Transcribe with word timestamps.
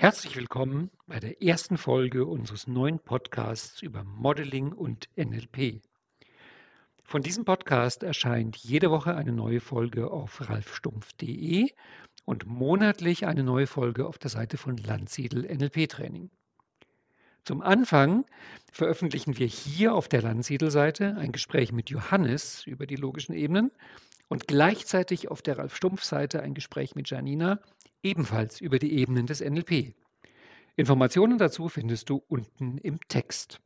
Herzlich 0.00 0.34
willkommen 0.34 0.90
bei 1.06 1.20
der 1.20 1.42
ersten 1.42 1.76
Folge 1.76 2.24
unseres 2.24 2.66
neuen 2.66 3.00
Podcasts 3.00 3.82
über 3.82 4.02
Modeling 4.02 4.72
und 4.72 5.10
NLP. 5.14 5.82
Von 7.02 7.20
diesem 7.20 7.44
Podcast 7.44 8.02
erscheint 8.02 8.56
jede 8.56 8.90
Woche 8.90 9.14
eine 9.14 9.32
neue 9.32 9.60
Folge 9.60 10.10
auf 10.10 10.48
ralfstumpf.de 10.48 11.68
und 12.24 12.46
monatlich 12.46 13.26
eine 13.26 13.44
neue 13.44 13.66
Folge 13.66 14.06
auf 14.06 14.16
der 14.16 14.30
Seite 14.30 14.56
von 14.56 14.78
Landsiedel 14.78 15.42
NLP 15.42 15.86
Training. 15.86 16.30
Zum 17.44 17.60
Anfang 17.60 18.24
veröffentlichen 18.72 19.36
wir 19.36 19.48
hier 19.48 19.94
auf 19.94 20.08
der 20.08 20.22
Landsiedel-Seite 20.22 21.16
ein 21.18 21.30
Gespräch 21.30 21.72
mit 21.72 21.90
Johannes 21.90 22.66
über 22.66 22.86
die 22.86 22.96
logischen 22.96 23.34
Ebenen 23.34 23.70
und 24.28 24.48
gleichzeitig 24.48 25.30
auf 25.30 25.42
der 25.42 25.58
Ralf 25.58 25.76
Stumpf-Seite 25.76 26.40
ein 26.40 26.54
Gespräch 26.54 26.94
mit 26.94 27.10
Janina, 27.10 27.60
ebenfalls 28.02 28.60
über 28.60 28.78
die 28.78 28.98
Ebenen 28.98 29.26
des 29.26 29.40
NLP. 29.40 29.94
Informationen 30.76 31.38
dazu 31.38 31.68
findest 31.68 32.08
du 32.08 32.22
unten 32.28 32.78
im 32.78 32.98
Text. 33.08 33.60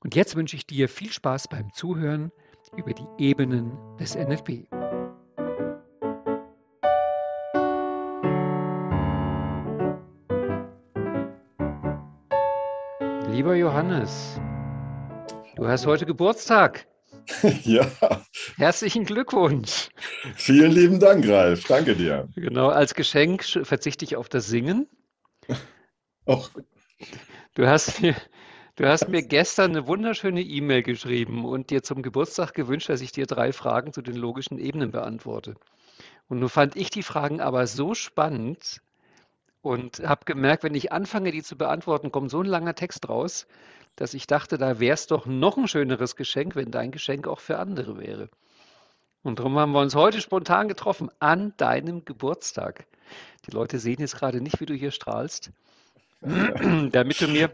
Und 0.00 0.14
jetzt 0.14 0.36
wünsche 0.36 0.56
ich 0.56 0.66
dir 0.66 0.88
viel 0.88 1.12
Spaß 1.12 1.48
beim 1.48 1.72
Zuhören 1.72 2.30
über 2.76 2.92
die 2.92 3.06
Ebenen 3.18 3.72
des 3.98 4.14
NLP. 4.14 4.68
Lieber 13.30 13.54
Johannes, 13.54 14.40
du 15.56 15.66
hast 15.66 15.86
heute 15.86 16.06
Geburtstag. 16.06 16.86
Ja. 17.64 17.86
Herzlichen 18.56 19.04
Glückwunsch. 19.04 19.88
Vielen 20.34 20.72
lieben 20.72 21.00
Dank, 21.00 21.28
Ralf. 21.28 21.64
Danke 21.64 21.94
dir. 21.94 22.28
Genau, 22.34 22.68
als 22.68 22.94
Geschenk 22.94 23.44
verzichte 23.44 24.04
ich 24.04 24.16
auf 24.16 24.28
das 24.28 24.46
Singen. 24.46 24.88
Och. 26.26 26.50
Du 27.54 27.66
hast 27.66 28.02
mir, 28.02 28.14
du 28.76 28.86
hast 28.86 29.08
mir 29.08 29.22
gestern 29.22 29.72
eine 29.72 29.86
wunderschöne 29.86 30.42
E-Mail 30.42 30.82
geschrieben 30.82 31.44
und 31.44 31.70
dir 31.70 31.82
zum 31.82 32.02
Geburtstag 32.02 32.54
gewünscht, 32.54 32.88
dass 32.88 33.00
ich 33.00 33.12
dir 33.12 33.26
drei 33.26 33.52
Fragen 33.52 33.92
zu 33.92 34.02
den 34.02 34.16
logischen 34.16 34.58
Ebenen 34.58 34.90
beantworte. 34.90 35.56
Und 36.28 36.40
nun 36.40 36.48
fand 36.48 36.76
ich 36.76 36.90
die 36.90 37.02
Fragen 37.02 37.40
aber 37.40 37.66
so 37.66 37.94
spannend 37.94 38.82
und 39.62 40.00
habe 40.00 40.24
gemerkt, 40.24 40.62
wenn 40.62 40.74
ich 40.74 40.92
anfange, 40.92 41.32
die 41.32 41.42
zu 41.42 41.56
beantworten, 41.56 42.12
kommt 42.12 42.30
so 42.30 42.40
ein 42.40 42.46
langer 42.46 42.74
Text 42.74 43.08
raus, 43.08 43.46
dass 43.98 44.14
ich 44.14 44.28
dachte, 44.28 44.58
da 44.58 44.78
wäre 44.78 44.94
es 44.94 45.08
doch 45.08 45.26
noch 45.26 45.56
ein 45.56 45.66
schöneres 45.66 46.14
Geschenk, 46.14 46.54
wenn 46.54 46.70
dein 46.70 46.92
Geschenk 46.92 47.26
auch 47.26 47.40
für 47.40 47.58
andere 47.58 47.98
wäre. 47.98 48.30
Und 49.22 49.40
darum 49.40 49.58
haben 49.58 49.72
wir 49.72 49.80
uns 49.80 49.96
heute 49.96 50.20
spontan 50.20 50.68
getroffen 50.68 51.10
an 51.18 51.52
deinem 51.56 52.04
Geburtstag. 52.04 52.86
Die 53.46 53.50
Leute 53.50 53.80
sehen 53.80 53.98
jetzt 53.98 54.16
gerade 54.16 54.40
nicht, 54.40 54.60
wie 54.60 54.66
du 54.66 54.74
hier 54.74 54.92
strahlst, 54.92 55.50
damit 56.20 57.20
du 57.20 57.26
mir 57.26 57.50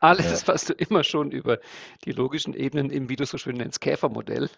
alles, 0.00 0.46
was 0.46 0.66
du 0.66 0.74
immer 0.74 1.02
schon 1.02 1.30
über 1.30 1.58
die 2.04 2.12
logischen 2.12 2.52
Ebenen 2.52 2.90
im, 2.90 3.08
wie 3.08 3.16
du 3.16 3.24
so 3.24 3.38
schön 3.38 3.56
nennst, 3.56 3.80
Käfermodell 3.80 4.50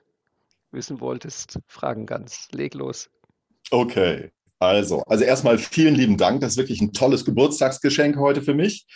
wissen 0.73 1.01
wolltest, 1.01 1.61
fragen 1.69 2.07
kannst. 2.07 2.53
Leg 2.53 2.75
los. 2.75 3.11
Okay. 3.71 4.33
Also, 4.61 5.03
also 5.07 5.25
erstmal 5.25 5.57
vielen 5.57 5.95
lieben 5.95 6.19
Dank. 6.19 6.43
Das 6.43 6.53
ist 6.53 6.59
wirklich 6.59 6.83
ein 6.83 6.93
tolles 6.93 7.25
Geburtstagsgeschenk 7.25 8.19
heute 8.19 8.43
für 8.43 8.53
mich. 8.53 8.87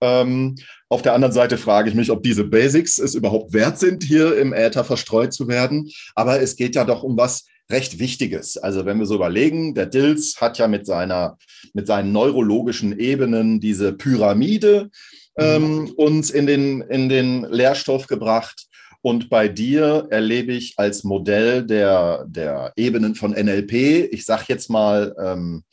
Ähm, 0.00 0.56
auf 0.88 1.02
der 1.02 1.12
anderen 1.12 1.34
Seite 1.34 1.58
frage 1.58 1.90
ich 1.90 1.94
mich, 1.94 2.10
ob 2.10 2.22
diese 2.22 2.44
Basics 2.44 2.98
es 2.98 3.14
überhaupt 3.14 3.52
wert 3.52 3.78
sind, 3.78 4.02
hier 4.02 4.38
im 4.38 4.54
Äther 4.54 4.82
verstreut 4.82 5.34
zu 5.34 5.46
werden. 5.46 5.90
Aber 6.14 6.40
es 6.40 6.56
geht 6.56 6.74
ja 6.74 6.84
doch 6.84 7.02
um 7.02 7.18
was 7.18 7.44
recht 7.70 7.98
Wichtiges. 7.98 8.56
Also 8.56 8.86
wenn 8.86 8.98
wir 8.98 9.04
so 9.04 9.14
überlegen, 9.14 9.74
der 9.74 9.86
Dills 9.86 10.40
hat 10.40 10.56
ja 10.56 10.68
mit 10.68 10.86
seiner, 10.86 11.36
mit 11.74 11.86
seinen 11.86 12.12
neurologischen 12.12 12.98
Ebenen 12.98 13.60
diese 13.60 13.92
Pyramide 13.92 14.90
ähm, 15.36 15.82
mhm. 15.82 15.90
uns 15.96 16.30
in 16.30 16.46
den, 16.46 16.80
in 16.80 17.10
den 17.10 17.44
Lehrstoff 17.44 18.06
gebracht. 18.06 18.68
Und 19.02 19.30
bei 19.30 19.48
dir 19.48 20.08
erlebe 20.10 20.52
ich 20.52 20.74
als 20.76 21.04
Modell 21.04 21.64
der, 21.64 22.24
der 22.28 22.72
Ebenen 22.76 23.14
von 23.14 23.32
NLP, 23.32 24.08
ich 24.12 24.24
sage 24.24 24.44
jetzt 24.48 24.68
mal, 24.68 25.14
ähm, 25.18 25.64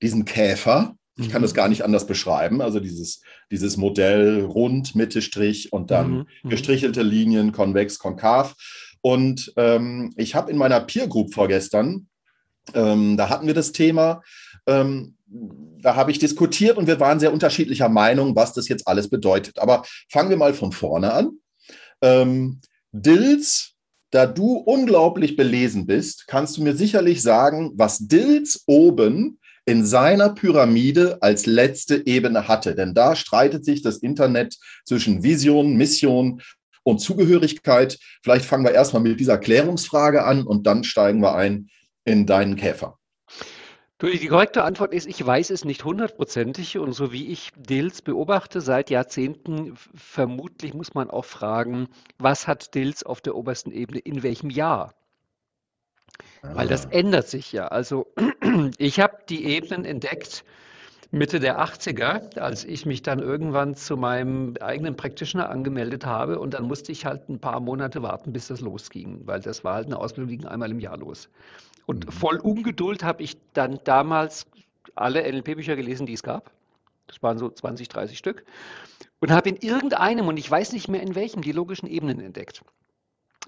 diesen 0.00 0.24
Käfer. 0.24 0.96
Ich 1.18 1.28
kann 1.28 1.42
mhm. 1.42 1.44
das 1.44 1.54
gar 1.54 1.68
nicht 1.68 1.84
anders 1.84 2.06
beschreiben. 2.06 2.62
Also 2.62 2.80
dieses, 2.80 3.20
dieses 3.50 3.76
Modell 3.76 4.42
rund, 4.44 4.94
Mitte, 4.94 5.20
Strich 5.20 5.72
und 5.72 5.90
dann 5.90 6.10
mhm. 6.10 6.26
mhm. 6.42 6.48
gestrichelte 6.48 7.02
Linien, 7.02 7.52
konvex, 7.52 7.98
konkav. 7.98 8.54
Und 9.02 9.52
ähm, 9.56 10.12
ich 10.16 10.34
habe 10.34 10.50
in 10.50 10.56
meiner 10.56 10.80
Peer 10.80 11.08
Group 11.08 11.34
vorgestern, 11.34 12.06
ähm, 12.74 13.16
da 13.16 13.28
hatten 13.28 13.46
wir 13.46 13.54
das 13.54 13.72
Thema, 13.72 14.22
ähm, 14.66 15.16
da 15.26 15.96
habe 15.96 16.10
ich 16.10 16.18
diskutiert 16.18 16.76
und 16.76 16.86
wir 16.86 17.00
waren 17.00 17.20
sehr 17.20 17.32
unterschiedlicher 17.32 17.88
Meinung, 17.88 18.36
was 18.36 18.52
das 18.52 18.68
jetzt 18.68 18.86
alles 18.86 19.10
bedeutet. 19.10 19.58
Aber 19.58 19.84
fangen 20.08 20.30
wir 20.30 20.36
mal 20.36 20.54
von 20.54 20.72
vorne 20.72 21.12
an. 21.12 21.30
Ähm, 22.02 22.60
Dills, 22.92 23.72
da 24.10 24.26
du 24.26 24.56
unglaublich 24.56 25.36
belesen 25.36 25.86
bist, 25.86 26.26
kannst 26.26 26.56
du 26.56 26.62
mir 26.62 26.76
sicherlich 26.76 27.22
sagen, 27.22 27.72
was 27.74 27.98
Dills 27.98 28.64
oben 28.66 29.38
in 29.64 29.86
seiner 29.86 30.30
Pyramide 30.30 31.18
als 31.22 31.46
letzte 31.46 32.06
Ebene 32.06 32.48
hatte. 32.48 32.74
Denn 32.74 32.94
da 32.94 33.14
streitet 33.16 33.64
sich 33.64 33.82
das 33.82 33.98
Internet 33.98 34.56
zwischen 34.84 35.22
Vision, 35.22 35.76
Mission 35.76 36.42
und 36.82 36.98
Zugehörigkeit. 36.98 37.98
Vielleicht 38.22 38.44
fangen 38.44 38.64
wir 38.64 38.72
erstmal 38.72 39.02
mit 39.02 39.20
dieser 39.20 39.38
Klärungsfrage 39.38 40.24
an 40.24 40.46
und 40.46 40.66
dann 40.66 40.84
steigen 40.84 41.22
wir 41.22 41.34
ein 41.34 41.68
in 42.04 42.26
deinen 42.26 42.56
Käfer. 42.56 42.98
Die 44.02 44.26
korrekte 44.26 44.64
Antwort 44.64 44.92
ist, 44.92 45.06
ich 45.06 45.24
weiß 45.24 45.50
es 45.50 45.64
nicht 45.64 45.84
hundertprozentig 45.84 46.76
und 46.76 46.92
so 46.92 47.12
wie 47.12 47.28
ich 47.28 47.52
Dills 47.56 48.02
beobachte 48.02 48.60
seit 48.60 48.90
Jahrzehnten, 48.90 49.76
vermutlich 49.94 50.74
muss 50.74 50.92
man 50.94 51.08
auch 51.08 51.24
fragen, 51.24 51.88
was 52.18 52.48
hat 52.48 52.74
Dills 52.74 53.04
auf 53.04 53.20
der 53.20 53.36
obersten 53.36 53.70
Ebene 53.70 54.00
in 54.00 54.24
welchem 54.24 54.50
Jahr? 54.50 54.94
Weil 56.42 56.66
das 56.66 56.86
ah. 56.86 56.90
ändert 56.90 57.28
sich 57.28 57.52
ja. 57.52 57.68
Also 57.68 58.12
ich 58.76 58.98
habe 58.98 59.18
die 59.28 59.44
Ebenen 59.44 59.84
entdeckt 59.84 60.44
Mitte 61.12 61.38
der 61.38 61.60
80er, 61.60 62.40
als 62.40 62.64
ich 62.64 62.86
mich 62.86 63.02
dann 63.02 63.20
irgendwann 63.20 63.76
zu 63.76 63.96
meinem 63.96 64.54
eigenen 64.60 64.96
Practitioner 64.96 65.48
angemeldet 65.48 66.06
habe 66.06 66.40
und 66.40 66.54
dann 66.54 66.64
musste 66.64 66.90
ich 66.90 67.06
halt 67.06 67.28
ein 67.28 67.38
paar 67.38 67.60
Monate 67.60 68.02
warten, 68.02 68.32
bis 68.32 68.48
das 68.48 68.60
losging, 68.60 69.20
weil 69.26 69.40
das 69.40 69.62
war 69.62 69.74
halt 69.74 69.86
eine 69.86 69.98
Ausbildung, 69.98 70.30
die 70.30 70.38
ging 70.38 70.48
einmal 70.48 70.72
im 70.72 70.80
Jahr 70.80 70.96
los. 70.96 71.28
Und 71.86 72.06
mhm. 72.06 72.12
voll 72.12 72.36
Ungeduld 72.38 73.02
habe 73.02 73.22
ich 73.22 73.36
dann 73.52 73.80
damals 73.84 74.46
alle 74.94 75.22
NLP-Bücher 75.22 75.76
gelesen, 75.76 76.06
die 76.06 76.12
es 76.12 76.22
gab. 76.22 76.50
Das 77.06 77.22
waren 77.22 77.38
so 77.38 77.50
20, 77.50 77.88
30 77.88 78.18
Stück. 78.18 78.44
Und 79.20 79.30
habe 79.30 79.48
in 79.48 79.56
irgendeinem, 79.56 80.28
und 80.28 80.36
ich 80.36 80.50
weiß 80.50 80.72
nicht 80.72 80.88
mehr 80.88 81.02
in 81.02 81.14
welchem, 81.14 81.42
die 81.42 81.52
logischen 81.52 81.86
Ebenen 81.86 82.20
entdeckt. 82.20 82.62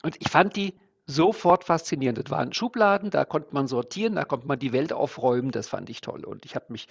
Und 0.02 0.16
ich 0.20 0.30
fand 0.30 0.56
die 0.56 0.74
sofort 1.06 1.64
faszinierend. 1.64 2.18
Das 2.18 2.30
waren 2.30 2.52
Schubladen, 2.52 3.10
da 3.10 3.24
konnte 3.24 3.48
man 3.52 3.66
sortieren, 3.66 4.14
da 4.14 4.24
konnte 4.24 4.46
man 4.46 4.58
die 4.58 4.72
Welt 4.72 4.92
aufräumen, 4.92 5.50
das 5.50 5.68
fand 5.68 5.90
ich 5.90 6.00
toll. 6.00 6.24
Und 6.24 6.44
ich 6.44 6.54
habe 6.54 6.66
mich 6.68 6.88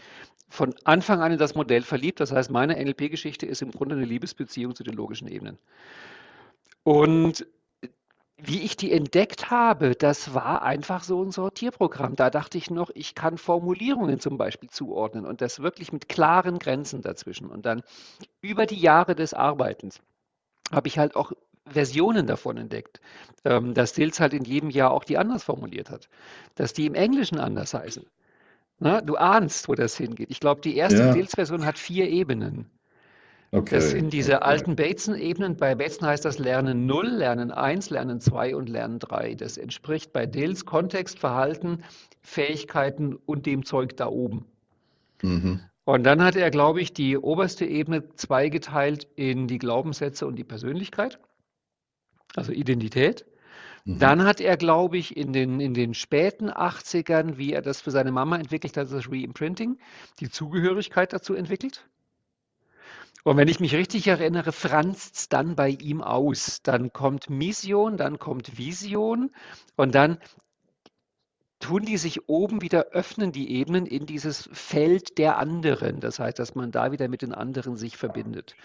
von 0.49 0.75
Anfang 0.83 1.21
an 1.21 1.31
in 1.31 1.39
das 1.39 1.55
Modell 1.55 1.81
verliebt. 1.81 2.19
Das 2.19 2.31
heißt, 2.31 2.51
meine 2.51 2.75
NLP-Geschichte 2.75 3.45
ist 3.45 3.61
im 3.61 3.71
Grunde 3.71 3.95
eine 3.95 4.05
Liebesbeziehung 4.05 4.75
zu 4.75 4.83
den 4.83 4.93
logischen 4.93 5.27
Ebenen. 5.27 5.57
Und 6.83 7.45
wie 8.37 8.61
ich 8.61 8.75
die 8.75 8.91
entdeckt 8.91 9.51
habe, 9.51 9.95
das 9.95 10.33
war 10.33 10.63
einfach 10.63 11.03
so 11.03 11.23
ein 11.23 11.31
Sortierprogramm. 11.31 12.15
Da 12.15 12.29
dachte 12.29 12.57
ich 12.57 12.71
noch, 12.71 12.89
ich 12.93 13.15
kann 13.15 13.37
Formulierungen 13.37 14.19
zum 14.19 14.37
Beispiel 14.37 14.69
zuordnen 14.69 15.25
und 15.25 15.41
das 15.41 15.61
wirklich 15.61 15.93
mit 15.93 16.09
klaren 16.09 16.59
Grenzen 16.59 17.01
dazwischen. 17.01 17.49
Und 17.49 17.65
dann 17.65 17.83
über 18.41 18.65
die 18.65 18.79
Jahre 18.79 19.15
des 19.15 19.33
Arbeitens 19.33 20.01
habe 20.71 20.87
ich 20.87 20.97
halt 20.97 21.15
auch 21.15 21.31
Versionen 21.65 22.27
davon 22.27 22.57
entdeckt, 22.57 22.99
ähm, 23.45 23.73
dass 23.73 23.91
Stills 23.91 24.19
halt 24.19 24.33
in 24.33 24.43
jedem 24.43 24.69
Jahr 24.69 24.91
auch 24.91 25.03
die 25.03 25.17
anders 25.17 25.43
formuliert 25.43 25.89
hat, 25.89 26.09
dass 26.55 26.73
die 26.73 26.85
im 26.85 26.95
Englischen 26.95 27.39
anders 27.39 27.73
heißen. 27.73 28.05
Na, 28.79 28.99
du 28.99 29.15
ahnst, 29.15 29.69
wo 29.69 29.75
das 29.75 29.95
hingeht. 29.95 30.29
Ich 30.31 30.39
glaube, 30.39 30.59
die 30.59 30.75
erste 30.75 30.99
ja. 30.99 31.11
Stills-Version 31.11 31.65
hat 31.65 31.77
vier 31.77 32.09
Ebenen. 32.09 32.69
Okay. 33.53 33.75
Das 33.75 33.91
sind 33.91 34.11
diese 34.13 34.37
okay. 34.37 34.45
alten 34.45 34.75
Bateson-Ebenen. 34.75 35.57
Bei 35.57 35.75
Bateson 35.75 36.07
heißt 36.07 36.25
das 36.25 36.39
Lernen 36.39 36.87
0, 36.87 37.07
Lernen 37.07 37.51
1, 37.51 37.91
Lernen 37.91 38.19
2 38.19 38.55
und 38.55 38.67
Lernen 38.67 38.97
3. 38.97 39.35
Das 39.35 39.57
entspricht 39.57 40.11
bei 40.11 40.25
Dills 40.25 40.65
Kontext, 40.65 41.19
Verhalten, 41.19 41.83
Fähigkeiten 42.21 43.15
und 43.15 43.45
dem 43.45 43.63
Zeug 43.63 43.95
da 43.95 44.07
oben. 44.07 44.45
Mhm. 45.21 45.59
Und 45.85 46.03
dann 46.03 46.23
hat 46.23 46.35
er, 46.35 46.49
glaube 46.49 46.81
ich, 46.81 46.93
die 46.93 47.15
oberste 47.15 47.65
Ebene 47.65 48.09
zweigeteilt 48.15 49.07
in 49.15 49.47
die 49.47 49.59
Glaubenssätze 49.59 50.25
und 50.25 50.35
die 50.37 50.43
Persönlichkeit, 50.43 51.19
also 52.35 52.51
Identität. 52.51 53.27
Mhm. 53.85 53.99
Dann 53.99 54.23
hat 54.23 54.41
er, 54.41 54.57
glaube 54.57 54.97
ich, 54.97 55.15
in 55.15 55.31
den, 55.31 55.59
in 55.59 55.75
den 55.75 55.93
späten 55.93 56.49
80ern, 56.49 57.37
wie 57.37 57.53
er 57.53 57.61
das 57.61 57.81
für 57.81 57.91
seine 57.91 58.11
Mama 58.11 58.37
entwickelt 58.37 58.77
hat, 58.77 58.91
das 58.91 59.11
Reimprinting, 59.11 59.77
die 60.19 60.31
Zugehörigkeit 60.31 61.13
dazu 61.13 61.35
entwickelt. 61.35 61.87
Und 63.23 63.37
wenn 63.37 63.47
ich 63.47 63.61
mich 63.61 63.73
richtig 63.73 64.07
erinnere, 64.07 64.51
franzt 64.51 65.15
es 65.15 65.29
dann 65.29 65.55
bei 65.55 65.69
ihm 65.69 66.01
aus. 66.01 66.61
Dann 66.61 66.91
kommt 66.91 67.29
Mission, 67.29 67.95
dann 67.95 68.19
kommt 68.19 68.57
Vision 68.57 69.31
und 69.77 69.95
dann 69.95 70.17
tun 71.59 71.85
die 71.85 71.95
sich 71.95 72.27
oben 72.27 72.61
wieder 72.61 72.87
öffnen, 72.87 73.31
die 73.31 73.51
Ebenen, 73.51 73.85
in 73.85 74.05
dieses 74.05 74.49
Feld 74.51 75.17
der 75.17 75.37
anderen. 75.37 76.01
Das 76.01 76.19
heißt, 76.19 76.37
dass 76.37 76.55
man 76.55 76.71
da 76.71 76.91
wieder 76.91 77.07
mit 77.07 77.21
den 77.21 77.33
anderen 77.33 77.77
sich 77.77 77.95
verbindet. 77.95 78.55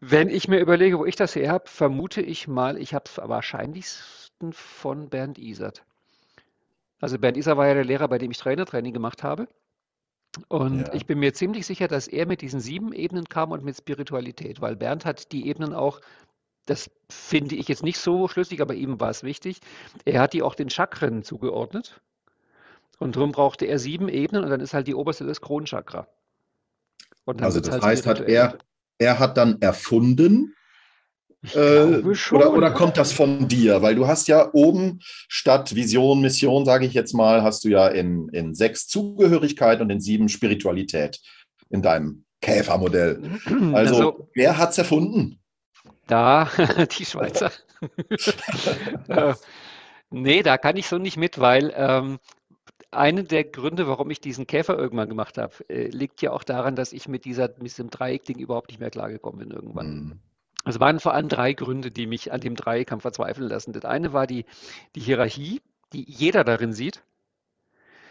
Wenn 0.00 0.30
ich 0.30 0.48
mir 0.48 0.60
überlege, 0.60 0.98
wo 0.98 1.04
ich 1.04 1.16
das 1.16 1.36
her 1.36 1.52
habe, 1.52 1.68
vermute 1.68 2.22
ich 2.22 2.48
mal, 2.48 2.78
ich 2.78 2.94
habe 2.94 3.04
es 3.06 3.18
wahrscheinlichsten 3.18 4.54
von 4.54 5.10
Bernd 5.10 5.38
Isert. 5.38 5.84
Also 7.00 7.18
Bernd 7.18 7.36
Isert 7.36 7.58
war 7.58 7.68
ja 7.68 7.74
der 7.74 7.84
Lehrer, 7.84 8.08
bei 8.08 8.16
dem 8.16 8.30
ich 8.30 8.38
Trainertraining 8.38 8.94
gemacht 8.94 9.22
habe. 9.22 9.46
Und 10.48 10.88
Ja. 10.88 10.94
ich 10.94 11.06
bin 11.06 11.18
mir 11.18 11.32
ziemlich 11.34 11.66
sicher, 11.66 11.88
dass 11.88 12.08
er 12.08 12.26
mit 12.26 12.40
diesen 12.40 12.60
sieben 12.60 12.92
Ebenen 12.92 13.28
kam 13.28 13.52
und 13.52 13.64
mit 13.64 13.76
Spiritualität, 13.76 14.60
weil 14.60 14.76
Bernd 14.76 15.04
hat 15.04 15.32
die 15.32 15.46
Ebenen 15.48 15.74
auch, 15.74 16.00
das 16.66 16.90
finde 17.08 17.54
ich 17.56 17.68
jetzt 17.68 17.82
nicht 17.82 17.98
so 17.98 18.28
schlüssig, 18.28 18.60
aber 18.60 18.74
ihm 18.74 18.98
war 19.00 19.10
es 19.10 19.22
wichtig, 19.22 19.60
er 20.04 20.20
hat 20.20 20.32
die 20.32 20.42
auch 20.42 20.54
den 20.54 20.70
Chakren 20.70 21.22
zugeordnet. 21.22 22.00
Und 22.98 23.16
darum 23.16 23.32
brauchte 23.32 23.66
er 23.66 23.78
sieben 23.78 24.08
Ebenen 24.08 24.44
und 24.44 24.50
dann 24.50 24.60
ist 24.60 24.72
halt 24.72 24.86
die 24.86 24.94
oberste 24.94 25.26
das 25.26 25.40
Kronchakra. 25.40 26.06
Also 27.26 27.60
das 27.60 27.72
halt 27.72 27.82
heißt, 27.82 28.06
hat 28.06 28.20
er, 28.20 28.58
er 28.98 29.18
hat 29.18 29.36
dann 29.36 29.60
erfunden, 29.60 30.54
äh, 31.54 32.14
schon. 32.14 32.38
oder, 32.38 32.52
oder 32.52 32.70
kommt 32.70 32.96
das 32.96 33.12
von 33.12 33.48
dir? 33.48 33.82
Weil 33.82 33.94
du 33.94 34.06
hast 34.06 34.28
ja 34.28 34.50
oben 34.52 35.00
statt 35.00 35.74
Vision, 35.74 36.20
Mission, 36.20 36.64
sage 36.64 36.86
ich 36.86 36.94
jetzt 36.94 37.12
mal, 37.12 37.42
hast 37.42 37.64
du 37.64 37.68
ja 37.68 37.88
in, 37.88 38.28
in 38.30 38.54
sechs 38.54 38.86
Zugehörigkeit 38.86 39.80
und 39.80 39.90
in 39.90 40.00
sieben 40.00 40.28
Spiritualität 40.28 41.20
in 41.70 41.82
deinem 41.82 42.24
Käfermodell. 42.40 43.20
Also, 43.74 43.94
Also, 43.94 44.28
wer 44.34 44.58
hat 44.58 44.70
es 44.70 44.78
erfunden? 44.78 45.40
da, 46.06 46.48
die 46.98 47.04
Schweizer. 47.04 47.50
Äh, 49.08 49.34
nee, 50.08 50.42
da 50.42 50.56
kann 50.56 50.78
ich 50.78 50.86
so 50.86 50.96
nicht 50.96 51.18
mit, 51.18 51.38
weil 51.38 51.70
ähm, 51.76 52.18
einer 52.90 53.22
der 53.22 53.44
Gründe, 53.44 53.86
warum 53.86 54.10
ich 54.10 54.20
diesen 54.20 54.46
Käfer 54.46 54.78
irgendwann 54.78 55.10
gemacht 55.10 55.36
habe, 55.36 55.52
äh, 55.68 55.88
liegt 55.88 56.22
ja 56.22 56.30
auch 56.30 56.44
daran, 56.44 56.76
dass 56.76 56.94
ich 56.94 57.08
mit 57.08 57.26
dieser, 57.26 57.48
mit 57.48 57.64
diesem 57.64 57.90
Dreieck-Ding 57.90 58.38
überhaupt 58.38 58.68
nicht 58.68 58.80
mehr 58.80 58.88
klargekommen 58.88 59.40
bin 59.40 59.50
irgendwann. 59.50 59.86
Hm, 59.86 60.20
Es 60.64 60.80
waren 60.80 61.00
vor 61.00 61.14
allem 61.14 61.28
drei 61.28 61.52
Gründe, 61.52 61.90
die 61.90 62.06
mich 62.06 62.32
an 62.32 62.40
dem 62.40 62.56
Dreieck 62.56 62.90
haben 62.90 63.00
verzweifeln 63.00 63.48
lassen. 63.48 63.72
Das 63.72 63.84
eine 63.84 64.12
war 64.12 64.26
die, 64.26 64.44
die 64.94 65.00
Hierarchie, 65.00 65.60
die 65.92 66.04
jeder 66.08 66.44
darin 66.44 66.72
sieht, 66.72 67.02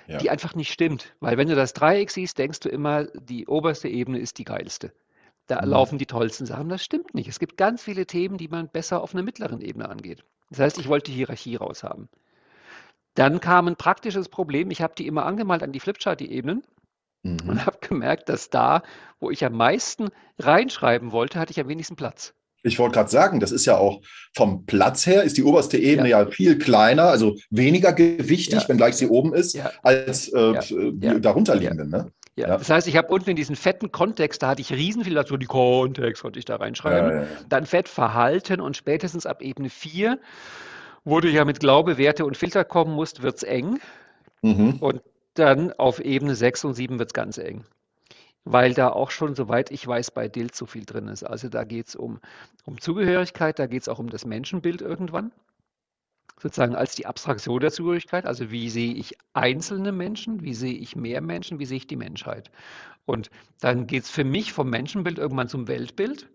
Ja. 0.08 0.18
die 0.18 0.30
einfach 0.30 0.56
nicht 0.56 0.72
stimmt. 0.72 1.14
Weil 1.20 1.38
wenn 1.38 1.48
du 1.50 1.56
das 1.56 1.74
Dreieck 1.74 2.10
siehst, 2.12 2.38
denkst 2.38 2.60
du 2.62 2.70
immer, 2.70 3.06
die 3.06 3.48
oberste 3.48 3.88
Ebene 3.90 4.20
ist 4.20 4.38
die 4.38 4.44
geilste. 4.46 4.94
Da 5.48 5.62
Mhm. 5.62 5.70
laufen 5.70 5.98
die 5.98 6.06
tollsten 6.06 6.46
Sachen. 6.46 6.70
Das 6.70 6.84
stimmt 6.84 7.14
nicht. 7.16 7.28
Es 7.28 7.40
gibt 7.40 7.58
ganz 7.58 7.84
viele 7.84 8.06
Themen, 8.06 8.38
die 8.38 8.48
man 8.48 8.70
besser 8.70 9.02
auf 9.02 9.14
einer 9.14 9.24
mittleren 9.24 9.62
Ebene 9.62 9.90
angeht. 9.90 10.24
Das 10.50 10.60
heißt, 10.60 10.80
ich 10.80 10.88
wollte 10.88 11.12
die 11.12 11.18
Hierarchie 11.18 11.56
raushaben. 11.58 12.10
Dann 13.16 13.40
kam 13.40 13.68
ein 13.68 13.76
praktisches 13.76 14.30
Problem. 14.30 14.70
Ich 14.72 14.82
habe 14.82 14.94
die 14.96 15.08
immer 15.08 15.26
angemalt 15.26 15.64
an 15.64 15.72
die 15.72 15.80
Flipchart, 15.80 16.20
die 16.20 16.32
Ebenen, 16.32 16.64
Mhm. 17.24 17.50
und 17.50 17.66
habe 17.66 17.80
gemerkt, 17.82 18.30
dass 18.30 18.50
da, 18.50 18.84
wo 19.20 19.32
ich 19.32 19.46
am 19.46 19.54
meisten 19.54 20.10
reinschreiben 20.40 21.12
wollte, 21.12 21.40
hatte 21.40 21.52
ich 21.52 21.60
am 21.60 21.68
wenigsten 21.70 21.96
Platz. 21.96 22.34
Ich 22.64 22.80
wollte 22.80 22.94
gerade 22.96 23.10
sagen, 23.10 23.40
das 23.42 23.52
ist 23.52 23.66
ja 23.66 23.78
auch 23.78 24.02
vom 24.34 24.66
Platz 24.66 25.06
her, 25.06 25.24
ist 25.24 25.38
die 25.38 25.44
oberste 25.44 25.78
Ebene 25.78 26.10
ja, 26.10 26.26
viel 26.26 26.58
kleiner, 26.58 27.04
also 27.04 27.36
weniger 27.50 27.92
gewichtig, 27.94 28.62
Ja. 28.62 28.70
wenngleich 28.70 28.96
sie 28.96 29.08
oben 29.08 29.34
ist, 29.34 29.54
Ja. 29.54 29.72
als 29.84 30.30
äh, 30.30 30.54
Ja. 30.54 30.60
die 30.62 31.06
Ja. 31.06 31.20
darunterliegenden. 31.20 31.90
Ne? 31.90 32.12
Ja, 32.36 32.48
Ja. 32.48 32.58
das 32.58 32.70
heißt, 32.70 32.88
ich 32.88 32.96
habe 32.96 33.10
unten 33.10 33.30
in 33.32 33.36
diesen 33.36 33.56
fetten 33.58 33.92
Kontext, 33.92 34.42
da 34.42 34.48
hatte 34.48 34.62
ich 34.62 34.72
riesen 34.72 35.04
viel 35.04 35.14
dazu, 35.14 35.36
die 35.38 35.46
Kontext 35.46 36.22
konnte 36.24 36.40
ich 36.40 36.46
da 36.46 36.56
reinschreiben. 36.56 37.10
Ja, 37.12 37.16
ja, 37.18 37.22
ja. 37.24 37.28
Dann 37.50 37.66
Fett 37.66 37.90
Verhalten 37.90 38.62
und 38.62 38.78
spätestens 38.78 39.26
ab 39.26 39.42
Ebene 39.42 39.70
4, 39.70 40.18
wo 41.04 41.20
du 41.20 41.28
ja 41.30 41.44
mit 41.44 41.60
Glaube, 41.60 41.98
Werte 41.98 42.26
und 42.26 42.38
Filter 42.38 42.64
kommen 42.64 42.94
musst, 42.96 43.22
wird 43.22 43.36
es 43.36 43.44
eng. 43.44 43.80
Mhm. 44.42 44.78
Und 44.80 45.02
dann 45.34 45.74
auf 45.74 46.00
Ebene 46.00 46.34
6 46.36 46.64
und 46.64 46.76
7 46.76 46.98
wird 46.98 47.10
es 47.10 47.14
ganz 47.14 47.38
eng. 47.38 47.66
Weil 48.46 48.74
da 48.74 48.90
auch 48.90 49.12
schon, 49.12 49.36
soweit 49.36 49.72
ich 49.72 49.88
weiß, 49.88 50.12
bei 50.12 50.28
Dild 50.28 50.54
so 50.56 50.66
viel 50.66 50.86
drin 50.86 51.08
ist. 51.08 51.24
Also 51.24 51.48
da 51.50 51.64
geht 51.64 51.88
es 51.88 51.96
um, 51.96 52.20
um 52.66 52.80
Zugehörigkeit, 52.80 53.58
da 53.58 53.68
geht 53.68 53.84
es 53.84 53.90
auch 53.90 54.00
um 54.00 54.10
das 54.10 54.26
Menschenbild 54.26 54.82
irgendwann. 54.82 55.32
Sozusagen 56.42 56.76
als 56.76 56.96
die 56.96 57.06
Abstraktion 57.06 57.62
der 57.62 57.72
Zugehörigkeit. 57.72 58.26
Also 58.26 58.52
wie 58.52 58.70
sehe 58.70 58.94
ich 58.94 59.18
einzelne 59.32 59.94
Menschen, 59.94 60.44
wie 60.44 60.54
sehe 60.54 60.74
ich 60.74 60.96
mehr 60.96 61.22
Menschen, 61.22 61.60
wie 61.60 61.66
sehe 61.66 61.78
ich 61.78 61.88
die 61.88 61.96
Menschheit. 61.96 62.52
Und 63.06 63.30
dann 63.62 63.88
geht 63.88 64.04
es 64.04 64.10
für 64.10 64.26
mich 64.26 64.52
vom 64.52 64.70
Menschenbild 64.70 65.20
irgendwann 65.20 65.48
zum 65.48 65.68
Weltbild. 65.70 66.28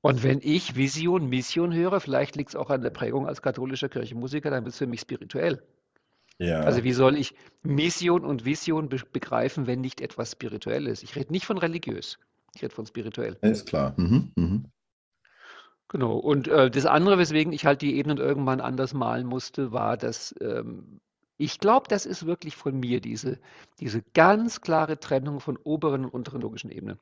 Und 0.00 0.22
wenn 0.22 0.40
ich 0.42 0.76
Vision, 0.76 1.28
Mission 1.28 1.74
höre, 1.74 2.00
vielleicht 2.00 2.36
liegt 2.36 2.50
es 2.50 2.56
auch 2.56 2.70
an 2.70 2.82
der 2.82 2.90
Prägung 2.90 3.26
als 3.26 3.42
katholischer 3.42 3.88
Kirchenmusiker, 3.88 4.50
dann 4.50 4.64
wird 4.64 4.72
es 4.72 4.78
für 4.78 4.86
mich 4.86 5.00
spirituell. 5.00 5.60
Ja. 6.38 6.60
Also 6.60 6.84
wie 6.84 6.92
soll 6.92 7.16
ich 7.16 7.34
Mission 7.62 8.24
und 8.24 8.44
Vision 8.44 8.88
be 8.88 8.98
begreifen, 9.12 9.66
wenn 9.66 9.80
nicht 9.80 10.00
etwas 10.00 10.32
spirituell 10.32 10.86
ist? 10.86 11.02
Ich 11.02 11.16
rede 11.16 11.32
nicht 11.32 11.46
von 11.46 11.58
religiös, 11.58 12.18
ich 12.54 12.62
rede 12.62 12.74
von 12.74 12.86
spirituell. 12.86 13.36
ist 13.42 13.66
klar. 13.68 13.94
Mhm. 13.96 14.30
Mhm. 14.36 14.64
Genau. 15.88 16.16
Und 16.16 16.48
äh, 16.48 16.70
das 16.70 16.86
andere, 16.86 17.18
weswegen 17.18 17.52
ich 17.52 17.64
halt 17.66 17.82
die 17.82 17.96
Ebenen 17.96 18.18
irgendwann 18.18 18.60
anders 18.60 18.92
malen 18.94 19.26
musste, 19.26 19.72
war, 19.72 19.96
dass 19.96 20.34
ähm, 20.40 21.00
ich 21.38 21.58
glaube, 21.60 21.86
das 21.88 22.04
ist 22.04 22.26
wirklich 22.26 22.56
von 22.56 22.78
mir, 22.78 23.00
diese, 23.00 23.38
diese 23.80 24.02
ganz 24.14 24.60
klare 24.60 24.98
Trennung 25.00 25.40
von 25.40 25.56
oberen 25.56 26.04
und 26.04 26.10
unteren 26.12 26.40
logischen 26.42 26.70
Ebenen. 26.70 26.98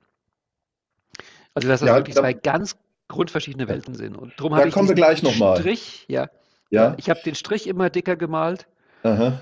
Also 1.54 1.68
dass 1.68 1.80
das 1.80 1.88
Ja, 1.88 1.96
wirklich 1.96 2.14
da- 2.14 2.20
zwei 2.22 2.32
ganz 2.34 2.76
grundverschiedene 3.08 3.68
Welten 3.68 3.94
sind. 3.94 4.16
Und 4.16 4.34
darum 4.38 4.52
Da 4.52 4.58
habe 4.58 4.68
ich 4.68 4.74
kommen 4.74 4.88
wir 4.88 4.94
gleich 4.94 5.22
noch 5.22 5.36
mal. 5.36 5.56
Strich, 5.58 6.04
ja, 6.08 6.28
Ja. 6.70 6.94
ich 6.98 7.08
habe 7.10 7.20
den 7.24 7.34
Strich 7.34 7.66
immer 7.66 7.88
dicker 7.90 8.16
gemalt. 8.16 8.66
Aha. 9.02 9.40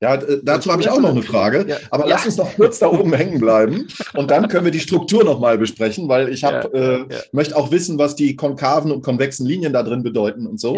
Ja, 0.00 0.16
d- 0.16 0.40
dazu 0.42 0.72
habe 0.72 0.82
ich 0.82 0.88
auch 0.90 0.98
noch 1.00 1.10
eine 1.10 1.22
Frage. 1.22 1.64
Ja. 1.68 1.76
Aber 1.90 2.04
Ja. 2.08 2.16
lass 2.16 2.26
uns 2.26 2.36
noch 2.36 2.54
kurz 2.56 2.80
da 2.80 2.88
oben 2.88 3.12
hängen 3.14 3.38
bleiben 3.38 3.86
und 4.14 4.30
dann 4.32 4.48
können 4.48 4.64
wir 4.64 4.72
die 4.72 4.80
Struktur 4.80 5.22
nochmal 5.22 5.58
besprechen, 5.58 6.08
weil 6.08 6.28
ich 6.28 6.42
hab, 6.42 6.74
Ja, 6.74 7.02
äh, 7.02 7.06
möchte 7.30 7.56
auch 7.56 7.70
wissen, 7.70 7.98
was 7.98 8.16
die 8.16 8.34
konkaven 8.34 8.90
und 8.90 9.02
konvexen 9.02 9.46
Linien 9.46 9.72
da 9.72 9.84
drin 9.84 10.02
bedeuten 10.02 10.46
und 10.48 10.58
so. 10.58 10.76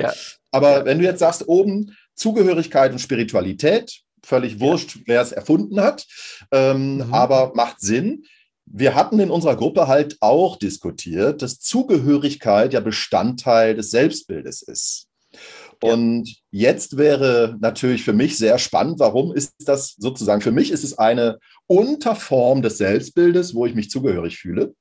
Aber 0.51 0.85
wenn 0.85 0.99
du 0.99 1.05
jetzt 1.05 1.21
sagst, 1.21 1.49
oben 1.49 1.97
Zugehörigkeit 2.15 2.93
und 2.93 2.99
Spiritualität, 2.99 4.01
völlig 4.23 4.61
wurscht, 4.61 4.99
wer 5.07 5.23
es 5.23 5.33
erfunden 5.33 5.81
hat, 5.81 6.07
ähm, 6.53 6.97
Mhm. 6.99 7.15
aber 7.15 7.53
macht 7.55 7.81
Sinn. 7.81 8.25
Wir 8.67 8.95
hatten 8.95 9.21
in 9.21 9.31
unserer 9.31 9.57
Gruppe 9.57 9.89
halt 9.89 10.17
auch 10.21 10.57
diskutiert, 10.57 11.41
dass 11.41 11.61
Zugehörigkeit 11.61 12.73
ja 12.75 12.81
Bestandteil 12.81 13.75
des 13.75 13.91
Selbstbildes 13.91 14.63
ist. 14.63 15.07
Ja. 15.83 15.93
Und 15.93 16.37
jetzt 16.51 16.97
wäre 16.97 17.57
natürlich 17.61 18.05
für 18.05 18.13
mich 18.13 18.37
sehr 18.39 18.59
spannend, 18.59 18.99
warum 18.99 19.35
ist 19.35 19.55
das 19.59 19.95
sozusagen, 19.99 20.41
für 20.41 20.53
mich 20.53 20.71
ist 20.71 20.85
es 20.85 20.99
eine 20.99 21.39
Unterform 21.67 22.63
des 22.63 22.79
Selbstbildes, 22.79 23.55
wo 23.55 23.67
ich 23.67 23.75
mich 23.75 23.91
zugehörig 23.91 24.39
fühle. 24.39 24.75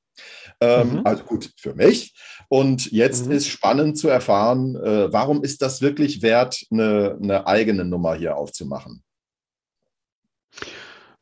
Ähm, 0.60 0.92
Mhm. 0.98 1.00
Also 1.04 1.24
gut, 1.24 1.50
für 1.56 1.74
mich. 1.74 2.14
Und 2.48 2.92
jetzt 2.92 3.26
Mhm. 3.26 3.32
ist 3.32 3.48
spannend 3.48 3.98
zu 3.98 4.08
erfahren, 4.08 4.76
äh, 4.76 5.12
warum 5.12 5.42
ist 5.42 5.62
das 5.62 5.80
wirklich 5.80 6.22
wert, 6.22 6.64
eine, 6.70 7.18
eine 7.20 7.46
eigene 7.46 7.84
Nummer 7.84 8.14
hier 8.14 8.36
aufzumachen? 8.36 9.02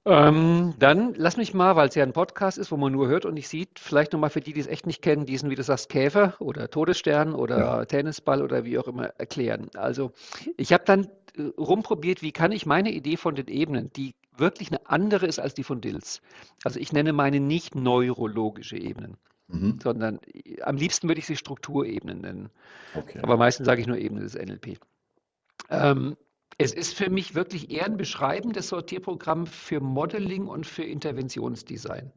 Ähm, 0.04 0.74
dann 0.80 1.14
lass 1.16 1.36
mich 1.36 1.54
mal, 1.54 1.76
weil 1.76 1.88
es 1.88 1.94
ja 1.94 2.02
ein 2.02 2.12
Podcast 2.12 2.58
ist, 2.58 2.72
wo 2.72 2.76
man 2.76 2.92
nur 2.92 3.06
hört 3.06 3.24
und 3.24 3.34
nicht 3.34 3.48
sieht, 3.48 3.78
vielleicht 3.78 4.12
nochmal 4.12 4.30
für 4.30 4.40
die, 4.40 4.52
die 4.52 4.60
es 4.60 4.66
echt 4.66 4.86
nicht 4.86 5.00
kennen, 5.00 5.26
diesen, 5.26 5.48
wie 5.48 5.54
du 5.54 5.62
sagst, 5.62 5.88
Käfer 5.88 6.34
oder 6.40 6.68
Todesstern 6.68 7.34
oder 7.34 7.58
Ja. 7.58 7.84
Tennisball 7.84 8.42
oder 8.42 8.64
wie 8.64 8.78
auch 8.78 8.88
immer 8.88 9.06
erklären. 9.18 9.70
Also 9.76 10.10
ich 10.56 10.72
habe 10.72 10.84
dann 10.84 11.06
äh, 11.36 11.42
rumprobiert, 11.56 12.20
wie 12.20 12.32
kann 12.32 12.50
ich 12.50 12.66
meine 12.66 12.90
Idee 12.90 13.16
von 13.16 13.36
den 13.36 13.46
Ebenen, 13.46 13.92
die 13.92 14.14
wirklich 14.36 14.70
eine 14.70 14.84
andere 14.88 15.26
ist 15.26 15.38
als 15.38 15.54
die 15.54 15.62
von 15.62 15.80
Dills. 15.80 16.20
Also 16.64 16.80
ich 16.80 16.92
nenne 16.92 17.12
meine 17.12 17.38
nicht 17.38 17.74
neurologische 17.76 18.76
Ebenen, 18.76 19.16
Mhm. 19.48 19.78
sondern 19.82 20.18
äh, 20.32 20.62
am 20.62 20.76
liebsten 20.76 21.06
würde 21.08 21.18
ich 21.20 21.26
sie 21.26 21.36
Strukturebenen 21.36 22.22
nennen. 22.22 22.50
Okay. 22.94 23.20
Aber 23.22 23.36
meistens 23.36 23.66
sage 23.66 23.80
ich 23.82 23.86
nur 23.86 23.98
Ebene 23.98 24.22
des 24.22 24.34
NLP. 24.34 24.78
Ähm, 25.70 26.16
es 26.58 26.72
ist 26.72 26.94
für 26.94 27.10
mich 27.10 27.34
wirklich 27.34 27.70
eher 27.70 27.86
ein 27.86 27.96
beschreibendes 27.96 28.68
Sortierprogramm 28.68 29.46
für 29.46 29.80
Modeling 29.80 30.46
und 30.46 30.66
für 30.66 30.84
Interventionsdesign. 30.84 32.12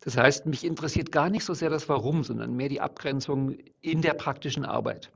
Das 0.00 0.16
heißt, 0.16 0.46
mich 0.46 0.64
interessiert 0.64 1.12
gar 1.12 1.30
nicht 1.30 1.44
so 1.44 1.54
sehr 1.54 1.70
das 1.70 1.88
Warum, 1.88 2.24
sondern 2.24 2.54
mehr 2.54 2.68
die 2.68 2.80
Abgrenzung 2.80 3.56
in 3.80 4.02
der 4.02 4.14
praktischen 4.14 4.64
Arbeit. 4.64 5.10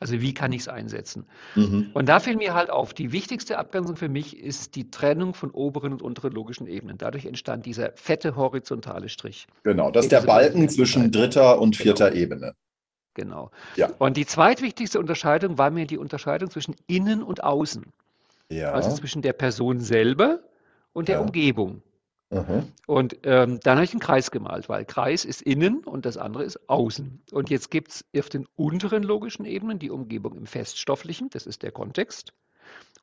Also 0.00 0.20
wie 0.22 0.32
kann 0.32 0.50
ich 0.52 0.62
es 0.62 0.68
einsetzen? 0.68 1.26
Mhm. 1.54 1.90
Und 1.92 2.08
da 2.08 2.20
fiel 2.20 2.36
mir 2.36 2.54
halt 2.54 2.70
auf, 2.70 2.94
die 2.94 3.12
wichtigste 3.12 3.58
Abgrenzung 3.58 3.96
für 3.96 4.08
mich 4.08 4.38
ist 4.38 4.74
die 4.74 4.90
Trennung 4.90 5.34
von 5.34 5.50
oberen 5.50 5.92
und 5.92 6.02
unteren 6.02 6.32
logischen 6.32 6.66
Ebenen. 6.66 6.96
Dadurch 6.96 7.26
entstand 7.26 7.66
dieser 7.66 7.92
fette 7.96 8.34
horizontale 8.34 9.10
Strich. 9.10 9.46
Genau, 9.62 9.90
das 9.90 10.06
ist 10.06 10.12
der 10.12 10.22
Balken 10.22 10.70
zwischen 10.70 11.12
dritter 11.12 11.60
und 11.60 11.76
Genau. 11.76 11.82
vierter 11.82 12.14
Ebene. 12.14 12.54
Genau. 13.14 13.50
Ja. 13.76 13.90
Und 13.98 14.16
die 14.16 14.26
zweitwichtigste 14.26 14.98
Unterscheidung 14.98 15.58
war 15.58 15.70
mir 15.70 15.86
die 15.86 15.98
Unterscheidung 15.98 16.50
zwischen 16.50 16.76
innen 16.86 17.22
und 17.22 17.42
außen. 17.44 17.86
Ja. 18.50 18.72
Also 18.72 18.90
zwischen 18.94 19.22
der 19.22 19.32
Person 19.32 19.80
selber 19.80 20.40
und 20.92 21.08
der 21.08 21.16
Ja. 21.16 21.20
Umgebung. 21.20 21.82
Aha. 22.32 22.62
Und 22.86 23.18
ähm, 23.24 23.58
dann 23.64 23.76
habe 23.78 23.84
ich 23.84 23.90
einen 23.92 24.00
Kreis 24.00 24.30
gemalt, 24.30 24.68
weil 24.68 24.84
Kreis 24.84 25.24
ist 25.24 25.42
innen 25.42 25.82
und 25.84 26.06
das 26.06 26.16
andere 26.16 26.44
ist 26.44 26.68
außen. 26.68 27.22
Und 27.32 27.50
jetzt 27.50 27.70
gibt 27.72 27.90
es 27.90 28.04
auf 28.16 28.28
den 28.28 28.46
unteren 28.56 29.02
logischen 29.02 29.44
Ebenen 29.44 29.80
die 29.80 29.90
Umgebung 29.90 30.34
im 30.36 30.46
Feststofflichen, 30.46 31.28
das 31.30 31.46
ist 31.46 31.62
der 31.64 31.72
Kontext. 31.72 32.32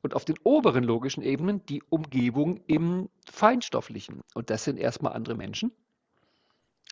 und 0.02 0.14
auf 0.14 0.24
den 0.24 0.36
oberen 0.44 0.84
logischen 0.84 1.22
Ebenen 1.22 1.64
die 1.66 1.82
Umgebung 1.90 2.58
im 2.66 3.08
Feinstofflichen. 3.30 4.22
Und 4.34 4.48
das 4.50 4.64
sind 4.64 4.78
erstmal 4.78 5.12
andere 5.12 5.34
Menschen. 5.34 5.72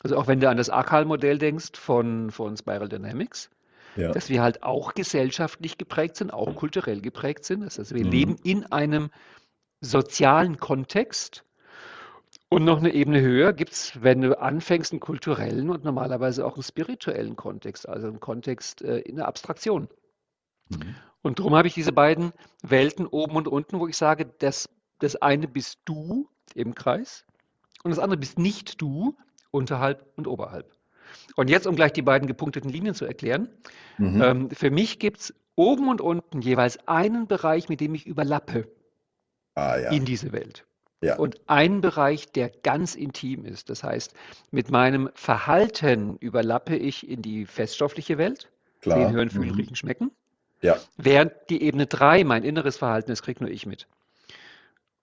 Also 0.02 0.16
auch 0.16 0.26
wenn 0.26 0.40
du 0.40 0.48
an 0.48 0.56
das 0.56 0.70
AKAL-Modell 0.70 1.38
denkst 1.38 1.78
von, 1.78 2.30
von 2.30 2.56
Spiral 2.56 2.88
Dynamics, 2.88 3.50
ja. 3.96 4.12
dass 4.12 4.28
wir 4.28 4.42
halt 4.42 4.62
auch 4.62 4.94
gesellschaftlich 4.94 5.78
geprägt 5.78 6.16
sind, 6.16 6.32
auch 6.32 6.54
kulturell 6.54 7.00
geprägt 7.00 7.44
sind. 7.44 7.62
Das 7.62 7.78
heißt, 7.78 7.94
wir 7.94 8.04
mhm. 8.04 8.10
leben 8.10 8.36
in 8.42 8.64
einem 8.64 9.10
sozialen 9.80 10.58
Kontext. 10.58 11.44
Und 12.48 12.64
noch 12.64 12.78
eine 12.78 12.92
Ebene 12.92 13.20
höher 13.20 13.52
gibt 13.52 13.72
es, 13.72 14.00
wenn 14.02 14.20
du 14.20 14.38
anfängst, 14.38 14.92
einen 14.92 15.00
kulturellen 15.00 15.70
und 15.70 15.84
normalerweise 15.84 16.46
auch 16.46 16.54
einen 16.54 16.62
spirituellen 16.62 17.34
Kontext, 17.34 17.88
also 17.88 18.06
einen 18.06 18.20
Kontext 18.20 18.82
äh, 18.82 18.98
in 18.98 19.16
der 19.16 19.26
Abstraktion. 19.26 19.88
Mhm. 20.68 20.94
Und 21.22 21.40
darum 21.40 21.56
habe 21.56 21.66
ich 21.66 21.74
diese 21.74 21.92
beiden 21.92 22.32
Welten 22.62 23.06
oben 23.06 23.34
und 23.34 23.48
unten, 23.48 23.80
wo 23.80 23.88
ich 23.88 23.96
sage, 23.96 24.26
das, 24.38 24.68
das 25.00 25.16
eine 25.16 25.48
bist 25.48 25.80
du 25.84 26.28
im 26.54 26.74
Kreis 26.74 27.24
und 27.82 27.90
das 27.90 27.98
andere 27.98 28.18
bist 28.18 28.38
nicht 28.38 28.80
du 28.80 29.16
unterhalb 29.56 30.06
und 30.16 30.26
oberhalb. 30.26 30.70
Und 31.34 31.50
jetzt, 31.50 31.66
um 31.66 31.76
gleich 31.76 31.92
die 31.92 32.02
beiden 32.02 32.28
gepunkteten 32.28 32.70
Linien 32.70 32.94
zu 32.94 33.04
erklären, 33.04 33.48
mhm. 33.98 34.22
ähm, 34.22 34.50
für 34.50 34.70
mich 34.70 34.98
gibt 34.98 35.20
es 35.20 35.34
oben 35.54 35.88
und 35.88 36.00
unten 36.00 36.40
jeweils 36.40 36.86
einen 36.86 37.26
Bereich, 37.26 37.68
mit 37.68 37.80
dem 37.80 37.94
ich 37.94 38.06
überlappe 38.06 38.68
ah, 39.54 39.78
ja. 39.78 39.90
in 39.90 40.04
diese 40.04 40.32
Welt. 40.32 40.64
Ja. 41.02 41.16
Und 41.16 41.40
einen 41.46 41.82
Bereich, 41.82 42.32
der 42.32 42.48
ganz 42.48 42.94
intim 42.94 43.44
ist. 43.44 43.68
Das 43.68 43.84
heißt, 43.84 44.14
mit 44.50 44.70
meinem 44.70 45.10
Verhalten 45.14 46.16
überlappe 46.18 46.74
ich 46.76 47.08
in 47.08 47.20
die 47.22 47.44
feststoffliche 47.44 48.16
Welt, 48.18 48.50
Klar. 48.80 48.98
sehen, 48.98 49.12
hören, 49.12 49.30
fühlen, 49.30 49.50
mhm. 49.50 49.56
riechen, 49.56 49.76
schmecken. 49.76 50.10
Ja. 50.62 50.78
Während 50.96 51.32
die 51.50 51.62
Ebene 51.62 51.86
3 51.86 52.24
mein 52.24 52.44
inneres 52.44 52.78
Verhalten 52.78 53.10
ist, 53.10 53.22
kriege 53.22 53.44
nur 53.44 53.52
ich 53.52 53.66
mit. 53.66 53.86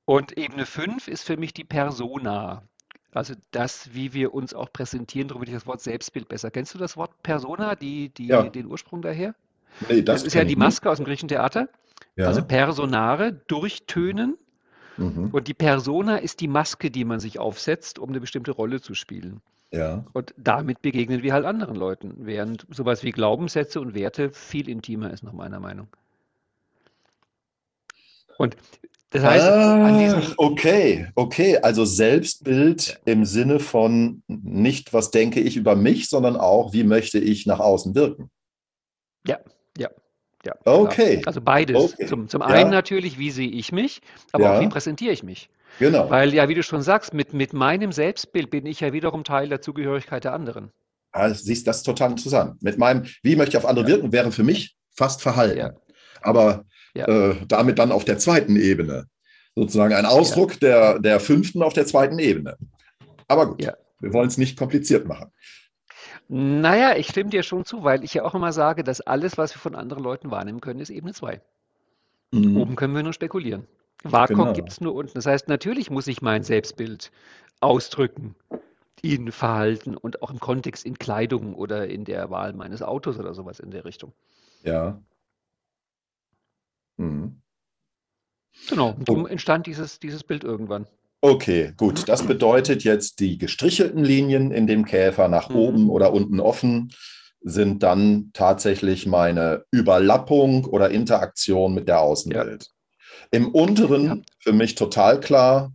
Und 0.06 0.38
Ebene 0.38 0.66
5 0.66 1.08
ist 1.08 1.24
für 1.24 1.38
mich 1.38 1.54
die 1.54 1.64
Persona. 1.64 2.64
Also 3.14 3.36
das, 3.52 3.94
wie 3.94 4.14
wir 4.14 4.34
uns 4.34 4.54
auch 4.54 4.72
präsentieren, 4.74 5.28
darum 5.28 5.42
will 5.42 5.50
ich 5.50 5.56
das 5.56 5.68
Wort 5.68 5.82
Selbstbild 5.82 6.28
besser. 6.28 6.52
Kennst 6.52 6.74
du 6.74 6.78
das 6.78 6.98
Wort 6.98 7.22
Persona, 7.24 7.76
die, 7.76 8.10
die, 8.10 8.28
ja. 8.28 8.44
den 8.44 8.66
Ursprung 8.66 9.02
daher? 9.02 9.36
Nee, 9.88 10.02
das, 10.02 10.22
das 10.22 10.28
ist 10.28 10.34
ja 10.34 10.44
die 10.44 10.56
Maske 10.56 10.90
aus 10.90 10.98
dem 10.98 11.06
griechischen 11.06 11.30
Theater. 11.30 11.70
Ja. 12.16 12.28
Also 12.28 12.44
Personare, 12.44 13.34
durchtönen. 13.48 14.38
Mhm. 14.98 15.30
Und 15.32 15.48
die 15.48 15.54
Persona 15.54 16.18
ist 16.18 16.40
die 16.40 16.48
Maske, 16.48 16.92
die 16.92 17.06
man 17.06 17.20
sich 17.20 17.40
aufsetzt, 17.40 18.00
um 18.00 18.10
eine 18.10 18.20
bestimmte 18.20 18.52
Rolle 18.52 18.82
zu 18.82 18.94
spielen. 18.94 19.42
Ja. 19.72 20.06
Und 20.14 20.36
damit 20.38 20.84
begegnen 20.84 21.24
wir 21.24 21.34
halt 21.34 21.46
anderen 21.46 21.76
Leuten, 21.76 22.14
während 22.20 22.68
sowas 22.70 23.04
wie 23.04 23.12
Glaubenssätze 23.12 23.82
und 23.82 23.96
Werte 23.96 24.32
viel 24.32 24.70
intimer 24.70 25.12
ist, 25.12 25.24
nach 25.24 25.34
meiner 25.34 25.60
Meinung. 25.60 25.88
Und 28.38 28.56
das 29.14 29.22
heißt, 29.22 29.46
ah, 29.46 30.34
okay, 30.38 31.08
okay, 31.14 31.58
also 31.60 31.86
Selbstbild 31.86 33.00
im 33.06 33.26
Sinne 33.26 33.60
von 33.60 34.24
nicht, 34.28 34.92
was 34.92 35.12
denke 35.12 35.40
ich 35.40 35.56
über 35.56 35.76
mich, 35.76 36.10
sondern 36.10 36.36
auch, 36.36 36.74
wie 36.74 36.84
möchte 36.84 37.20
ich 37.20 37.46
nach 37.46 37.60
außen 37.60 37.94
wirken. 37.94 38.32
Ja, 39.28 39.38
ja, 39.78 39.90
ja. 40.44 40.56
Okay. 40.66 41.18
Klar. 41.18 41.28
Also 41.28 41.42
beides. 41.42 41.94
Okay. 41.94 42.08
Zum, 42.08 42.28
zum 42.28 42.42
einen 42.42 42.72
ja. 42.72 42.78
natürlich, 42.78 43.20
wie 43.20 43.30
sehe 43.30 43.52
ich 43.52 43.72
mich, 43.72 44.02
aber 44.32 44.46
ja. 44.46 44.58
auch 44.58 44.62
wie 44.62 44.68
präsentiere 44.68 45.14
ich 45.14 45.22
mich. 45.22 45.52
Genau. 45.78 46.10
Weil 46.10 46.34
ja, 46.34 46.50
wie 46.50 46.56
du 46.56 46.64
schon 46.64 46.82
sagst, 46.82 47.14
mit, 47.14 47.34
mit 47.34 47.54
meinem 47.54 47.92
Selbstbild 47.92 48.50
bin 48.50 48.66
ich 48.66 48.80
ja 48.80 48.94
wiederum 48.94 49.24
Teil 49.24 49.48
der 49.48 49.62
Zugehörigkeit 49.62 50.24
der 50.24 50.34
anderen. 50.34 50.72
Also, 51.12 51.44
siehst 51.44 51.68
das 51.68 51.84
total 51.84 52.10
interessant. 52.12 52.64
Mit 52.64 52.80
meinem, 52.80 53.06
wie 53.22 53.36
möchte 53.36 53.56
ich 53.56 53.64
auf 53.64 53.70
andere 53.70 53.86
wirken, 53.86 54.12
wäre 54.12 54.32
für 54.32 54.44
mich 54.44 54.76
fast 54.92 55.22
Verhalten. 55.22 55.78
Aber 56.24 56.66
ja. 56.94 57.08
äh, 57.08 57.36
damit 57.48 57.80
dann 57.80 57.92
auf 57.92 58.06
der 58.06 58.18
zweiten 58.18 58.56
Ebene. 58.56 59.08
Sozusagen 59.56 59.94
ein 59.94 60.06
Ausdruck 60.06 60.54
ja. 60.54 60.60
der, 60.60 61.00
der 61.00 61.20
fünften 61.20 61.62
auf 61.62 61.74
der 61.74 61.86
zweiten 61.86 62.20
Ebene. 62.20 62.58
Aber 63.28 63.48
gut, 63.48 63.62
ja. 63.62 63.74
wir 64.00 64.14
wollen 64.14 64.28
es 64.28 64.38
nicht 64.38 64.58
kompliziert 64.58 65.06
machen. 65.06 65.32
Naja, 66.28 66.96
ich 66.96 67.08
stimme 67.08 67.30
dir 67.30 67.44
schon 67.44 67.66
zu, 67.66 67.84
weil 67.84 68.04
ich 68.04 68.14
ja 68.16 68.24
auch 68.24 68.34
immer 68.34 68.54
sage, 68.54 68.84
dass 68.84 69.02
alles, 69.02 69.38
was 69.38 69.54
wir 69.54 69.60
von 69.60 69.76
anderen 69.76 70.04
Leuten 70.04 70.32
wahrnehmen 70.32 70.62
können, 70.62 70.80
ist 70.80 70.90
Ebene 70.90 71.14
2. 71.14 71.42
Mhm. 72.32 72.58
Oben 72.58 72.76
können 72.76 72.96
wir 72.96 73.04
nur 73.04 73.14
spekulieren. 73.14 73.68
Vakuum 74.04 74.40
genau. 74.40 74.54
gibt 74.54 74.72
es 74.72 74.82
nur 74.82 74.96
unten. 74.96 75.14
Das 75.14 75.26
heißt, 75.26 75.48
natürlich 75.48 75.90
muss 75.90 76.08
ich 76.08 76.22
mein 76.22 76.44
Selbstbild 76.44 77.12
ausdrücken 77.62 78.36
in 79.02 79.32
Verhalten 79.32 79.96
und 79.96 80.22
auch 80.22 80.32
im 80.32 80.40
Kontext 80.40 80.86
in 80.86 80.98
Kleidung 80.98 81.56
oder 81.56 81.88
in 81.88 82.06
der 82.06 82.30
Wahl 82.30 82.54
meines 82.54 82.82
Autos 82.82 83.20
oder 83.20 83.34
sowas 83.34 83.60
in 83.60 83.72
der 83.72 83.86
Richtung. 83.86 84.14
Ja. 84.64 85.00
Mhm. 86.98 87.42
Genau, 88.70 88.96
darum 89.00 89.28
entstand 89.28 89.68
dieses, 89.68 90.00
dieses 90.00 90.24
Bild 90.24 90.44
irgendwann. 90.44 90.88
Okay, 91.22 91.74
gut. 91.78 92.08
Das 92.10 92.24
bedeutet 92.28 92.84
jetzt, 92.84 93.20
die 93.20 93.38
gestrichelten 93.38 94.04
Linien 94.04 94.52
in 94.52 94.68
dem 94.68 94.86
Käfer 94.86 95.28
nach 95.28 95.50
mhm. 95.50 95.56
oben 95.56 95.90
oder 95.90 96.14
unten 96.14 96.40
offen 96.40 96.94
sind 97.42 97.84
dann 97.84 98.32
tatsächlich 98.34 99.06
meine 99.06 99.66
Überlappung 99.72 100.66
oder 100.66 100.90
Interaktion 100.92 101.74
mit 101.74 101.88
der 101.88 102.00
Außenwelt. 102.02 102.64
Ja. 102.64 103.28
Im 103.32 103.50
unteren 103.50 104.06
ja. 104.06 104.18
für 104.40 104.54
mich 104.54 104.76
total 104.76 105.20
klar. 105.20 105.74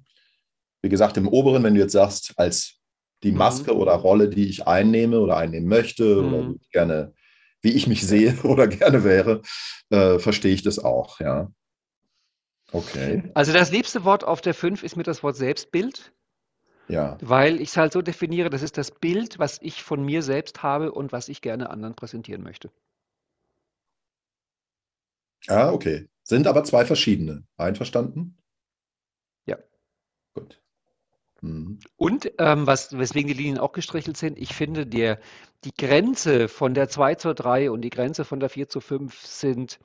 Wie 0.82 0.88
gesagt, 0.88 1.16
im 1.16 1.28
oberen, 1.28 1.62
wenn 1.64 1.75
du 1.75 1.80
jetzt 1.80 1.92
sagst, 1.92 2.32
als 2.37 2.78
die 3.22 3.32
mhm. 3.32 3.38
Maske 3.38 3.75
mhm. 3.75 3.80
oder 3.80 3.92
Rolle, 3.92 4.28
die 4.28 4.48
ich 4.48 4.66
einnehme 4.66 5.20
oder 5.20 5.37
einnehmen 5.37 5.68
möchte 5.68 6.22
mhm. 6.22 6.34
oder 6.34 6.54
gerne, 6.72 7.12
wie 7.68 7.76
ich 7.76 7.87
mich 7.87 8.06
sehe 8.06 8.34
oder 8.44 8.66
gerne 8.66 9.04
wäre, 9.04 9.42
äh, 9.90 10.18
verstehe 10.18 10.54
ich 10.54 10.62
das 10.62 10.78
auch, 10.78 11.20
ja. 11.20 11.50
Okay. 12.72 13.30
Also 13.34 13.52
das 13.52 13.70
liebste 13.70 14.04
Wort 14.04 14.25
auf 14.25 14.40
der 14.40 14.54
5 14.54 14.82
ist 14.82 14.96
mir 14.96 15.02
das 15.02 15.22
Wort 15.22 15.37
Selbstbild. 15.37 16.12
Ja. 16.88 17.18
Weil 17.20 17.60
ich 17.60 17.70
es 17.70 17.76
halt 17.76 17.92
so 17.92 18.00
definiere, 18.00 18.48
das 18.50 18.62
ist 18.62 18.78
das 18.78 18.90
Bild, 18.90 19.38
was 19.38 19.58
ich 19.60 19.82
von 19.82 20.02
mir 20.04 20.22
selbst 20.22 20.62
habe 20.62 20.92
und 20.92 21.12
was 21.12 21.28
ich 21.28 21.42
gerne 21.42 21.68
anderen 21.70 21.94
präsentieren 21.94 22.42
möchte. 22.42 22.70
Ah, 25.46 25.70
okay. 25.70 26.08
Sind 26.22 26.46
aber 26.46 26.64
zwei 26.64 26.84
verschiedene. 26.84 27.46
Einverstanden? 27.56 28.38
Ja. 29.46 29.58
Gut. 30.34 30.60
Mhm. 31.40 31.78
Und 31.97 32.33
ähm, 32.38 32.66
was, 32.66 32.97
weswegen 32.97 33.28
die 33.28 33.35
Linien 33.35 33.59
auch 33.59 33.73
gestrichelt 33.73 34.16
sind, 34.16 34.38
ich 34.38 34.54
finde, 34.54 34.87
der, 34.87 35.18
die 35.64 35.73
Grenze 35.76 36.49
von 36.49 36.75
der 36.75 36.88
2 36.88 37.16
zur 37.16 37.35
3 37.35 37.71
und 37.71 37.83
die 37.83 37.90
Grenze 37.90 38.25
von 38.25 38.40
der 38.40 38.49
4 38.49 38.68
zu 38.68 38.80
5 38.80 39.25
sind 39.25 39.78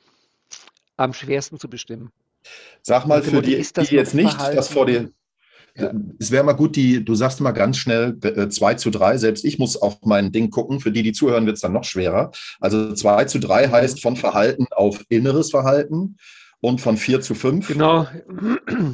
am 0.98 1.14
schwersten 1.14 1.60
zu 1.60 1.70
bestimmen. 1.70 2.12
Sag 2.82 3.06
mal, 3.06 3.24
für 3.24 3.42
die, 3.42 3.62
die 3.62 3.96
jetzt 3.96 4.14
nicht 4.14 4.38
das 4.40 4.68
vor 4.68 4.86
dir. 4.86 5.12
Ja. 5.76 5.92
Es 6.20 6.30
wäre 6.30 6.44
mal 6.44 6.54
gut, 6.54 6.76
die, 6.76 7.04
du 7.04 7.16
sagst 7.16 7.42
mal 7.42 7.52
ganz 7.52 7.78
schnell 7.78 8.20
2 8.20 8.72
äh, 8.72 8.78
zu 8.78 8.92
3. 8.92 9.18
Selbst 9.18 9.44
ich 9.44 9.58
muss 9.58 9.76
auf 9.76 9.98
mein 10.04 10.32
Ding 10.32 10.52
gucken. 10.52 10.80
Für 10.80 10.92
die, 10.92 11.02
die 11.02 11.14
zuhören, 11.14 11.48
wird 11.48 11.56
es 11.56 11.62
dann 11.62 11.74
noch 11.74 11.84
schwerer. 11.84 12.32
Also 12.60 12.94
2 12.94 13.26
zu 13.26 13.40
3 13.40 13.68
mhm. 13.68 13.72
heißt 13.72 14.02
von 14.02 14.16
Verhalten 14.16 14.68
auf 14.72 15.04
inneres 15.10 15.50
Verhalten 15.50 16.18
und 16.64 16.80
von 16.80 16.96
4 16.96 17.20
zu 17.20 17.36
5. 17.36 17.68
Genau. 17.68 18.08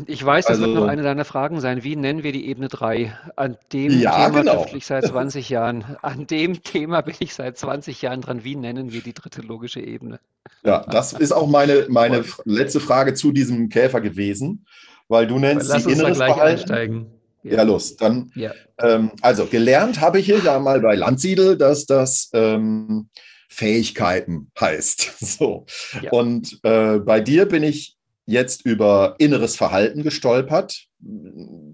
Ich 0.07 0.25
weiß, 0.25 0.47
das 0.47 0.57
also, 0.57 0.65
wird 0.65 0.75
noch 0.75 0.88
eine 0.88 1.03
deiner 1.03 1.23
Fragen 1.23 1.61
sein. 1.61 1.83
Wie 1.83 1.95
nennen 1.95 2.23
wir 2.23 2.31
die 2.31 2.47
Ebene 2.47 2.67
3? 2.67 3.15
An 3.35 3.57
dem 3.71 3.91
ja, 3.99 4.25
Thema 4.25 4.39
genau. 4.39 4.65
ich 4.73 4.88
seit 4.88 5.05
20 5.05 5.49
Jahren. 5.49 5.85
An 6.01 6.25
dem 6.25 6.63
Thema 6.63 7.01
bin 7.01 7.13
ich 7.19 7.35
seit 7.35 7.59
20 7.59 8.01
Jahren 8.01 8.21
dran. 8.21 8.43
Wie 8.43 8.55
nennen 8.55 8.91
wir 8.91 9.01
die 9.01 9.13
dritte 9.13 9.41
logische 9.41 9.81
Ebene? 9.81 10.19
Ja, 10.65 10.83
das 10.89 11.13
ist 11.13 11.31
auch 11.31 11.47
meine, 11.47 11.85
meine 11.89 12.25
letzte 12.43 12.79
Frage 12.79 13.13
zu 13.13 13.31
diesem 13.31 13.69
Käfer 13.69 14.01
gewesen, 14.01 14.65
weil 15.07 15.27
du 15.27 15.38
nennst 15.38 15.69
Lass 15.69 15.83
sie 15.83 15.91
inneres 15.91 16.17
gleich 16.17 16.33
Verhalten. 16.33 16.61
Einsteigen. 16.61 17.05
Ja. 17.43 17.57
ja, 17.57 17.63
los. 17.63 17.97
Dann, 17.97 18.31
ja. 18.33 18.51
Ähm, 18.79 19.11
also 19.21 19.45
gelernt 19.45 20.01
habe 20.01 20.19
ich 20.19 20.25
hier 20.25 20.39
ja 20.39 20.57
mal 20.57 20.81
bei 20.81 20.95
Landsiedel, 20.95 21.55
dass 21.55 21.85
das 21.85 22.31
ähm, 22.33 23.09
Fähigkeiten 23.50 24.51
heißt. 24.60 25.13
So. 25.20 25.65
Ja. 26.01 26.12
Und 26.12 26.60
äh, 26.63 27.00
bei 27.00 27.20
dir 27.20 27.46
bin 27.46 27.63
ich 27.63 27.96
jetzt 28.25 28.65
über 28.65 29.15
inneres 29.18 29.56
Verhalten 29.56 30.03
gestolpert. 30.03 30.86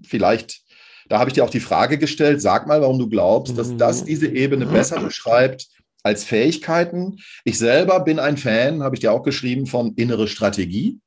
Vielleicht, 0.06 0.62
da 1.08 1.18
habe 1.18 1.30
ich 1.30 1.34
dir 1.34 1.44
auch 1.44 1.50
die 1.50 1.60
Frage 1.60 1.98
gestellt, 1.98 2.40
sag 2.40 2.66
mal, 2.66 2.80
warum 2.80 2.98
du 2.98 3.08
glaubst, 3.08 3.56
dass 3.58 3.76
das 3.76 4.02
mhm. 4.02 4.06
diese 4.06 4.26
Ebene 4.28 4.66
besser 4.66 5.00
beschreibt 5.00 5.68
als 6.02 6.24
Fähigkeiten. 6.24 7.18
Ich 7.44 7.58
selber 7.58 8.00
bin 8.00 8.18
ein 8.18 8.36
Fan, 8.36 8.82
habe 8.82 8.96
ich 8.96 9.00
dir 9.00 9.12
auch 9.12 9.22
geschrieben, 9.22 9.66
von 9.66 9.94
innere 9.94 10.28
Strategie. 10.28 10.98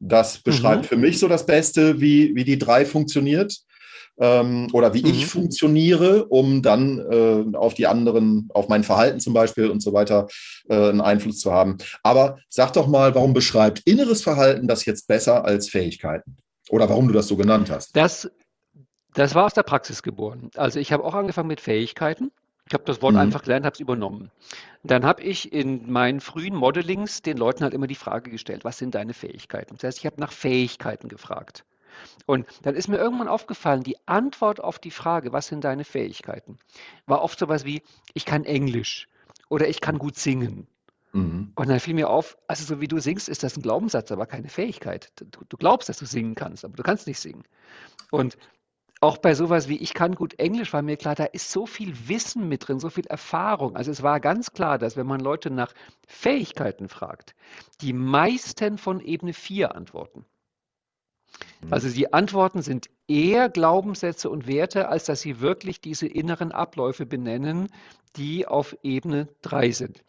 Das 0.00 0.38
beschreibt 0.38 0.84
mhm. 0.84 0.88
für 0.88 0.96
mich 0.96 1.18
so 1.18 1.28
das 1.28 1.44
Beste, 1.44 2.00
wie, 2.00 2.34
wie 2.34 2.44
die 2.44 2.58
drei 2.58 2.84
funktioniert 2.84 3.54
ähm, 4.20 4.68
oder 4.72 4.94
wie 4.94 5.02
mhm. 5.02 5.10
ich 5.10 5.26
funktioniere, 5.26 6.26
um 6.26 6.62
dann 6.62 6.98
äh, 6.98 7.56
auf 7.56 7.74
die 7.74 7.86
anderen, 7.86 8.48
auf 8.52 8.68
mein 8.68 8.84
Verhalten 8.84 9.20
zum 9.20 9.34
Beispiel 9.34 9.68
und 9.68 9.80
so 9.80 9.92
weiter 9.92 10.28
äh, 10.68 10.74
einen 10.74 11.00
Einfluss 11.00 11.40
zu 11.40 11.52
haben. 11.52 11.78
Aber 12.02 12.38
sag 12.48 12.72
doch 12.72 12.86
mal, 12.86 13.14
warum 13.14 13.32
beschreibt 13.32 13.80
inneres 13.80 14.22
Verhalten 14.22 14.68
das 14.68 14.84
jetzt 14.84 15.06
besser 15.06 15.44
als 15.44 15.68
Fähigkeiten? 15.68 16.36
Oder 16.70 16.88
warum 16.88 17.08
du 17.08 17.14
das 17.14 17.28
so 17.28 17.36
genannt 17.36 17.70
hast? 17.70 17.96
Das, 17.96 18.30
das 19.14 19.34
war 19.34 19.46
aus 19.46 19.54
der 19.54 19.62
Praxis 19.62 20.02
geboren. 20.02 20.50
Also 20.56 20.78
ich 20.78 20.92
habe 20.92 21.04
auch 21.04 21.14
angefangen 21.14 21.48
mit 21.48 21.60
Fähigkeiten 21.60 22.30
ich 22.68 22.74
habe 22.74 22.84
das 22.84 23.00
Wort 23.00 23.14
mhm. 23.14 23.20
einfach 23.20 23.42
gelernt, 23.42 23.64
habe 23.64 23.72
es 23.72 23.80
übernommen. 23.80 24.30
Dann 24.82 25.06
habe 25.06 25.22
ich 25.22 25.54
in 25.54 25.90
meinen 25.90 26.20
frühen 26.20 26.54
Modelings 26.54 27.22
den 27.22 27.38
Leuten 27.38 27.64
halt 27.64 27.72
immer 27.72 27.86
die 27.86 27.94
Frage 27.94 28.30
gestellt, 28.30 28.62
was 28.64 28.76
sind 28.76 28.94
deine 28.94 29.14
Fähigkeiten? 29.14 29.76
Das 29.76 29.84
heißt, 29.84 29.98
ich 29.98 30.06
habe 30.06 30.20
nach 30.20 30.32
Fähigkeiten 30.32 31.08
gefragt. 31.08 31.64
Und 32.26 32.46
dann 32.62 32.74
ist 32.74 32.88
mir 32.88 32.98
irgendwann 32.98 33.28
aufgefallen, 33.28 33.82
die 33.82 33.96
Antwort 34.06 34.60
auf 34.60 34.78
die 34.78 34.90
Frage, 34.90 35.32
was 35.32 35.46
sind 35.46 35.64
deine 35.64 35.84
Fähigkeiten, 35.84 36.58
war 37.06 37.22
oft 37.22 37.38
sowas 37.38 37.64
wie, 37.64 37.82
ich 38.14 38.24
kann 38.24 38.44
Englisch 38.44 39.08
oder 39.48 39.68
ich 39.68 39.80
kann 39.80 39.98
gut 39.98 40.16
singen. 40.16 40.66
Mhm. 41.12 41.52
Und 41.54 41.68
dann 41.68 41.80
fiel 41.80 41.94
mir 41.94 42.10
auf, 42.10 42.36
also 42.46 42.64
so 42.64 42.80
wie 42.80 42.88
du 42.88 42.98
singst, 42.98 43.28
ist 43.28 43.42
das 43.42 43.56
ein 43.56 43.62
Glaubenssatz, 43.62 44.12
aber 44.12 44.26
keine 44.26 44.48
Fähigkeit. 44.48 45.12
Du, 45.16 45.44
du 45.48 45.56
glaubst, 45.56 45.88
dass 45.88 45.98
du 45.98 46.06
singen 46.06 46.34
kannst, 46.34 46.64
aber 46.64 46.76
du 46.76 46.82
kannst 46.82 47.06
nicht 47.06 47.20
singen. 47.20 47.44
Und 48.10 48.36
auch 49.00 49.18
bei 49.18 49.34
sowas 49.34 49.68
wie 49.68 49.76
ich 49.76 49.94
kann 49.94 50.14
gut 50.14 50.38
Englisch 50.40 50.72
war 50.72 50.82
mir 50.82 50.96
klar, 50.96 51.14
da 51.14 51.24
ist 51.24 51.52
so 51.52 51.66
viel 51.66 52.08
Wissen 52.08 52.48
mit 52.48 52.66
drin, 52.66 52.80
so 52.80 52.90
viel 52.90 53.06
Erfahrung. 53.06 53.76
Also 53.76 53.92
es 53.92 54.02
war 54.02 54.18
ganz 54.18 54.52
klar, 54.52 54.78
dass 54.78 54.96
wenn 54.96 55.06
man 55.06 55.20
Leute 55.20 55.50
nach 55.50 55.72
Fähigkeiten 56.06 56.88
fragt, 56.88 57.34
die 57.80 57.92
meisten 57.92 58.76
von 58.76 59.00
Ebene 59.00 59.34
4 59.34 59.74
antworten. 59.74 60.24
Mhm. 61.60 61.72
Also 61.72 61.88
die 61.88 62.12
Antworten 62.12 62.62
sind 62.62 62.88
eher 63.06 63.48
Glaubenssätze 63.48 64.30
und 64.30 64.46
Werte, 64.46 64.88
als 64.88 65.04
dass 65.04 65.20
sie 65.20 65.40
wirklich 65.40 65.80
diese 65.80 66.06
inneren 66.06 66.52
Abläufe 66.52 67.06
benennen, 67.06 67.68
die 68.16 68.46
auf 68.46 68.76
Ebene 68.82 69.28
3 69.42 69.70
sind. 69.70 70.04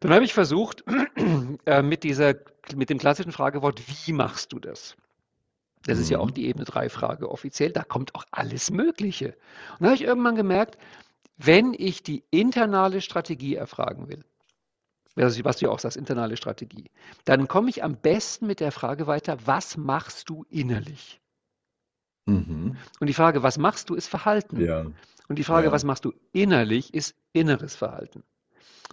Dann 0.00 0.12
habe 0.12 0.24
ich 0.24 0.34
versucht, 0.34 0.84
äh, 1.66 1.82
mit, 1.82 2.02
dieser, 2.04 2.34
mit 2.74 2.90
dem 2.90 2.98
klassischen 2.98 3.32
Fragewort, 3.32 3.80
wie 4.06 4.12
machst 4.12 4.52
du 4.52 4.58
das? 4.58 4.96
Das 5.86 5.98
ist 5.98 6.10
ja 6.10 6.18
auch 6.18 6.28
mhm. 6.28 6.34
die 6.34 6.46
Ebene 6.46 6.64
3 6.64 6.88
Frage 6.88 7.30
offiziell, 7.30 7.72
da 7.72 7.84
kommt 7.84 8.14
auch 8.14 8.24
alles 8.30 8.70
Mögliche. 8.70 9.36
Und 9.72 9.80
da 9.80 9.86
habe 9.86 9.94
ich 9.96 10.02
irgendwann 10.02 10.36
gemerkt, 10.36 10.78
wenn 11.36 11.74
ich 11.76 12.02
die 12.02 12.24
internale 12.30 13.00
Strategie 13.00 13.56
erfragen 13.56 14.08
will, 14.08 14.24
was 15.16 15.58
du 15.58 15.70
auch 15.70 15.78
sagst, 15.78 15.96
internale 15.96 16.36
Strategie, 16.36 16.90
dann 17.24 17.48
komme 17.48 17.70
ich 17.70 17.84
am 17.84 17.96
besten 17.96 18.46
mit 18.46 18.60
der 18.60 18.72
Frage 18.72 19.06
weiter, 19.06 19.38
was 19.44 19.76
machst 19.76 20.28
du 20.28 20.44
innerlich? 20.50 21.20
Mhm. 22.26 22.76
Und 23.00 23.06
die 23.06 23.14
Frage, 23.14 23.42
was 23.42 23.58
machst 23.58 23.90
du, 23.90 23.94
ist 23.94 24.08
Verhalten. 24.08 24.60
Ja. 24.60 24.86
Und 25.28 25.38
die 25.38 25.44
Frage, 25.44 25.66
ja. 25.66 25.72
was 25.72 25.84
machst 25.84 26.04
du 26.04 26.12
innerlich, 26.32 26.92
ist 26.94 27.14
inneres 27.32 27.74
Verhalten. 27.74 28.22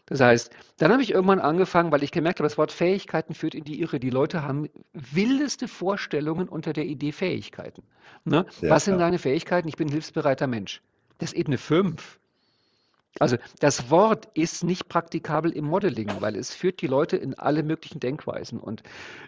Das 0.05 0.19
heißt, 0.19 0.51
dann 0.77 0.91
habe 0.91 1.03
ich 1.03 1.11
irgendwann 1.11 1.39
angefangen, 1.39 1.91
weil 1.91 2.03
ich 2.03 2.11
gemerkt 2.11 2.39
habe, 2.39 2.47
das 2.47 2.57
Wort 2.57 2.71
Fähigkeiten 2.71 3.33
führt 3.33 3.55
in 3.55 3.63
die 3.63 3.79
Irre. 3.81 3.99
Die 3.99 4.09
Leute 4.09 4.43
haben 4.43 4.69
wildeste 4.93 5.67
Vorstellungen 5.67 6.49
unter 6.49 6.73
der 6.73 6.85
Idee 6.85 7.11
Fähigkeiten. 7.11 7.83
Ne? 8.23 8.45
Ja, 8.61 8.69
Was 8.69 8.85
sind 8.85 8.95
ja. 8.95 8.99
deine 8.99 9.19
Fähigkeiten? 9.19 9.67
Ich 9.67 9.75
bin 9.75 9.87
ein 9.87 9.91
hilfsbereiter 9.91 10.47
Mensch. 10.47 10.81
Das 11.17 11.33
ist 11.33 11.37
Ebene 11.37 11.57
5. 11.57 12.19
Also 13.21 13.37
das 13.59 13.91
Wort 13.91 14.29
ist 14.33 14.63
nicht 14.63 14.89
praktikabel 14.89 15.51
im 15.51 15.65
Modeling, 15.65 16.09
weil 16.21 16.35
es 16.35 16.55
führt 16.55 16.81
die 16.81 16.87
Leute 16.87 17.17
in 17.17 17.35
alle 17.35 17.61
möglichen 17.61 17.99
Denkweisen. 17.99 18.59
Und 18.59 18.81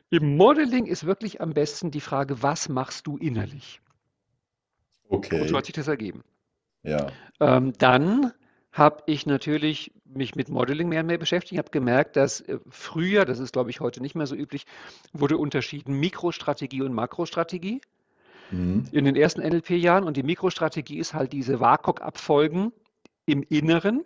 im 0.10 0.36
Modeling 0.36 0.88
ist 0.88 1.06
wirklich 1.06 1.42
am 1.42 1.54
besten 1.54 1.92
die 1.92 2.02
Frage, 2.02 2.42
was 2.42 2.70
machst 2.70 3.06
du 3.06 3.18
innerlich? 3.18 3.82
Okay. 5.10 5.42
Und 5.42 5.48
so 5.48 5.56
hat 5.56 5.68
sich 5.68 5.76
das 5.76 5.88
ergeben. 5.88 6.24
Ja. 6.82 7.12
Ähm, 7.40 7.74
dann 7.78 8.34
habe 8.72 9.04
ich 9.06 9.28
natürlich 9.28 9.94
mich 10.06 10.34
mit 10.34 10.50
Modeling 10.50 10.90
mehr 10.90 11.02
und 11.02 11.06
mehr 11.08 11.20
beschäftigt. 11.20 11.52
Ich 11.52 11.60
habe 11.60 11.70
gemerkt, 11.70 12.16
dass 12.16 12.42
äh, 12.42 12.58
früher, 12.72 13.26
das 13.26 13.38
ist 13.38 13.54
glaube 13.54 13.70
ich 13.70 13.80
heute 13.80 14.02
nicht 14.02 14.16
mehr 14.16 14.26
so 14.26 14.36
üblich, 14.36 14.66
wurde 15.14 15.38
unterschieden 15.38 16.00
Mikrostrategie 16.00 16.82
und 16.82 16.94
Makrostrategie 16.94 17.80
mhm. 18.50 18.86
in 18.92 19.06
den 19.06 19.16
ersten 19.16 19.42
NLP-Jahren. 19.42 20.04
Und 20.04 20.18
die 20.18 20.24
Mikrostrategie 20.24 20.98
ist 20.98 21.14
halt 21.14 21.32
diese 21.32 21.60
WAKOK-Abfolgen 21.60 22.74
im 23.26 23.44
Inneren. 23.44 24.04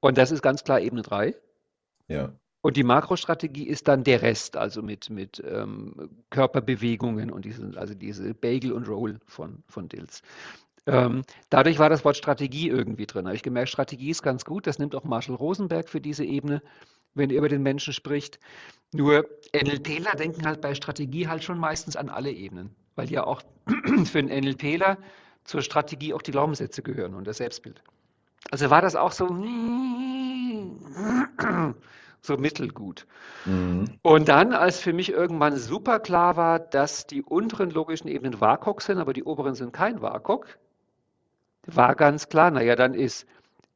Und 0.00 0.18
das 0.18 0.30
ist 0.30 0.42
ganz 0.42 0.64
klar 0.64 0.80
Ebene 0.80 1.02
3. 1.02 1.34
Ja. 2.08 2.32
Und 2.62 2.76
die 2.76 2.82
Makrostrategie 2.82 3.66
ist 3.68 3.86
dann 3.86 4.02
der 4.02 4.22
Rest, 4.22 4.56
also 4.56 4.82
mit, 4.82 5.08
mit 5.08 5.42
ähm, 5.46 6.10
Körperbewegungen 6.30 7.30
und 7.30 7.44
diese, 7.44 7.72
also 7.76 7.94
diese 7.94 8.34
Bagel 8.34 8.72
und 8.72 8.88
Roll 8.88 9.20
von, 9.26 9.62
von 9.68 9.88
Dills. 9.88 10.22
Ähm, 10.86 11.22
dadurch 11.50 11.78
war 11.78 11.90
das 11.90 12.04
Wort 12.04 12.16
Strategie 12.16 12.68
irgendwie 12.68 13.06
drin. 13.06 13.24
Da 13.24 13.28
habe 13.30 13.36
ich 13.36 13.42
gemerkt, 13.42 13.70
Strategie 13.70 14.10
ist 14.10 14.22
ganz 14.22 14.44
gut. 14.44 14.66
Das 14.66 14.78
nimmt 14.78 14.94
auch 14.94 15.04
Marshall 15.04 15.34
Rosenberg 15.34 15.88
für 15.88 16.00
diese 16.00 16.24
Ebene, 16.24 16.62
wenn 17.14 17.30
er 17.30 17.38
über 17.38 17.48
den 17.48 17.62
Menschen 17.62 17.92
spricht. 17.92 18.38
Nur 18.92 19.28
NLPler 19.54 20.12
denken 20.12 20.46
halt 20.46 20.60
bei 20.60 20.74
Strategie 20.74 21.28
halt 21.28 21.42
schon 21.44 21.58
meistens 21.58 21.96
an 21.96 22.08
alle 22.08 22.30
Ebenen, 22.30 22.74
weil 22.94 23.10
ja 23.10 23.24
auch 23.24 23.42
für 24.04 24.18
einen 24.18 24.28
NLPler 24.28 24.98
zur 25.44 25.62
Strategie 25.62 26.14
auch 26.14 26.22
die 26.22 26.30
Glaubenssätze 26.32 26.82
gehören 26.82 27.14
und 27.14 27.26
das 27.26 27.38
Selbstbild. 27.38 27.82
Also 28.50 28.70
war 28.70 28.80
das 28.80 28.96
auch 28.96 29.12
so, 29.12 29.26
so 32.20 32.36
mittelgut. 32.36 33.06
Mhm. 33.44 33.98
Und 34.02 34.28
dann, 34.28 34.52
als 34.52 34.80
für 34.80 34.92
mich 34.92 35.12
irgendwann 35.12 35.56
super 35.56 36.00
klar 36.00 36.36
war, 36.36 36.58
dass 36.58 37.06
die 37.06 37.22
unteren 37.22 37.70
logischen 37.70 38.08
Ebenen 38.08 38.40
WAKOK 38.40 38.82
sind, 38.82 38.98
aber 38.98 39.12
die 39.12 39.24
oberen 39.24 39.54
sind 39.54 39.72
kein 39.72 40.02
WAKOK, 40.02 40.58
war 41.66 41.94
ganz 41.94 42.28
klar, 42.28 42.50
naja, 42.50 42.76
dann 42.76 42.94
ist 42.94 43.26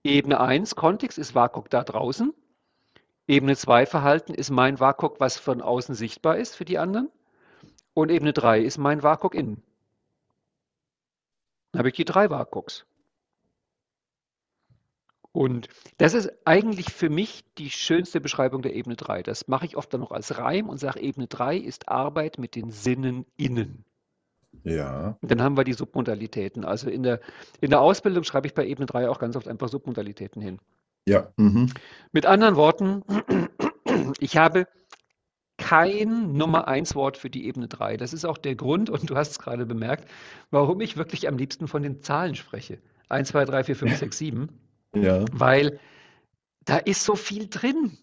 Ebene 0.05 0.41
1 0.41 0.77
Kontext, 0.77 1.19
ist 1.19 1.35
WAKOK 1.35 1.69
da 1.71 1.83
draußen. 1.83 2.33
Ebene 3.27 3.57
2 3.57 3.87
Verhalten 3.87 4.35
ist 4.35 4.51
mein 4.51 4.81
WAKOK, 4.81 5.21
was 5.21 5.39
von 5.39 5.61
außen 5.61 5.95
sichtbar 5.95 6.37
ist 6.37 6.57
für 6.57 6.65
die 6.65 6.79
anderen. 6.79 7.11
Und 7.95 8.11
Ebene 8.11 8.33
3 8.33 8.61
ist 8.61 8.79
mein 8.79 9.03
WAKOK 9.03 9.35
innen. 9.35 9.63
Dann 11.73 11.81
habe 11.81 11.89
ich 11.89 11.95
die 11.95 12.05
drei 12.05 12.31
WAKOKs. 12.31 12.85
Und 15.33 15.69
das 15.99 16.15
ist 16.15 16.31
eigentlich 16.45 16.93
für 16.93 17.09
mich 17.09 17.45
die 17.57 17.71
schönste 17.71 18.21
Beschreibung 18.21 18.63
der 18.63 18.75
Ebene 18.75 18.97
3. 18.97 19.23
Das 19.23 19.47
mache 19.47 19.67
ich 19.67 19.77
oft 19.77 19.93
dann 19.95 20.01
noch 20.01 20.11
als 20.11 20.39
Reim 20.39 20.69
und 20.69 20.79
sage, 20.79 21.01
Ebene 21.01 21.29
3 21.29 21.57
ist 21.57 21.89
Arbeit 21.89 22.39
mit 22.39 22.57
den 22.57 22.71
Sinnen 22.71 23.25
innen. 23.37 23.85
Ja. 24.65 25.17
Und 25.21 25.31
dann 25.31 25.43
haben 25.43 25.57
wir 25.57 25.65
die 25.65 25.73
Submodalitäten. 25.73 26.65
Also 26.65 26.91
in 26.91 27.05
der, 27.05 27.21
in 27.61 27.71
der 27.71 27.81
Ausbildung 27.81 28.25
schreibe 28.25 28.49
ich 28.49 28.55
bei 28.55 28.67
Ebene 28.67 28.87
3 28.87 29.09
auch 29.09 29.21
ganz 29.21 29.37
oft 29.37 29.47
einfach 29.47 29.69
Submodalitäten 29.69 30.43
hin. 30.43 30.59
Ja. 31.07 31.33
Mhm. 31.37 31.73
Mit 32.13 32.27
anderen 32.27 32.57
Worten, 32.57 33.03
ich 34.19 34.37
habe 34.37 34.67
kein 35.57 36.33
Nummer 36.33 36.67
1 36.67 36.95
Wort 36.95 37.17
für 37.17 37.31
die 37.31 37.47
Ebene 37.47 37.69
3. 37.69 37.97
Das 37.97 38.13
ist 38.13 38.25
auch 38.25 38.39
der 38.39 38.57
Grund, 38.57 38.91
und 38.91 39.09
du 39.09 39.17
hast 39.17 39.31
es 39.31 39.39
gerade 39.39 39.67
bemerkt, 39.67 40.11
warum 40.51 40.81
ich 40.81 40.97
wirklich 40.97 41.29
am 41.29 41.37
liebsten 41.37 41.69
von 41.69 41.83
den 41.83 42.03
Zahlen 42.03 42.35
spreche. 42.35 42.79
1, 43.09 43.29
2, 43.29 43.45
3, 43.45 43.65
4, 43.65 43.77
5, 43.77 43.97
6, 43.97 44.19
7. 44.19 44.49
Ja. 44.95 45.25
Weil 45.33 45.79
da 46.65 46.77
ist 46.79 47.05
so 47.05 47.17
viel 47.17 47.49
drin. 47.49 47.99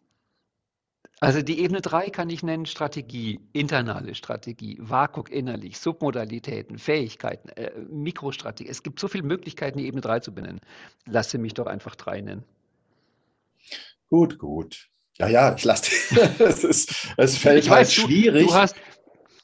Also 1.20 1.42
die 1.42 1.60
Ebene 1.60 1.82
3 1.82 2.12
kann 2.12 2.30
ich 2.30 2.44
nennen 2.44 2.68
Strategie, 2.68 3.40
internale 3.52 4.14
Strategie, 4.14 4.78
WAKOK 4.80 5.32
innerlich, 5.32 5.80
Submodalitäten, 5.80 6.78
Fähigkeiten, 6.78 7.50
äh, 7.50 7.72
Mikrostrategie. 7.90 8.70
Es 8.70 8.84
gibt 8.84 9.00
so 9.00 9.08
viele 9.08 9.24
Möglichkeiten, 9.24 9.80
die 9.80 9.88
Ebene 9.88 10.02
3 10.02 10.20
zu 10.20 10.34
benennen. 10.34 10.62
Lass 11.06 11.32
sie 11.32 11.40
mich 11.40 11.56
doch 11.56 11.66
einfach 11.66 11.96
3 11.96 12.22
nennen. 12.22 12.44
Gut, 14.10 14.38
gut. 14.38 14.90
Ja, 15.18 15.28
ja, 15.28 15.56
ich 15.56 15.64
lasse 15.64 15.92
es, 16.40 16.64
ist, 16.64 17.08
es 17.18 17.38
fällt 17.38 17.64
ich 17.64 17.70
halt 17.72 17.82
weiß, 17.82 17.94
schwierig. 17.94 18.44
Du, 18.44 18.50
du 18.50 18.56
hast, 18.56 18.76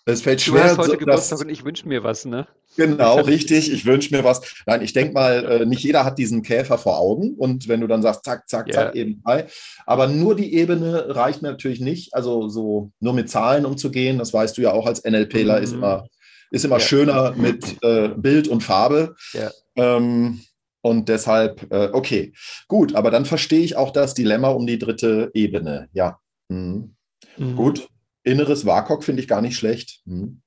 es 0.06 0.22
fällt 0.22 0.42
schwer. 0.42 0.63
Du 0.63 0.70
hast 0.70 0.78
heute 0.80 0.98
Geburtstag 0.98 1.39
und 1.39 1.50
ich 1.50 1.63
wünsche 1.63 1.88
mir 1.88 2.04
was, 2.04 2.26
ne? 2.26 2.48
Genau, 2.76 3.20
richtig. 3.22 3.72
Ich 3.72 3.86
wünsche 3.86 4.13
mir 4.13 4.24
was. 4.24 4.42
Nein, 4.66 4.82
ich 4.82 4.92
denke 4.92 5.13
mal, 5.13 5.46
äh, 5.46 5.66
nicht 5.66 5.84
jeder 5.84 6.04
hat 6.04 6.18
diesen 6.18 6.42
Käfer 6.42 6.78
vor 6.78 6.98
Augen. 6.98 7.36
Und 7.36 7.68
wenn 7.70 7.80
du 7.80 7.88
dann 7.88 8.02
sagst, 8.02 8.26
zack, 8.26 8.50
zack, 8.50 8.68
yeah. 8.68 8.76
zack, 8.76 8.96
eben 8.96 9.22
drei. 9.24 9.48
Aber 9.86 10.08
nur 10.08 10.36
die 10.36 10.54
Ebene 10.56 11.16
reicht 11.16 11.42
mir 11.42 11.52
natürlich 11.52 11.80
nicht. 11.80 12.13
Also 12.13 12.50
so 12.50 12.92
nur 13.00 13.13
mit 13.13 13.30
Zahlen 13.30 13.66
umzugehen, 13.66 14.18
das 14.18 14.34
weißt 14.34 14.58
du 14.58 14.62
ja 14.62 14.74
auch 14.74 14.88
als 14.88 15.04
NLPler, 15.06 15.58
mhm. 15.58 15.63
ist 15.63 15.74
immer, 15.74 16.08
ist 16.52 16.66
immer 16.66 16.80
ja. 16.80 16.82
schöner 16.82 17.34
mit 17.38 17.82
äh, 17.82 18.10
Bild 18.10 18.50
und 18.50 18.62
Farbe. 18.62 19.16
Ja. 19.32 19.52
Ähm, 19.78 20.42
und 20.82 21.08
deshalb, 21.08 21.72
äh, 21.72 21.89
okay, 21.94 22.34
gut, 22.68 22.94
aber 22.94 23.10
dann 23.10 23.24
verstehe 23.24 23.62
ich 23.62 23.78
auch 23.78 23.92
das 23.92 24.16
Dilemma 24.16 24.50
um 24.50 24.68
die 24.68 24.80
dritte 24.80 25.32
Ebene. 25.34 25.88
Ja. 25.94 26.20
Mhm. 26.50 26.96
Mhm. 27.38 27.56
Gut, 27.56 27.88
inneres 28.24 28.66
WAKOK 28.66 29.04
finde 29.04 29.22
ich 29.22 29.28
gar 29.28 29.42
nicht 29.42 29.58
schlecht. 29.58 30.02
Mhm. 30.06 30.42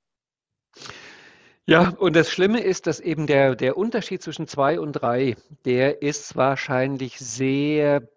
Ja, 1.65 1.89
und 1.89 2.15
das 2.15 2.31
Schlimme 2.31 2.61
ist, 2.61 2.87
dass 2.87 3.01
eben 3.01 3.27
der, 3.27 3.55
der 3.55 3.77
Unterschied 3.77 4.21
zwischen 4.21 4.47
zwei 4.47 4.79
und 4.79 4.93
drei, 4.93 5.35
der 5.65 6.01
ist 6.01 6.37
wahrscheinlich 6.37 7.19
sehr 7.19 8.07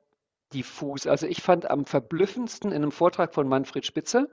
diffus. 0.52 1.08
Also 1.08 1.26
ich 1.26 1.42
fand 1.42 1.68
am 1.68 1.84
verblüffendsten 1.84 2.70
in 2.70 2.76
einem 2.76 2.92
Vortrag 2.92 3.34
von 3.34 3.48
Manfred 3.48 3.84
Spitzer, 3.84 4.28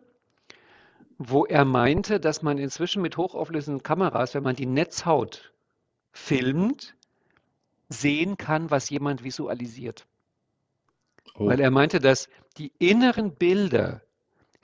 wo 1.17 1.45
er 1.45 1.65
meinte, 1.65 2.19
dass 2.19 2.43
man 2.43 2.59
inzwischen 2.59 3.01
mit 3.01 3.17
hochauflösenden 3.17 3.81
Kameras, 3.81 4.35
wenn 4.35 4.43
man 4.43 4.55
die 4.55 4.67
Netzhaut 4.67 5.51
filmt, 6.11 6.95
sehen 7.89 8.37
kann, 8.37 8.69
was 8.69 8.89
jemand 8.91 9.23
visualisiert. 9.23 10.05
Oh. 11.35 11.47
Weil 11.47 11.59
er 11.59 11.71
meinte, 11.71 11.99
dass 11.99 12.29
die 12.57 12.71
inneren 12.77 13.33
Bilder 13.33 14.01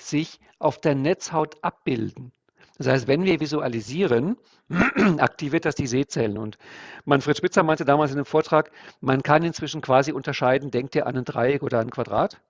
sich 0.10 0.40
auf 0.60 0.80
der 0.80 0.96
Netzhaut 0.96 1.58
abbilden. 1.64 2.32
Das 2.78 2.88
heißt, 2.88 3.08
wenn 3.08 3.24
wir 3.24 3.40
visualisieren, 3.40 4.38
aktiviert 5.20 5.66
das 5.66 5.76
die 5.76 5.88
Sehzellen. 5.88 6.38
Und 6.38 6.58
Manfred 7.06 7.38
Spitzer 7.38 7.64
meinte 7.64 7.86
damals 7.86 8.12
in 8.12 8.18
einem 8.18 8.26
Vortrag, 8.26 8.72
man 9.00 9.22
kann 9.22 9.44
inzwischen 9.44 9.82
quasi 9.82 10.12
unterscheiden, 10.12 10.72
denkt 10.72 10.96
er 10.96 11.06
an 11.08 11.18
ein 11.18 11.26
Dreieck 11.26 11.62
oder 11.62 11.80
ein 11.80 11.92
Quadrat. 11.92 12.42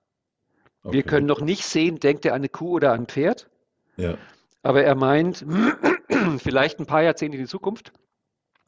Okay. 0.82 0.96
Wir 0.96 1.02
können 1.02 1.26
noch 1.26 1.40
nicht 1.40 1.64
sehen, 1.64 2.00
denkt 2.00 2.24
er 2.24 2.32
an 2.32 2.40
eine 2.40 2.48
Kuh 2.48 2.72
oder 2.72 2.92
an 2.92 3.00
ein 3.00 3.06
Pferd. 3.06 3.48
Ja. 3.96 4.16
Aber 4.62 4.82
er 4.82 4.94
meint, 4.94 5.44
vielleicht 6.38 6.80
ein 6.80 6.86
paar 6.86 7.02
Jahrzehnte 7.02 7.36
in 7.36 7.42
die 7.42 7.48
Zukunft. 7.48 7.92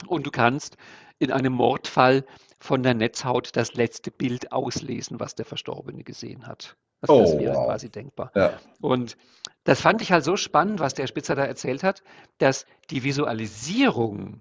Und 0.06 0.26
du 0.26 0.30
kannst 0.30 0.76
in 1.18 1.32
einem 1.32 1.54
Mordfall 1.54 2.26
von 2.58 2.82
der 2.82 2.94
Netzhaut 2.94 3.54
das 3.54 3.74
letzte 3.74 4.10
Bild 4.10 4.52
auslesen, 4.52 5.20
was 5.20 5.34
der 5.34 5.44
Verstorbene 5.44 6.04
gesehen 6.04 6.46
hat. 6.46 6.76
Also 7.00 7.14
oh, 7.14 7.20
das 7.20 7.38
wäre 7.38 7.54
wow. 7.54 7.66
quasi 7.66 7.90
denkbar. 7.90 8.32
Ja. 8.34 8.58
Und 8.80 9.16
das 9.64 9.80
fand 9.80 10.00
ich 10.00 10.12
halt 10.12 10.24
so 10.24 10.36
spannend, 10.36 10.80
was 10.80 10.94
der 10.94 11.06
Spitzer 11.06 11.34
da 11.34 11.44
erzählt 11.44 11.82
hat, 11.82 12.02
dass 12.38 12.66
die 12.90 13.04
Visualisierung 13.04 14.40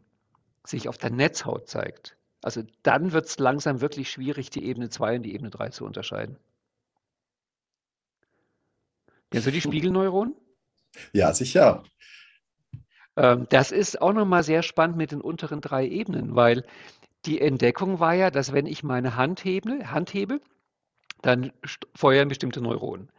sich 0.64 0.88
auf 0.88 0.98
der 0.98 1.10
Netzhaut 1.10 1.68
zeigt. 1.68 2.18
Also 2.42 2.64
dann 2.84 3.12
wird 3.12 3.26
es 3.26 3.40
langsam 3.40 3.82
wirklich 3.82 4.10
schwierig, 4.10 4.50
die 4.50 4.66
Ebene 4.66 4.90
2 4.90 5.18
und 5.18 5.24
die 5.24 5.34
Ebene 5.34 5.50
3 5.50 5.70
zu 5.70 5.86
unterscheiden. 5.86 6.38
Kennst 9.32 9.48
du 9.48 9.52
die 9.52 9.62
Spiegelneuronen? 9.62 10.36
Ja, 11.12 11.34
sicher. 11.34 11.84
Ähm, 13.18 13.48
das 13.50 13.72
ist 13.72 14.02
auch 14.02 14.14
nochmal 14.14 14.44
sehr 14.44 14.62
spannend 14.62 14.98
mit 14.98 15.12
den 15.12 15.22
unteren 15.22 15.62
drei 15.62 15.88
Ebenen, 15.88 16.36
weil 16.36 16.66
die 17.26 17.42
Entdeckung 17.42 18.00
war 18.00 18.14
ja, 18.14 18.32
dass 18.32 18.54
wenn 18.54 18.66
ich 18.66 18.84
meine 18.84 19.16
Hand 19.16 19.44
hebe, 19.44 19.92
Hand 19.92 20.14
hebe 20.14 20.42
dann 21.22 21.52
feuern 21.96 22.28
bestimmte 22.28 22.62
Neuronen. 22.62 23.10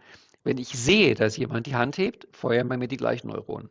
Wenn 0.44 0.58
ich 0.58 0.68
sehe, 0.68 1.14
dass 1.14 1.36
jemand 1.36 1.66
die 1.66 1.74
Hand 1.74 1.98
hebt, 1.98 2.28
feuern 2.30 2.68
bei 2.68 2.76
mir 2.76 2.86
die 2.86 2.96
gleichen 2.96 3.28
Neuronen. 3.28 3.68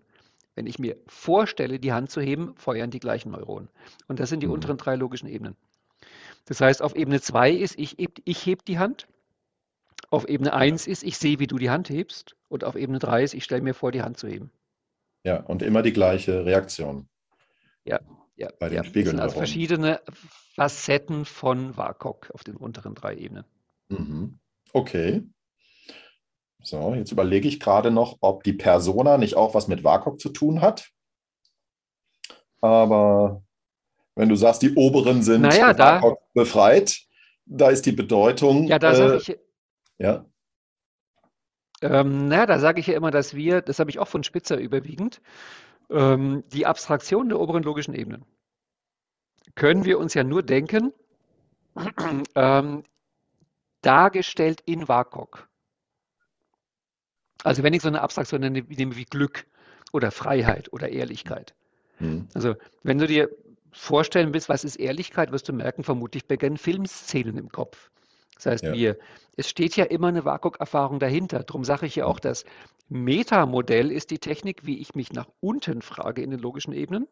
Wenn 0.55 0.67
ich 0.67 0.77
mir 0.77 0.97
vorstelle, 1.07 1.79
die 1.79 1.93
Hand 1.93 2.11
zu 2.11 2.21
heben, 2.21 2.53
feuern 2.57 2.91
die 2.91 2.99
gleichen 2.99 3.31
Neuronen. 3.31 3.69
Und 4.07 4.19
das 4.19 4.29
sind 4.29 4.41
die 4.41 4.47
mhm. 4.47 4.53
unteren 4.53 4.77
drei 4.77 4.95
logischen 4.95 5.29
Ebenen. 5.29 5.55
Das 6.45 6.61
heißt, 6.61 6.81
auf 6.81 6.95
Ebene 6.95 7.21
2 7.21 7.51
ist, 7.51 7.79
ich, 7.79 7.95
ich 7.97 8.45
heb 8.45 8.65
die 8.65 8.77
Hand. 8.77 9.07
Auf 10.09 10.27
Ebene 10.27 10.53
1 10.53 10.85
ist, 10.87 11.03
ich 11.03 11.17
sehe, 11.17 11.39
wie 11.39 11.47
du 11.47 11.57
die 11.57 11.69
Hand 11.69 11.89
hebst. 11.89 12.35
Und 12.49 12.63
auf 12.63 12.75
Ebene 12.75 12.99
3 12.99 13.23
ist, 13.23 13.33
ich 13.33 13.43
stelle 13.43 13.61
mir 13.61 13.73
vor, 13.73 13.91
die 13.91 14.01
Hand 14.01 14.17
zu 14.17 14.27
heben. 14.27 14.51
Ja, 15.23 15.41
und 15.41 15.61
immer 15.61 15.81
die 15.81 15.93
gleiche 15.93 16.45
Reaktion. 16.45 17.07
Ja, 17.83 17.99
ja. 18.35 18.49
Bei 18.59 18.69
den 18.69 18.77
ja. 18.77 18.83
Spiegeln. 18.83 19.19
Also 19.19 19.37
verschiedene 19.37 20.01
Facetten 20.55 21.25
von 21.25 21.75
WAKOK 21.77 22.31
auf 22.33 22.43
den 22.43 22.55
unteren 22.55 22.95
drei 22.95 23.15
Ebenen. 23.15 23.45
Mhm. 23.89 24.39
Okay. 24.73 25.23
So, 26.61 26.95
jetzt 26.95 27.11
überlege 27.11 27.47
ich 27.47 27.59
gerade 27.59 27.91
noch, 27.91 28.17
ob 28.21 28.43
die 28.43 28.53
Persona 28.53 29.17
nicht 29.17 29.35
auch 29.35 29.53
was 29.53 29.67
mit 29.67 29.83
WAKOK 29.83 30.19
zu 30.19 30.29
tun 30.29 30.61
hat. 30.61 30.89
Aber 32.59 33.43
wenn 34.15 34.29
du 34.29 34.35
sagst, 34.35 34.61
die 34.63 34.73
oberen 34.73 35.21
sind 35.21 35.41
naja, 35.41 35.73
da, 35.73 36.01
befreit, 36.33 37.01
da 37.45 37.69
ist 37.69 37.85
die 37.85 37.91
Bedeutung. 37.91 38.65
Ja, 38.65 38.79
da 38.79 38.93
äh, 38.93 38.95
sage 38.95 39.17
ich. 39.17 39.39
Ja. 39.99 40.25
Ähm, 41.81 42.27
na, 42.29 42.45
da 42.45 42.57
sage 42.59 42.79
ich 42.79 42.87
ja 42.87 42.95
immer, 42.95 43.11
dass 43.11 43.35
wir, 43.35 43.61
das 43.61 43.79
habe 43.79 43.91
ich 43.91 43.99
auch 43.99 44.07
von 44.07 44.23
Spitzer 44.23 44.57
überwiegend, 44.57 45.21
ähm, 45.89 46.43
die 46.53 46.65
Abstraktion 46.65 47.29
der 47.29 47.39
oberen 47.39 47.63
logischen 47.63 47.93
Ebenen 47.93 48.25
können 49.55 49.85
wir 49.85 49.99
uns 49.99 50.13
ja 50.13 50.23
nur 50.23 50.43
denken, 50.43 50.93
ähm, 52.35 52.83
dargestellt 53.81 54.61
in 54.65 54.87
WAKOK. 54.87 55.47
Also 57.43 57.63
wenn 57.63 57.73
ich 57.73 57.81
so 57.81 57.87
eine 57.87 58.01
Abstraktion 58.01 58.41
nenne, 58.41 58.61
nehme 58.61 58.95
wie 58.95 59.05
Glück 59.05 59.45
oder 59.91 60.11
Freiheit 60.11 60.71
oder 60.73 60.89
Ehrlichkeit. 60.89 61.55
Mhm. 61.99 62.27
Also 62.33 62.55
wenn 62.83 62.97
du 62.97 63.07
dir 63.07 63.29
vorstellen 63.71 64.33
willst, 64.33 64.49
was 64.49 64.63
ist 64.63 64.77
Ehrlichkeit, 64.77 65.31
wirst 65.31 65.47
du 65.49 65.53
merken, 65.53 65.83
vermutlich 65.83 66.27
beginnen 66.27 66.57
Filmszenen 66.57 67.37
im 67.37 67.49
Kopf. 67.49 67.91
Das 68.35 68.45
heißt, 68.45 68.63
ja. 68.65 68.73
wir, 68.73 68.97
es 69.37 69.49
steht 69.49 69.75
ja 69.75 69.85
immer 69.85 70.07
eine 70.07 70.25
WAKOK-Erfahrung 70.25 70.99
dahinter. 70.99 71.43
Darum 71.43 71.63
sage 71.63 71.85
ich 71.85 71.95
ja 71.95 72.05
auch, 72.05 72.19
das 72.19 72.45
Metamodell 72.89 73.91
ist 73.91 74.11
die 74.11 74.19
Technik, 74.19 74.65
wie 74.65 74.79
ich 74.79 74.95
mich 74.95 75.11
nach 75.13 75.27
unten 75.39 75.81
frage 75.81 76.21
in 76.21 76.31
den 76.31 76.39
logischen 76.39 76.73
Ebenen. 76.73 77.07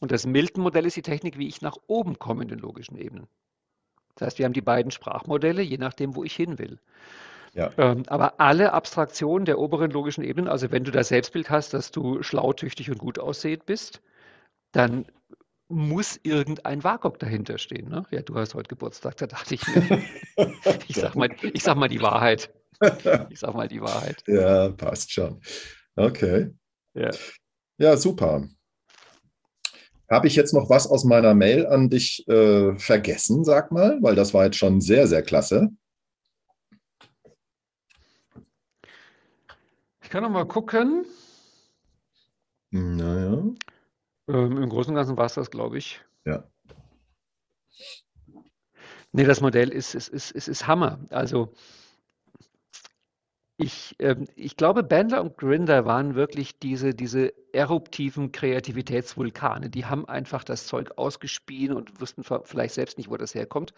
Und 0.00 0.10
das 0.10 0.26
Milton-Modell 0.26 0.86
ist 0.86 0.96
die 0.96 1.02
Technik, 1.02 1.38
wie 1.38 1.46
ich 1.46 1.62
nach 1.62 1.76
oben 1.86 2.18
komme 2.18 2.42
in 2.42 2.48
den 2.48 2.58
logischen 2.58 2.96
Ebenen. 2.96 3.28
Das 4.16 4.26
heißt, 4.26 4.38
wir 4.38 4.46
haben 4.46 4.52
die 4.52 4.60
beiden 4.60 4.90
Sprachmodelle, 4.90 5.62
je 5.62 5.78
nachdem, 5.78 6.16
wo 6.16 6.24
ich 6.24 6.34
hin 6.34 6.58
will. 6.58 6.80
Ja. 7.54 7.70
Ähm, 7.76 8.04
aber 8.06 8.40
alle 8.40 8.72
Abstraktionen 8.72 9.44
der 9.44 9.58
oberen 9.58 9.90
logischen 9.90 10.24
Ebenen, 10.24 10.48
also 10.48 10.70
wenn 10.70 10.84
du 10.84 10.90
das 10.90 11.08
Selbstbild 11.08 11.50
hast, 11.50 11.74
dass 11.74 11.90
du 11.90 12.22
schlau, 12.22 12.52
tüchtig 12.52 12.90
und 12.90 12.98
gut 12.98 13.18
aussehend 13.18 13.66
bist, 13.66 14.02
dann 14.72 15.06
muss 15.72 16.20
irgendein 16.22 16.84
WAKOK 16.84 17.18
dahinter 17.18 17.58
stehen. 17.58 17.88
Ne? 17.88 18.04
Ja, 18.10 18.22
du 18.22 18.36
hast 18.36 18.54
heute 18.54 18.68
Geburtstag, 18.68 19.16
da 19.16 19.26
dachte 19.26 19.54
ich 19.54 19.66
mir, 19.66 20.02
ich 20.88 20.96
sag 20.96 21.16
mal, 21.16 21.30
ich 21.42 21.62
sag 21.62 21.76
mal 21.76 21.88
die 21.88 22.02
Wahrheit. 22.02 22.52
Ich 23.30 23.38
sag 23.38 23.54
mal 23.54 23.68
die 23.68 23.80
Wahrheit. 23.80 24.22
Ja, 24.26 24.70
passt 24.70 25.12
schon. 25.12 25.40
Okay. 25.96 26.50
Ja, 26.94 27.10
ja 27.78 27.96
super. 27.96 28.48
Habe 30.10 30.26
ich 30.26 30.36
jetzt 30.36 30.52
noch 30.52 30.68
was 30.68 30.86
aus 30.86 31.04
meiner 31.04 31.34
Mail 31.34 31.66
an 31.66 31.88
dich 31.88 32.26
äh, 32.28 32.76
vergessen, 32.76 33.44
sag 33.44 33.72
mal, 33.72 33.98
weil 34.02 34.14
das 34.14 34.34
war 34.34 34.44
jetzt 34.44 34.58
schon 34.58 34.80
sehr, 34.80 35.06
sehr 35.06 35.22
klasse. 35.22 35.70
Ich 40.02 40.10
kann 40.10 40.22
noch 40.22 40.30
mal 40.30 40.46
gucken. 40.46 41.06
Naja. 42.70 43.42
Ähm, 44.28 44.62
Im 44.62 44.68
Großen 44.68 44.90
und 44.90 44.96
Ganzen 44.96 45.16
war 45.16 45.26
es 45.26 45.34
das, 45.34 45.50
glaube 45.50 45.78
ich. 45.78 46.00
Ja. 46.24 46.44
Nee, 49.12 49.24
das 49.24 49.40
Modell 49.40 49.68
ist, 49.68 49.94
ist, 49.94 50.08
ist, 50.08 50.30
ist, 50.30 50.48
ist 50.48 50.66
Hammer. 50.66 50.98
Also 51.10 51.52
ich, 53.58 53.94
ähm, 53.98 54.26
ich 54.34 54.56
glaube, 54.56 54.82
Bandler 54.82 55.22
und 55.22 55.36
Grinder 55.36 55.84
waren 55.84 56.14
wirklich 56.14 56.58
diese, 56.58 56.94
diese 56.94 57.32
eruptiven 57.52 58.32
Kreativitätsvulkane. 58.32 59.70
Die 59.70 59.84
haben 59.84 60.08
einfach 60.08 60.44
das 60.44 60.66
Zeug 60.66 60.92
ausgespien 60.96 61.72
und 61.72 62.00
wussten 62.00 62.24
vielleicht 62.24 62.74
selbst 62.74 62.98
nicht, 62.98 63.10
wo 63.10 63.16
das 63.16 63.34
herkommt. 63.34 63.74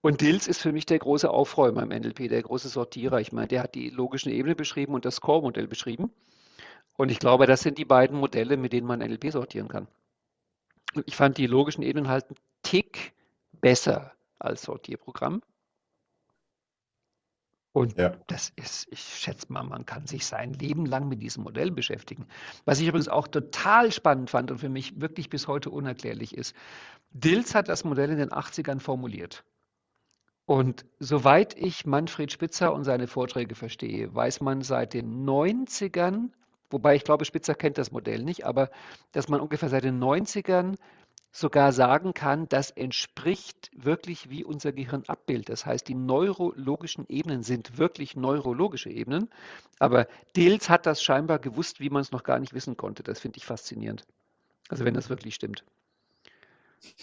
Und 0.00 0.20
Dills 0.20 0.48
ist 0.48 0.62
für 0.62 0.72
mich 0.72 0.86
der 0.86 0.98
große 0.98 1.30
Aufräumer 1.30 1.82
im 1.82 1.88
NLP, 1.90 2.28
der 2.28 2.42
große 2.42 2.68
Sortierer. 2.68 3.20
Ich 3.20 3.32
meine, 3.32 3.48
der 3.48 3.62
hat 3.62 3.74
die 3.74 3.90
logischen 3.90 4.30
Ebene 4.32 4.54
beschrieben 4.54 4.94
und 4.94 5.04
das 5.04 5.20
Core-Modell 5.20 5.68
beschrieben. 5.68 6.10
Und 6.96 7.10
ich 7.10 7.18
glaube, 7.18 7.46
das 7.46 7.60
sind 7.60 7.78
die 7.78 7.84
beiden 7.84 8.18
Modelle, 8.18 8.56
mit 8.56 8.72
denen 8.72 8.86
man 8.86 9.00
NLP 9.00 9.30
sortieren 9.32 9.68
kann. 9.68 9.88
Ich 11.04 11.16
fand 11.16 11.36
die 11.36 11.46
logischen 11.46 11.82
Ebenen 11.82 12.08
halt 12.08 12.26
einen 12.28 12.38
Tick 12.62 13.14
besser 13.60 14.12
als 14.38 14.62
Sortierprogramm. 14.62 15.42
Und 17.72 17.98
ja. 17.98 18.16
das 18.28 18.50
ist, 18.56 18.88
ich 18.90 19.00
schätze 19.00 19.52
mal, 19.52 19.62
man 19.62 19.84
kann 19.84 20.06
sich 20.06 20.24
sein 20.24 20.54
Leben 20.54 20.86
lang 20.86 21.08
mit 21.08 21.20
diesem 21.20 21.42
Modell 21.42 21.70
beschäftigen. 21.70 22.26
Was 22.64 22.80
ich 22.80 22.88
übrigens 22.88 23.08
auch 23.08 23.28
total 23.28 23.92
spannend 23.92 24.30
fand 24.30 24.50
und 24.50 24.58
für 24.58 24.70
mich 24.70 24.98
wirklich 24.98 25.28
bis 25.28 25.46
heute 25.46 25.68
unerklärlich 25.68 26.34
ist, 26.34 26.56
Dills 27.10 27.54
hat 27.54 27.68
das 27.68 27.84
Modell 27.84 28.08
in 28.08 28.16
den 28.16 28.30
80ern 28.30 28.80
formuliert. 28.80 29.44
Und 30.46 30.86
soweit 31.00 31.54
ich 31.58 31.84
Manfred 31.84 32.32
Spitzer 32.32 32.72
und 32.72 32.84
seine 32.84 33.08
Vorträge 33.08 33.54
verstehe, 33.54 34.14
weiß 34.14 34.40
man 34.40 34.62
seit 34.62 34.94
den 34.94 35.26
90ern, 35.26 36.30
wobei 36.70 36.96
ich 36.96 37.04
glaube, 37.04 37.24
Spitzer 37.24 37.54
kennt 37.54 37.78
das 37.78 37.92
Modell 37.92 38.22
nicht, 38.22 38.44
aber 38.44 38.70
dass 39.12 39.28
man 39.28 39.40
ungefähr 39.40 39.68
seit 39.68 39.84
den 39.84 40.02
90ern 40.02 40.76
sogar 41.36 41.72
sagen 41.72 42.14
kann, 42.14 42.48
das 42.48 42.70
entspricht 42.70 43.70
wirklich, 43.76 44.30
wie 44.30 44.42
unser 44.42 44.72
Gehirn 44.72 45.04
abbildet. 45.06 45.50
Das 45.50 45.66
heißt, 45.66 45.86
die 45.86 45.94
neurologischen 45.94 47.04
Ebenen 47.08 47.42
sind 47.42 47.76
wirklich 47.76 48.16
neurologische 48.16 48.88
Ebenen. 48.88 49.28
Aber 49.78 50.06
Dills 50.34 50.70
hat 50.70 50.86
das 50.86 51.02
scheinbar 51.02 51.38
gewusst, 51.38 51.78
wie 51.78 51.90
man 51.90 52.00
es 52.00 52.10
noch 52.10 52.22
gar 52.22 52.38
nicht 52.38 52.54
wissen 52.54 52.78
konnte. 52.78 53.02
Das 53.02 53.20
finde 53.20 53.36
ich 53.36 53.44
faszinierend. 53.44 54.04
Also 54.68 54.84
wenn 54.86 54.94
das 54.94 55.10
wirklich 55.10 55.34
stimmt. 55.34 55.62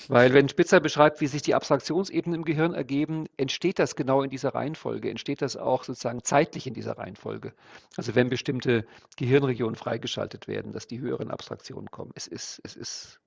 Weil 0.07 0.33
wenn 0.33 0.49
Spitzer 0.49 0.79
beschreibt, 0.79 1.21
wie 1.21 1.27
sich 1.27 1.41
die 1.41 1.55
Abstraktionsebenen 1.55 2.39
im 2.41 2.45
Gehirn 2.45 2.73
ergeben, 2.73 3.27
entsteht 3.37 3.79
das 3.79 3.95
genau 3.95 4.21
in 4.23 4.29
dieser 4.29 4.55
Reihenfolge, 4.55 5.09
entsteht 5.09 5.41
das 5.41 5.57
auch 5.57 5.83
sozusagen 5.83 6.23
zeitlich 6.23 6.67
in 6.67 6.73
dieser 6.73 6.97
Reihenfolge. 6.97 7.53
Also 7.97 8.15
wenn 8.15 8.29
bestimmte 8.29 8.85
Gehirnregionen 9.17 9.75
freigeschaltet 9.75 10.47
werden, 10.47 10.71
dass 10.71 10.87
die 10.87 10.99
höheren 10.99 11.31
Abstraktionen 11.31 11.89
kommen. 11.91 12.11
Es 12.15 12.27
ist, 12.27 12.59
es 12.63 12.75
ist 12.75 13.19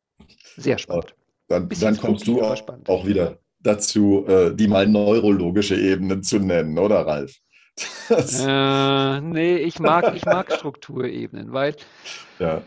sehr 0.57 0.79
spannend. 0.79 1.15
Dann, 1.49 1.69
dann 1.69 1.97
kommst 1.97 2.27
du 2.27 2.43
auch, 2.43 2.61
auch, 2.89 3.07
wieder 3.07 3.39
dazu, 3.61 4.25
äh, 4.27 4.55
die 4.55 4.67
mal 4.67 4.87
neurologische 4.87 5.77
Ebenen 5.77 6.23
zu 6.23 6.39
nennen, 6.39 6.79
oder 6.79 7.07
Ralf? 7.07 7.37
Äh, 8.09 9.21
nee, 9.21 9.57
ich 9.57 9.81
mag, 9.81 10.15
ich 10.15 10.25
mag 10.25 10.51
Strukturebenen, 10.53 11.53
weil 11.53 11.75
ja. 12.39 12.63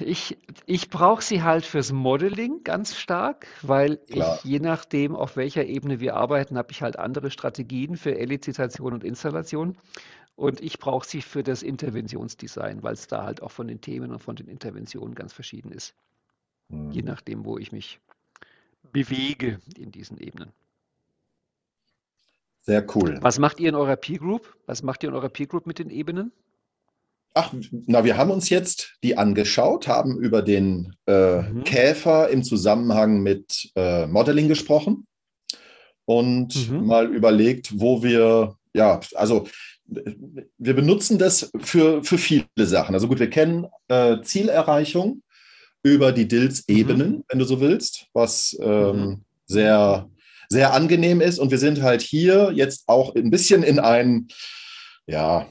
Ich, 0.00 0.36
ich 0.66 0.90
brauche 0.90 1.22
sie 1.22 1.42
halt 1.42 1.64
fürs 1.64 1.92
Modeling 1.92 2.62
ganz 2.64 2.96
stark, 2.96 3.46
weil 3.62 3.96
Klar. 3.96 4.38
ich, 4.38 4.44
je 4.44 4.60
nachdem, 4.60 5.16
auf 5.16 5.36
welcher 5.36 5.64
Ebene 5.64 6.00
wir 6.00 6.16
arbeiten, 6.16 6.56
habe 6.56 6.72
ich 6.72 6.82
halt 6.82 6.98
andere 6.98 7.30
Strategien 7.30 7.96
für 7.96 8.16
Elizitation 8.16 8.92
und 8.92 9.04
Installation. 9.04 9.76
Und 10.36 10.60
ich 10.60 10.78
brauche 10.78 11.06
sie 11.06 11.22
für 11.22 11.42
das 11.42 11.62
Interventionsdesign, 11.62 12.82
weil 12.82 12.94
es 12.94 13.06
da 13.06 13.24
halt 13.24 13.42
auch 13.42 13.50
von 13.50 13.68
den 13.68 13.80
Themen 13.80 14.12
und 14.12 14.18
von 14.20 14.36
den 14.36 14.48
Interventionen 14.48 15.14
ganz 15.14 15.32
verschieden 15.32 15.72
ist. 15.72 15.94
Mhm. 16.68 16.90
Je 16.90 17.02
nachdem, 17.02 17.44
wo 17.44 17.56
ich 17.56 17.72
mich 17.72 18.00
bewege 18.92 19.60
in 19.76 19.90
diesen 19.90 20.18
Ebenen. 20.18 20.52
Sehr 22.60 22.84
cool. 22.94 23.18
Was 23.22 23.38
macht 23.38 23.60
ihr 23.60 23.68
in 23.68 23.74
eurer 23.74 23.96
Peer 23.96 24.18
Group? 24.18 24.56
Was 24.66 24.82
macht 24.82 25.02
ihr 25.02 25.08
in 25.08 25.14
eurer 25.14 25.28
Peer 25.28 25.46
Group 25.46 25.66
mit 25.66 25.78
den 25.78 25.88
Ebenen? 25.90 26.32
Ach, 27.38 27.52
na, 27.70 28.02
wir 28.02 28.16
haben 28.16 28.30
uns 28.30 28.48
jetzt 28.48 28.96
die 29.04 29.18
angeschaut, 29.18 29.88
haben 29.88 30.18
über 30.18 30.40
den 30.40 30.96
äh, 31.06 31.42
mhm. 31.42 31.64
Käfer 31.64 32.30
im 32.30 32.42
Zusammenhang 32.42 33.22
mit 33.22 33.70
äh, 33.76 34.06
Modeling 34.06 34.48
gesprochen 34.48 35.06
und 36.06 36.70
mhm. 36.70 36.86
mal 36.86 37.14
überlegt, 37.14 37.78
wo 37.78 38.02
wir, 38.02 38.56
ja, 38.72 39.00
also 39.16 39.46
wir 39.84 40.74
benutzen 40.74 41.18
das 41.18 41.50
für, 41.58 42.02
für 42.02 42.16
viele 42.16 42.46
Sachen. 42.56 42.94
Also 42.94 43.06
gut, 43.06 43.18
wir 43.18 43.28
kennen 43.28 43.66
äh, 43.88 44.22
Zielerreichung 44.22 45.22
über 45.82 46.12
die 46.12 46.28
DILS-Ebenen, 46.28 47.10
mhm. 47.10 47.24
wenn 47.28 47.38
du 47.38 47.44
so 47.44 47.60
willst, 47.60 48.06
was 48.14 48.56
ähm, 48.62 48.96
mhm. 48.96 49.24
sehr, 49.44 50.08
sehr 50.48 50.72
angenehm 50.72 51.20
ist. 51.20 51.38
Und 51.38 51.50
wir 51.50 51.58
sind 51.58 51.82
halt 51.82 52.00
hier 52.00 52.50
jetzt 52.54 52.84
auch 52.86 53.14
ein 53.14 53.30
bisschen 53.30 53.62
in 53.62 53.78
ein, 53.78 54.28
ja, 55.06 55.50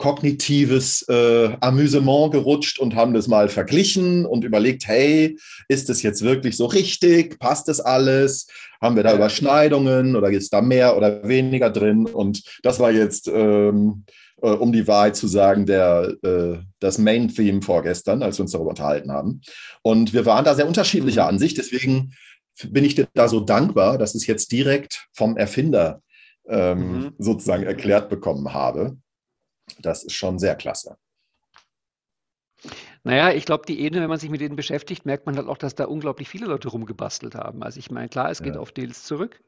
kognitives 0.00 1.02
äh, 1.10 1.50
Amüsement 1.60 2.32
gerutscht 2.32 2.78
und 2.78 2.96
haben 2.96 3.12
das 3.12 3.28
mal 3.28 3.50
verglichen 3.50 4.24
und 4.24 4.44
überlegt, 4.44 4.88
hey, 4.88 5.38
ist 5.68 5.90
das 5.90 6.02
jetzt 6.02 6.22
wirklich 6.22 6.56
so 6.56 6.64
richtig? 6.64 7.38
Passt 7.38 7.68
das 7.68 7.80
alles? 7.80 8.46
Haben 8.80 8.96
wir 8.96 9.02
da 9.02 9.14
Überschneidungen 9.14 10.16
oder 10.16 10.30
ist 10.30 10.54
da 10.54 10.62
mehr 10.62 10.96
oder 10.96 11.28
weniger 11.28 11.68
drin? 11.68 12.06
Und 12.06 12.42
das 12.62 12.80
war 12.80 12.90
jetzt, 12.90 13.28
ähm, 13.28 14.06
äh, 14.40 14.48
um 14.48 14.72
die 14.72 14.88
Wahrheit 14.88 15.16
zu 15.16 15.28
sagen, 15.28 15.66
der, 15.66 16.14
äh, 16.22 16.56
das 16.78 16.96
Main-Theme 16.96 17.60
vorgestern, 17.60 18.22
als 18.22 18.38
wir 18.38 18.44
uns 18.44 18.52
darüber 18.52 18.70
unterhalten 18.70 19.12
haben. 19.12 19.42
Und 19.82 20.14
wir 20.14 20.24
waren 20.24 20.46
da 20.46 20.54
sehr 20.54 20.66
unterschiedlicher 20.66 21.24
mhm. 21.24 21.28
Ansicht. 21.28 21.58
Deswegen 21.58 22.14
bin 22.70 22.86
ich 22.86 22.94
dir 22.94 23.06
da 23.12 23.28
so 23.28 23.40
dankbar, 23.40 23.98
dass 23.98 24.14
ich 24.14 24.22
es 24.22 24.26
jetzt 24.26 24.50
direkt 24.50 25.08
vom 25.12 25.36
Erfinder 25.36 26.00
ähm, 26.48 26.78
mhm. 26.78 27.12
sozusagen 27.18 27.64
erklärt 27.64 28.08
bekommen 28.08 28.54
habe. 28.54 28.96
Das 29.80 30.04
ist 30.04 30.14
schon 30.14 30.38
sehr 30.38 30.54
klasse. 30.54 30.96
Naja, 33.02 33.32
ich 33.32 33.46
glaube, 33.46 33.64
die 33.66 33.80
Ebene, 33.80 34.02
wenn 34.02 34.10
man 34.10 34.18
sich 34.18 34.30
mit 34.30 34.40
denen 34.40 34.56
beschäftigt, 34.56 35.06
merkt 35.06 35.24
man 35.26 35.36
halt 35.36 35.48
auch, 35.48 35.56
dass 35.56 35.74
da 35.74 35.86
unglaublich 35.86 36.28
viele 36.28 36.46
Leute 36.46 36.68
rumgebastelt 36.68 37.34
haben. 37.34 37.62
Also 37.62 37.78
ich 37.78 37.90
meine, 37.90 38.08
klar, 38.08 38.30
es 38.30 38.42
geht 38.42 38.56
ja. 38.56 38.60
auf 38.60 38.72
Deals 38.72 39.04
zurück. 39.04 39.40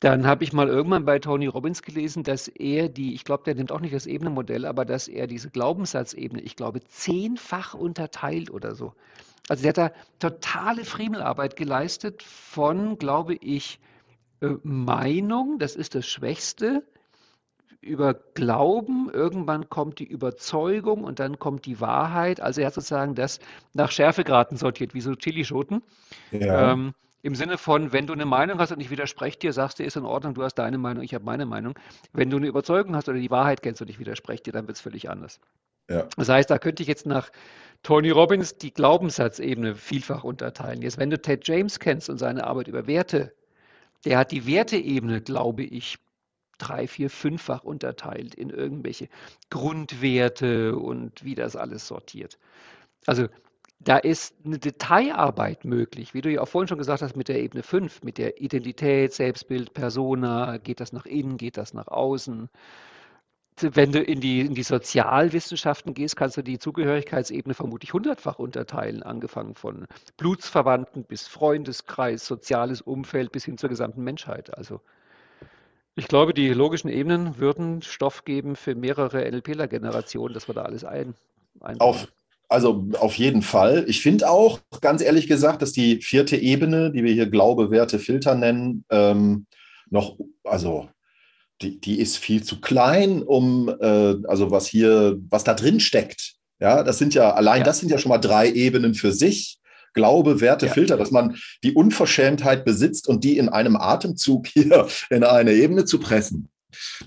Dann 0.00 0.26
habe 0.26 0.44
ich 0.44 0.52
mal 0.52 0.68
irgendwann 0.68 1.04
bei 1.04 1.18
Tony 1.18 1.46
Robbins 1.46 1.82
gelesen, 1.82 2.22
dass 2.22 2.46
er 2.46 2.88
die, 2.88 3.14
ich 3.14 3.24
glaube, 3.24 3.42
der 3.44 3.56
nimmt 3.56 3.72
auch 3.72 3.80
nicht 3.80 3.94
das 3.94 4.06
Ebenenmodell, 4.06 4.64
aber 4.64 4.84
dass 4.84 5.08
er 5.08 5.26
diese 5.26 5.50
Glaubenssatzebene, 5.50 6.40
ich 6.42 6.54
glaube, 6.54 6.80
zehnfach 6.84 7.74
unterteilt 7.74 8.50
oder 8.50 8.74
so. 8.76 8.92
Also 9.48 9.62
der 9.62 9.70
hat 9.70 9.78
da 9.78 10.28
totale 10.30 10.84
Friemelarbeit 10.84 11.56
geleistet 11.56 12.22
von, 12.22 12.98
glaube 12.98 13.34
ich, 13.34 13.80
äh, 14.40 14.50
Meinung, 14.62 15.58
das 15.58 15.74
ist 15.74 15.96
das 15.96 16.06
Schwächste, 16.06 16.84
über 17.80 18.14
Glauben, 18.34 19.08
irgendwann 19.12 19.68
kommt 19.68 19.98
die 20.00 20.06
Überzeugung 20.06 21.04
und 21.04 21.20
dann 21.20 21.38
kommt 21.38 21.66
die 21.66 21.80
Wahrheit. 21.80 22.40
Also 22.40 22.60
er 22.60 22.68
hat 22.68 22.74
sozusagen 22.74 23.14
das 23.14 23.38
nach 23.72 23.90
Schärfegraden 23.90 24.56
sortiert, 24.56 24.94
wie 24.94 25.00
so 25.00 25.14
Chilischoten. 25.14 25.82
Ja. 26.32 26.72
Ähm, 26.72 26.94
Im 27.22 27.34
Sinne 27.34 27.56
von, 27.56 27.92
wenn 27.92 28.06
du 28.06 28.12
eine 28.12 28.26
Meinung 28.26 28.58
hast 28.58 28.72
und 28.72 28.80
ich 28.80 28.90
widerspreche 28.90 29.38
dir, 29.38 29.52
sagst 29.52 29.78
du, 29.78 29.84
ist 29.84 29.96
in 29.96 30.04
Ordnung, 30.04 30.34
du 30.34 30.42
hast 30.42 30.54
deine 30.54 30.78
Meinung, 30.78 31.02
ich 31.02 31.14
habe 31.14 31.24
meine 31.24 31.46
Meinung. 31.46 31.74
Wenn 32.12 32.30
du 32.30 32.36
eine 32.36 32.46
Überzeugung 32.46 32.96
hast 32.96 33.08
oder 33.08 33.18
die 33.18 33.30
Wahrheit 33.30 33.62
kennst 33.62 33.80
und 33.80 33.90
ich 33.90 33.98
widerspreche 33.98 34.44
dir, 34.44 34.52
dann 34.52 34.66
wird 34.66 34.76
es 34.76 34.82
völlig 34.82 35.08
anders. 35.08 35.40
Ja. 35.88 36.06
Das 36.16 36.28
heißt, 36.28 36.50
da 36.50 36.58
könnte 36.58 36.82
ich 36.82 36.88
jetzt 36.88 37.06
nach 37.06 37.30
Tony 37.82 38.10
Robbins 38.10 38.58
die 38.58 38.74
Glaubenssatzebene 38.74 39.74
vielfach 39.74 40.24
unterteilen. 40.24 40.82
Jetzt, 40.82 40.98
wenn 40.98 41.10
du 41.10 41.20
Ted 41.20 41.46
James 41.46 41.78
kennst 41.78 42.10
und 42.10 42.18
seine 42.18 42.44
Arbeit 42.44 42.68
über 42.68 42.86
Werte, 42.86 43.32
der 44.04 44.18
hat 44.18 44.32
die 44.32 44.46
Werteebene, 44.46 45.20
glaube 45.20 45.62
ich, 45.62 45.98
drei, 46.58 46.86
vier, 46.86 47.10
fünffach 47.10 47.64
unterteilt 47.64 48.34
in 48.34 48.50
irgendwelche 48.50 49.08
Grundwerte 49.50 50.76
und 50.76 51.24
wie 51.24 51.34
das 51.34 51.56
alles 51.56 51.86
sortiert. 51.86 52.38
Also 53.06 53.28
da 53.80 53.96
ist 53.96 54.34
eine 54.44 54.58
Detailarbeit 54.58 55.64
möglich, 55.64 56.12
wie 56.12 56.20
du 56.20 56.30
ja 56.30 56.40
auch 56.40 56.48
vorhin 56.48 56.68
schon 56.68 56.78
gesagt 56.78 57.02
hast, 57.02 57.16
mit 57.16 57.28
der 57.28 57.40
Ebene 57.40 57.62
5, 57.62 58.02
mit 58.02 58.18
der 58.18 58.40
Identität, 58.40 59.12
Selbstbild, 59.12 59.72
Persona, 59.72 60.58
geht 60.58 60.80
das 60.80 60.92
nach 60.92 61.06
innen, 61.06 61.36
geht 61.36 61.56
das 61.56 61.74
nach 61.74 61.86
außen. 61.86 62.48
Wenn 63.60 63.90
du 63.90 64.00
in 64.00 64.20
die, 64.20 64.40
in 64.40 64.54
die 64.54 64.62
Sozialwissenschaften 64.62 65.94
gehst, 65.94 66.16
kannst 66.16 66.36
du 66.36 66.42
die 66.42 66.58
Zugehörigkeitsebene 66.58 67.54
vermutlich 67.54 67.92
hundertfach 67.92 68.38
unterteilen, 68.38 69.02
angefangen 69.02 69.54
von 69.54 69.86
Blutsverwandten 70.16 71.04
bis 71.04 71.26
Freundeskreis, 71.26 72.24
soziales 72.24 72.80
Umfeld 72.80 73.32
bis 73.32 73.44
hin 73.44 73.58
zur 73.58 73.68
gesamten 73.68 74.04
Menschheit. 74.04 74.56
Also 74.56 74.80
ich 75.98 76.08
glaube, 76.08 76.32
die 76.32 76.48
logischen 76.48 76.88
Ebenen 76.88 77.38
würden 77.38 77.82
Stoff 77.82 78.24
geben 78.24 78.56
für 78.56 78.74
mehrere 78.74 79.30
NLPler-Generationen, 79.30 80.34
dass 80.34 80.48
wir 80.48 80.54
da 80.54 80.62
alles 80.62 80.84
ein. 80.84 81.14
Auf, 81.78 82.08
also 82.48 82.86
auf 82.98 83.14
jeden 83.14 83.42
Fall. 83.42 83.84
Ich 83.88 84.00
finde 84.00 84.30
auch, 84.30 84.60
ganz 84.80 85.02
ehrlich 85.02 85.26
gesagt, 85.26 85.60
dass 85.60 85.72
die 85.72 86.00
vierte 86.00 86.36
Ebene, 86.36 86.92
die 86.92 87.04
wir 87.04 87.12
hier 87.12 87.28
Glaube, 87.28 87.70
Werte, 87.70 87.98
Filter 87.98 88.34
nennen, 88.34 88.84
ähm, 88.90 89.46
noch, 89.90 90.16
also 90.44 90.88
die, 91.60 91.80
die 91.80 91.98
ist 92.00 92.16
viel 92.16 92.42
zu 92.42 92.60
klein, 92.60 93.22
um, 93.22 93.68
äh, 93.68 94.16
also 94.26 94.50
was 94.50 94.66
hier, 94.66 95.18
was 95.28 95.44
da 95.44 95.54
drin 95.54 95.80
steckt. 95.80 96.34
Ja, 96.60 96.82
das 96.82 96.98
sind 96.98 97.14
ja, 97.14 97.32
allein 97.34 97.58
ja. 97.58 97.64
das 97.64 97.80
sind 97.80 97.90
ja 97.90 97.98
schon 97.98 98.10
mal 98.10 98.18
drei 98.18 98.50
Ebenen 98.50 98.94
für 98.94 99.12
sich. 99.12 99.58
Glaube, 99.94 100.40
Werte, 100.40 100.66
ja. 100.66 100.72
Filter, 100.72 100.96
dass 100.96 101.10
man 101.10 101.36
die 101.62 101.72
Unverschämtheit 101.72 102.64
besitzt 102.64 103.08
und 103.08 103.24
die 103.24 103.38
in 103.38 103.48
einem 103.48 103.76
Atemzug 103.76 104.46
hier 104.52 104.88
in 105.10 105.24
eine 105.24 105.52
Ebene 105.52 105.84
zu 105.84 105.98
pressen. 105.98 106.48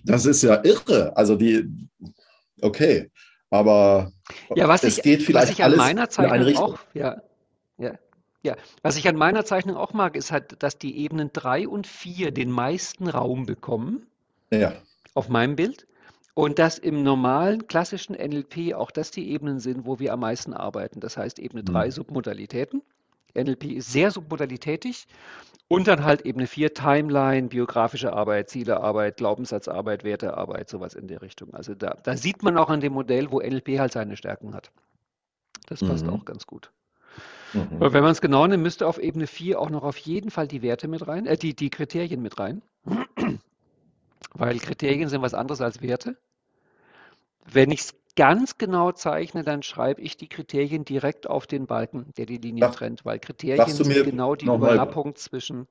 Das 0.04 0.26
ist 0.26 0.42
ja 0.42 0.64
irre. 0.64 1.16
Also 1.16 1.36
die, 1.36 1.68
okay, 2.62 3.12
aber 3.50 4.12
ja, 4.56 4.68
was 4.68 4.84
es 4.84 4.98
ich, 4.98 5.04
geht 5.04 5.24
vielleicht 5.24 5.60
was 5.60 5.66
an 5.66 5.76
meiner 5.76 6.10
Zeichnung 6.10 6.58
auch, 6.58 6.80
ja, 6.94 7.22
ja, 7.78 7.94
ja, 8.44 8.56
was 8.82 8.98
ich 8.98 9.08
an 9.08 9.16
meiner 9.16 9.46
Zeichnung 9.46 9.78
auch 9.78 9.94
mag, 9.94 10.16
ist 10.16 10.32
halt, 10.32 10.64
dass 10.64 10.78
die 10.78 10.98
Ebenen 10.98 11.32
3 11.34 11.68
und 11.68 11.86
4 11.86 12.32
den 12.32 12.50
meisten 12.50 13.08
Raum 13.08 13.46
bekommen. 13.46 14.08
Ja. 14.52 14.74
Auf 15.14 15.30
meinem 15.30 15.56
Bild. 15.56 15.86
Und 16.34 16.60
dass 16.60 16.78
im 16.78 17.04
normalen 17.04 17.68
klassischen 17.68 18.16
NLP 18.16 18.74
auch 18.74 18.92
das 18.92 19.12
die 19.12 19.30
Ebenen 19.32 19.60
sind, 19.60 19.86
wo 19.86 20.00
wir 20.00 20.14
am 20.14 20.22
meisten 20.22 20.54
arbeiten. 20.54 21.00
Das 21.00 21.18
heißt 21.18 21.40
Ebene 21.40 21.64
3 21.64 21.88
mhm. 21.88 21.92
Submodalitäten. 21.92 22.82
NLP 23.38 23.66
ist 23.66 23.92
sehr 23.92 24.12
submodalitätig. 24.12 25.08
Und 25.68 25.88
dann 25.88 26.04
halt 26.04 26.26
Ebene 26.26 26.48
4 26.48 26.74
Timeline, 26.74 27.48
biografische 27.48 28.14
Arbeit, 28.14 28.50
Zielearbeit, 28.50 29.18
Glaubenssatzarbeit, 29.18 30.04
Wertearbeit, 30.04 30.70
sowas 30.70 30.96
in 30.96 31.08
der 31.08 31.22
Richtung. 31.22 31.54
Also 31.54 31.76
da, 31.76 31.98
da 32.04 32.18
sieht 32.18 32.44
man 32.44 32.58
auch 32.58 32.70
an 32.70 32.82
dem 32.82 32.94
Modell, 32.94 33.32
wo 33.32 33.40
NLP 33.40 33.80
halt 33.80 33.94
seine 33.94 34.18
Stärken 34.18 34.54
hat. 34.54 34.72
Das 35.68 35.80
passt 35.80 36.06
mhm. 36.06 36.12
auch 36.12 36.26
ganz 36.26 36.46
gut. 36.46 36.72
Mhm. 37.54 37.80
Wenn 37.80 38.04
man 38.04 38.12
es 38.12 38.22
genau 38.22 38.48
nimmt, 38.48 38.64
müsste 38.64 38.88
auf 38.88 38.98
Ebene 38.98 39.28
4 39.28 39.60
auch 39.60 39.70
noch 39.70 39.84
auf 39.84 39.98
jeden 39.98 40.30
Fall 40.30 40.48
die 40.48 40.62
Werte 40.62 40.88
mit 40.88 41.08
rein, 41.08 41.26
äh, 41.26 41.38
die, 41.38 41.56
die 41.56 41.70
Kriterien 41.70 42.22
mit 42.22 42.40
rein 42.40 42.62
weil 44.34 44.60
Kriterien 44.60 45.10
sind 45.10 45.22
was 45.22 45.34
anderes 45.34 45.62
als 45.62 45.82
Werte. 45.82 46.18
Wenn 47.46 47.72
ich 47.72 47.82
es 47.82 47.94
ganz 48.16 48.58
genau 48.58 48.92
zeichne, 48.92 49.44
dann 49.44 49.64
schreibe 49.64 50.02
ich 50.02 50.18
die 50.18 50.28
Kriterien 50.28 50.86
direkt 50.86 51.28
auf 51.28 51.48
den 51.48 51.66
Balken, 51.66 52.12
der 52.18 52.26
die 52.26 52.38
Linie 52.38 52.66
Sag, 52.66 52.76
trennt, 52.76 53.06
weil 53.06 53.20
Kriterien 53.20 53.68
sind 53.68 54.04
genau 54.04 54.36
die 54.36 54.46
Überlappung 54.46 55.08
mal, 55.08 55.16
zwischen. 55.16 55.68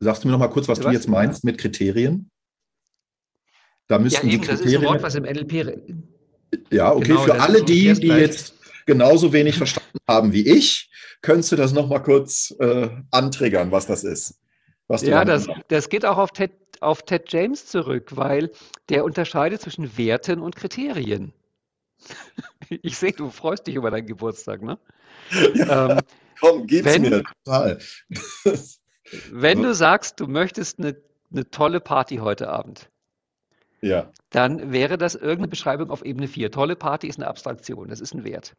Sagst 0.00 0.24
du 0.24 0.28
mir 0.28 0.32
noch 0.32 0.40
mal 0.40 0.48
kurz, 0.48 0.68
was, 0.68 0.78
was 0.78 0.86
du 0.86 0.92
jetzt 0.92 1.08
meinst 1.08 1.44
mit 1.44 1.58
Kriterien? 1.58 2.30
Da 3.86 3.98
müssten 3.98 4.26
ja, 4.26 4.32
eben, 4.34 4.42
die 4.42 4.48
Kriterien. 4.48 4.64
Das 4.64 4.72
ist 4.72 4.78
ein 4.78 4.84
Wort, 4.84 5.02
was 5.02 5.14
im 5.14 5.24
NLP. 5.24 6.72
Ja, 6.72 6.92
okay. 6.92 7.08
Genau, 7.08 7.20
Für 7.22 7.40
alle 7.40 7.62
die, 7.62 7.92
die 7.94 8.08
jetzt 8.08 8.54
genauso 8.86 9.32
wenig 9.32 9.56
verstanden 9.56 9.98
haben 10.08 10.32
wie 10.32 10.46
ich, 10.46 10.90
könntest 11.22 11.52
du 11.52 11.56
das 11.56 11.72
noch 11.72 11.88
mal 11.88 12.00
kurz 12.00 12.54
äh, 12.58 12.88
antriggern, 13.10 13.70
was 13.70 13.86
das 13.86 14.04
ist? 14.04 14.40
Ja, 15.02 15.24
das, 15.24 15.48
das 15.68 15.88
geht 15.88 16.04
auch 16.04 16.18
auf 16.18 16.32
Ted 16.32 16.52
auf 16.80 17.02
Ted 17.02 17.32
James 17.32 17.66
zurück, 17.66 18.16
weil 18.16 18.50
der 18.88 19.04
unterscheidet 19.04 19.60
zwischen 19.60 19.96
Werten 19.96 20.40
und 20.40 20.56
Kriterien. 20.56 21.32
Ich 22.82 22.96
sehe, 22.96 23.12
du 23.12 23.28
freust 23.28 23.66
dich 23.66 23.74
über 23.74 23.90
deinen 23.90 24.06
Geburtstag, 24.06 24.62
ne? 24.62 24.78
Ja, 25.54 25.90
ähm, 25.90 26.00
komm, 26.40 26.66
gib's 26.66 26.86
wenn, 26.86 27.02
mir 27.02 27.22
total. 27.44 27.78
wenn 29.30 29.62
du 29.62 29.74
sagst, 29.74 30.18
du 30.18 30.26
möchtest 30.26 30.78
eine, 30.78 30.96
eine 31.30 31.50
tolle 31.50 31.80
Party 31.80 32.16
heute 32.16 32.48
Abend, 32.48 32.88
ja. 33.82 34.10
dann 34.30 34.72
wäre 34.72 34.96
das 34.96 35.14
irgendeine 35.14 35.48
Beschreibung 35.48 35.90
auf 35.90 36.04
Ebene 36.04 36.26
4. 36.26 36.50
Tolle 36.50 36.74
Party 36.74 37.06
ist 37.06 37.18
eine 37.18 37.28
Abstraktion, 37.28 37.88
das 37.88 38.00
ist 38.00 38.14
ein 38.14 38.24
Wert. 38.24 38.54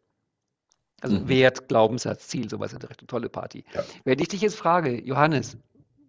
Also 1.00 1.16
mhm. 1.16 1.28
Wert, 1.28 1.68
Glaubenssatz, 1.68 2.28
Ziel, 2.28 2.48
sowas 2.48 2.72
in 2.72 2.78
der 2.78 2.90
Richtung. 2.90 3.08
Tolle 3.08 3.28
Party. 3.28 3.64
Ja. 3.74 3.84
Wenn 4.04 4.18
ich 4.18 4.28
dich 4.28 4.40
jetzt 4.40 4.56
frage, 4.56 5.00
Johannes, 5.04 5.58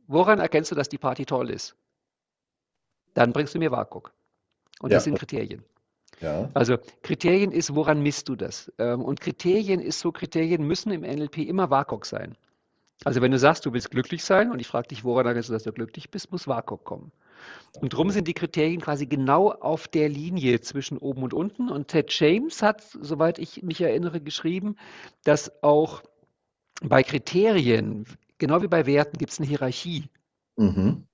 woran 0.07 0.39
erkennst 0.39 0.71
du, 0.71 0.75
dass 0.75 0.89
die 0.89 0.97
Party 0.97 1.25
toll 1.25 1.49
ist? 1.49 1.75
dann 3.17 3.33
bringst 3.33 3.55
du 3.55 3.59
mir 3.59 3.71
WAKOK. 3.71 4.13
Und 4.79 4.93
das 4.93 5.05
sind 5.05 5.17
Kriterien. 5.17 5.63
Ja. 6.21 6.49
Also 6.53 6.77
Kriterien 7.01 7.51
ist, 7.51 7.73
woran 7.73 8.01
misst 8.01 8.29
du 8.29 8.35
das? 8.35 8.71
Ähm, 8.77 9.03
und 9.03 9.21
Kriterien 9.21 9.79
ist 9.79 9.99
so, 9.99 10.11
Kriterien 10.11 10.63
müssen 10.63 10.91
im 10.91 11.01
NLP 11.01 11.39
immer 11.39 11.71
WAKOK 11.71 12.05
sein. 12.05 12.37
Also 13.05 13.21
wenn 13.21 13.31
du 13.31 13.39
sagst, 13.39 13.65
du 13.65 13.73
willst 13.73 13.89
glücklich 13.89 14.23
sein 14.23 14.51
und 14.51 14.59
ich 14.59 14.67
frage 14.67 14.89
dich, 14.89 15.03
woran 15.03 15.25
erkennst 15.25 15.49
du, 15.49 15.53
dass 15.53 15.63
du 15.63 15.71
glücklich 15.71 16.11
bist, 16.11 16.31
muss 16.31 16.47
WAKOK 16.47 16.83
kommen. 16.83 17.11
Und 17.81 17.93
darum 17.93 18.11
sind 18.11 18.27
die 18.27 18.35
Kriterien 18.35 18.81
quasi 18.81 19.07
genau 19.07 19.51
auf 19.51 19.87
der 19.87 20.09
Linie 20.09 20.61
zwischen 20.61 20.99
oben 20.99 21.23
und 21.23 21.33
unten. 21.33 21.69
Und 21.69 21.87
Ted 21.87 22.11
James 22.11 22.61
hat, 22.61 22.83
soweit 23.01 23.39
ich 23.39 23.63
mich 23.63 23.81
erinnere, 23.81 24.21
geschrieben, 24.21 24.75
dass 25.23 25.63
auch 25.63 26.03
bei 26.83 27.01
Kriterien, 27.01 28.05
genau 28.37 28.61
wie 28.61 28.67
bei 28.67 28.85
Werten, 28.85 29.17
gibt 29.17 29.31
es 29.31 29.39
eine 29.39 29.47
Hierarchie. 29.47 30.09
Mhm. 30.55 31.07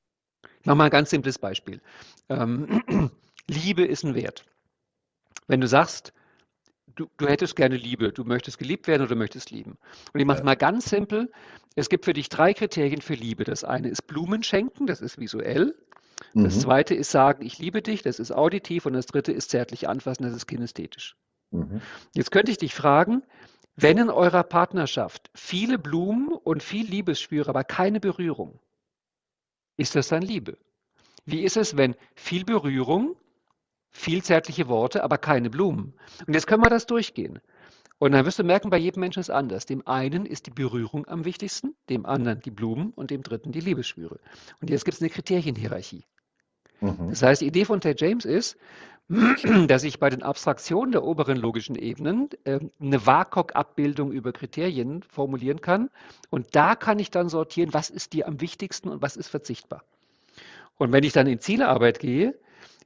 Ich 0.59 0.65
mache 0.65 0.77
mal 0.77 0.85
ein 0.85 0.91
ganz 0.91 1.09
simples 1.09 1.39
Beispiel. 1.39 1.81
Ähm, 2.29 2.81
Liebe 3.47 3.83
ist 3.85 4.03
ein 4.03 4.15
Wert. 4.15 4.45
Wenn 5.47 5.61
du 5.61 5.67
sagst, 5.67 6.13
du, 6.95 7.07
du, 7.17 7.27
hättest 7.27 7.55
gerne 7.55 7.75
Liebe, 7.75 8.11
du 8.11 8.23
möchtest 8.23 8.57
geliebt 8.57 8.87
werden 8.87 9.01
oder 9.01 9.15
du 9.15 9.19
möchtest 9.19 9.51
lieben. 9.51 9.77
Und 10.13 10.19
ich 10.19 10.25
mache 10.25 10.39
es 10.39 10.43
mal 10.43 10.55
ganz 10.55 10.89
simpel. 10.89 11.31
Es 11.75 11.89
gibt 11.89 12.05
für 12.05 12.13
dich 12.13 12.29
drei 12.29 12.53
Kriterien 12.53 13.01
für 13.01 13.15
Liebe. 13.15 13.43
Das 13.43 13.63
eine 13.63 13.89
ist 13.89 14.07
Blumen 14.07 14.43
schenken, 14.43 14.87
das 14.87 15.01
ist 15.01 15.19
visuell. 15.19 15.75
Das 16.33 16.55
mhm. 16.55 16.59
zweite 16.59 16.95
ist 16.95 17.11
sagen, 17.11 17.45
ich 17.45 17.57
liebe 17.57 17.81
dich, 17.81 18.01
das 18.01 18.19
ist 18.19 18.31
auditiv. 18.31 18.85
Und 18.85 18.93
das 18.93 19.07
dritte 19.07 19.31
ist 19.31 19.49
zärtlich 19.49 19.89
anfassen, 19.89 20.23
das 20.23 20.33
ist 20.33 20.47
kinästhetisch. 20.47 21.17
Mhm. 21.51 21.81
Jetzt 22.13 22.31
könnte 22.31 22.51
ich 22.51 22.57
dich 22.57 22.73
fragen, 22.73 23.23
wenn 23.75 23.97
in 23.97 24.09
eurer 24.09 24.43
Partnerschaft 24.43 25.29
viele 25.33 25.79
Blumen 25.79 26.29
und 26.29 26.61
viel 26.61 26.85
Liebesschwüre, 26.85 27.49
aber 27.49 27.63
keine 27.63 27.99
Berührung, 27.99 28.59
ist 29.77 29.95
das 29.95 30.09
dann 30.09 30.21
Liebe? 30.21 30.57
Wie 31.25 31.43
ist 31.43 31.57
es, 31.57 31.77
wenn 31.77 31.95
viel 32.15 32.45
Berührung, 32.45 33.15
viel 33.93 34.23
zärtliche 34.23 34.67
Worte, 34.67 35.03
aber 35.03 35.17
keine 35.17 35.49
Blumen. 35.49 35.93
Und 36.27 36.33
jetzt 36.33 36.47
können 36.47 36.63
wir 36.63 36.69
das 36.69 36.85
durchgehen. 36.85 37.39
Und 37.99 38.11
dann 38.11 38.25
wirst 38.25 38.39
du 38.39 38.43
merken, 38.43 38.69
bei 38.69 38.77
jedem 38.77 38.99
Menschen 38.99 39.21
ist 39.21 39.29
es 39.29 39.35
anders. 39.35 39.65
Dem 39.65 39.87
einen 39.87 40.25
ist 40.25 40.47
die 40.47 40.51
Berührung 40.51 41.07
am 41.07 41.25
wichtigsten, 41.25 41.75
dem 41.89 42.05
anderen 42.05 42.41
die 42.41 42.51
Blumen 42.51 42.91
und 42.91 43.11
dem 43.11 43.21
dritten 43.21 43.51
die 43.51 43.61
Liebesschwüre. 43.61 44.19
Und 44.59 44.69
jetzt 44.69 44.83
gibt 44.83 44.95
es 44.95 45.01
eine 45.01 45.11
Kriterienhierarchie. 45.11 46.03
Mhm. 46.81 47.09
Das 47.09 47.21
heißt, 47.21 47.41
die 47.41 47.47
Idee 47.47 47.65
von 47.65 47.79
Ted 47.79 48.01
James 48.01 48.25
ist, 48.25 48.57
dass 49.67 49.83
ich 49.83 49.99
bei 49.99 50.09
den 50.09 50.23
Abstraktionen 50.23 50.91
der 50.91 51.03
oberen 51.03 51.37
logischen 51.37 51.75
Ebenen 51.75 52.29
äh, 52.45 52.59
eine 52.79 53.05
WAKOK-Abbildung 53.05 54.11
über 54.11 54.31
Kriterien 54.31 55.03
formulieren 55.03 55.61
kann. 55.61 55.89
Und 56.29 56.55
da 56.55 56.75
kann 56.75 56.99
ich 56.99 57.11
dann 57.11 57.29
sortieren, 57.29 57.73
was 57.73 57.89
ist 57.89 58.13
dir 58.13 58.27
am 58.27 58.39
wichtigsten 58.41 58.89
und 58.89 59.01
was 59.01 59.17
ist 59.17 59.27
verzichtbar. 59.27 59.83
Und 60.77 60.91
wenn 60.91 61.03
ich 61.03 61.13
dann 61.13 61.27
in 61.27 61.39
Zielearbeit 61.39 61.99
gehe, 61.99 62.37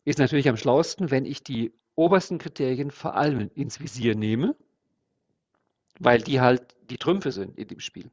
ist 0.05 0.19
natürlich 0.19 0.49
am 0.49 0.57
schlauesten, 0.57 1.11
wenn 1.11 1.25
ich 1.25 1.43
die 1.43 1.73
obersten 1.95 2.37
Kriterien 2.37 2.91
vor 2.91 3.15
allem 3.15 3.49
ins 3.55 3.79
Visier 3.79 4.15
nehme, 4.15 4.55
weil 5.99 6.21
die 6.21 6.41
halt 6.41 6.75
die 6.89 6.97
Trümpfe 6.97 7.31
sind 7.31 7.57
in 7.57 7.67
dem 7.67 7.79
Spiel. 7.79 8.09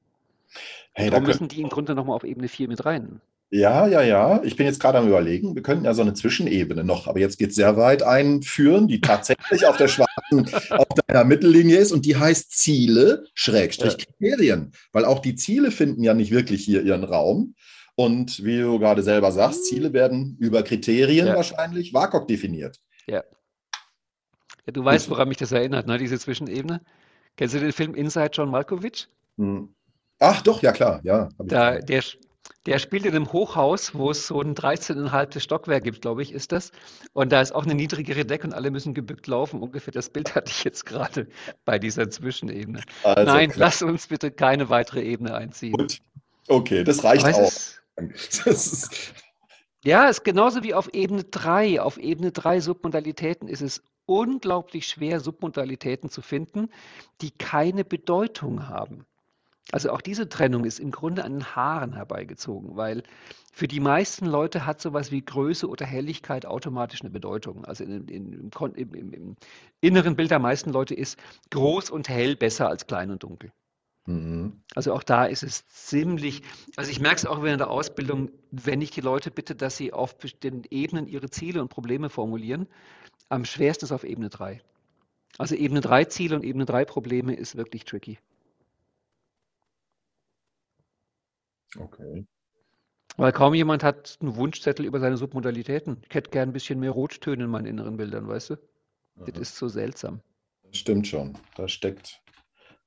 Hey, 0.93 1.11
Darum 1.11 1.25
müssen 1.25 1.49
die 1.49 1.61
im 1.61 1.69
Grunde 1.69 1.95
nochmal 1.95 2.17
auf 2.17 2.25
Ebene 2.25 2.49
4 2.49 2.69
mit 2.69 2.85
rein. 2.85 3.21
Ja, 3.50 3.87
ja, 3.87 4.02
ja. 4.02 4.42
Ich 4.42 4.57
bin 4.57 4.66
jetzt 4.66 4.80
gerade 4.80 4.98
am 4.98 5.07
Überlegen. 5.07 5.54
Wir 5.54 5.62
könnten 5.62 5.85
ja 5.85 5.94
so 5.94 6.02
eine 6.02 6.14
Zwischenebene 6.14 6.83
noch, 6.83 7.07
aber 7.07 7.20
jetzt 7.20 7.38
geht 7.38 7.50
es 7.50 7.57
sehr 7.57 7.76
weit 7.76 8.02
einführen, 8.02 8.88
die 8.88 9.00
tatsächlich 9.00 9.66
auf 9.66 9.76
der 9.76 9.88
schwarzen, 9.88 10.50
auf 10.70 10.88
deiner 11.07 11.24
Mittellinie 11.24 11.78
ist 11.78 11.92
und 11.92 12.04
die 12.04 12.16
heißt 12.16 12.50
Ziele, 12.50 13.26
Schrägstrich 13.35 13.98
Kriterien. 13.98 14.72
Weil 14.92 15.04
auch 15.04 15.20
die 15.20 15.37
Ziele 15.37 15.70
finden 15.70 16.02
ja 16.02 16.14
nicht 16.14 16.33
wirklich 16.33 16.64
hier 16.64 16.83
ihren 16.83 17.04
Raum. 17.04 17.54
Und 17.96 18.44
wie 18.44 18.59
du 18.59 18.80
gerade 18.80 19.02
selber 19.04 19.30
sagst, 19.30 19.66
Ziele 19.66 19.92
werden 19.92 20.37
über 20.40 20.64
Kriterien 20.64 21.28
ja. 21.28 21.37
wahrscheinlich 21.37 21.94
WAKOK 21.94 22.26
definiert. 22.26 22.80
Ja. 23.07 23.22
ja 24.66 24.72
du 24.72 24.85
weißt, 24.85 25.09
woran 25.11 25.28
mich 25.28 25.37
das 25.37 25.52
erinnert, 25.52 25.87
ne, 25.87 25.98
diese 25.98 26.18
Zwischenebene. 26.18 26.80
Kennst 27.37 27.54
du 27.54 27.61
den 27.61 27.72
Film 27.72 27.94
Inside 27.94 28.30
John 28.33 28.50
Malkovich? 28.50 29.09
Hm. 29.38 29.68
Ach 30.18 30.42
doch, 30.42 30.62
ja 30.62 30.72
klar, 30.72 31.00
ja. 31.04 31.28
Da, 31.38 31.78
der, 31.78 32.02
der 32.66 32.78
spielt 32.78 33.04
in 33.04 33.14
einem 33.14 33.33
Hochhaus, 33.33 33.94
wo 33.94 34.11
es 34.11 34.26
so 34.26 34.40
ein 34.40 34.54
13,5. 34.54 35.40
Stockwerk 35.40 35.85
gibt, 35.85 36.02
glaube 36.02 36.22
ich, 36.22 36.33
ist 36.33 36.52
das. 36.52 36.72
Und 37.12 37.30
da 37.33 37.40
ist 37.40 37.54
auch 37.54 37.64
eine 37.64 37.74
niedrigere 37.74 38.24
Decke 38.24 38.46
und 38.46 38.54
alle 38.54 38.70
müssen 38.70 38.94
gebückt 38.94 39.26
laufen. 39.26 39.61
Ungefähr 39.61 39.92
das 39.92 40.11
Bild 40.11 40.35
hatte 40.35 40.50
ich 40.50 40.64
jetzt 40.64 40.87
gerade 40.87 41.26
bei 41.64 41.78
dieser 41.78 42.09
Zwischenebene. 42.11 42.83
Also, 43.02 43.30
Nein, 43.30 43.50
klar. 43.50 43.66
lass 43.66 43.83
uns 43.83 44.07
bitte 44.07 44.30
keine 44.30 44.70
weitere 44.70 45.02
Ebene 45.02 45.35
einziehen. 45.35 45.72
Gut. 45.72 45.98
Okay, 46.48 46.85
das 46.85 47.04
reicht 47.04 47.24
auch. 47.26 47.40
Ist, 47.40 47.83
ist 48.46 49.14
ja, 49.85 50.09
es 50.09 50.18
ist 50.18 50.24
genauso 50.24 50.62
wie 50.62 50.72
auf 50.72 50.92
Ebene 50.94 51.24
3. 51.24 51.83
Auf 51.83 51.98
Ebene 51.98 52.33
3 52.33 52.61
Submodalitäten 52.61 53.48
ist 53.48 53.61
es 53.61 53.83
unglaublich 54.07 54.87
schwer, 54.87 55.20
Submodalitäten 55.20 56.09
zu 56.09 56.22
finden, 56.22 56.70
die 57.20 57.30
keine 57.30 57.85
Bedeutung 57.85 58.68
haben. 58.68 59.04
Also 59.72 59.90
auch 59.90 60.00
diese 60.00 60.29
Trennung 60.29 60.64
ist 60.64 60.79
im 60.79 60.90
Grunde 60.90 61.24
an 61.24 61.33
den 61.33 61.57
Haaren 61.57 61.94
herbeigezogen, 61.94 62.77
weil 62.77 63.03
für 63.53 63.68
die 63.68 63.81
meisten 63.81 64.27
Leute 64.27 64.66
hat 64.66 64.81
sowas 64.81 65.11
wie 65.11 65.24
Größe 65.24 65.68
oder 65.68 65.87
Helligkeit 65.87 66.44
automatisch 66.44 67.00
eine 67.00 67.11
Bedeutung. 67.11 67.64
Also 67.64 67.85
in, 67.85 68.09
in, 68.09 68.50
im, 68.77 68.94
im, 68.94 69.37
inneren 69.81 70.16
Bild 70.16 70.31
der 70.31 70.38
meisten 70.38 70.70
Leute 70.70 70.94
ist 70.94 71.18
groß 71.50 71.90
und 71.90 72.09
hell 72.09 72.37
besser 72.37 72.68
als 72.68 72.87
klein 72.87 73.11
und 73.11 73.22
dunkel. 73.22 73.53
Mhm. 74.07 74.61
Also 74.74 74.92
auch 74.92 75.03
da 75.03 75.24
ist 75.24 75.42
es 75.42 75.66
ziemlich, 75.68 76.42
also 76.77 76.90
ich 76.90 77.00
merke 77.00 77.16
es 77.16 77.27
auch 77.27 77.42
während 77.42 77.61
der 77.61 77.70
Ausbildung, 77.70 78.31
wenn 78.50 78.83
ich 78.83 78.90
die 78.90 79.00
Leute 79.00 79.31
bitte, 79.31 79.55
dass 79.55 79.77
sie 79.77 79.92
auf 79.92 80.18
bestimmten 80.18 80.64
Ebenen 80.70 81.07
ihre 81.07 81.31
Ziele 81.31 81.62
und 81.62 81.68
Probleme 81.68 82.11
formulieren, 82.11 82.66
am 83.29 83.44
schwersten 83.44 83.87
ist 83.87 83.92
auf 83.92 84.05
Ebene 84.05 84.29
3. 84.29 84.61
Also 85.38 85.55
Ebene 85.55 85.81
3 85.81 86.05
Ziele 86.05 86.37
und 86.37 86.44
Ebene 86.44 86.66
3 86.66 86.85
Probleme 86.85 87.35
ist 87.35 87.57
wirklich 87.57 87.85
tricky. 87.85 88.18
Okay. 91.78 92.26
Weil 93.16 93.32
kaum 93.32 93.54
jemand 93.54 93.84
hat 93.84 94.18
einen 94.20 94.37
Wunschzettel 94.37 94.84
über 94.84 94.98
seine 95.00 95.16
Submodalitäten. 95.16 96.02
Ich 96.08 96.14
hätte 96.14 96.30
gern 96.30 96.50
ein 96.50 96.52
bisschen 96.52 96.80
mehr 96.80 96.90
Rottöne 96.90 97.44
in 97.44 97.50
meinen 97.50 97.66
inneren 97.66 97.96
Bildern, 97.96 98.26
weißt 98.26 98.50
du? 98.50 98.54
Aha. 98.54 99.24
Das 99.26 99.38
ist 99.38 99.56
so 99.56 99.68
seltsam. 99.68 100.20
Stimmt 100.72 101.06
schon. 101.06 101.38
Da 101.56 101.68
steckt 101.68 102.20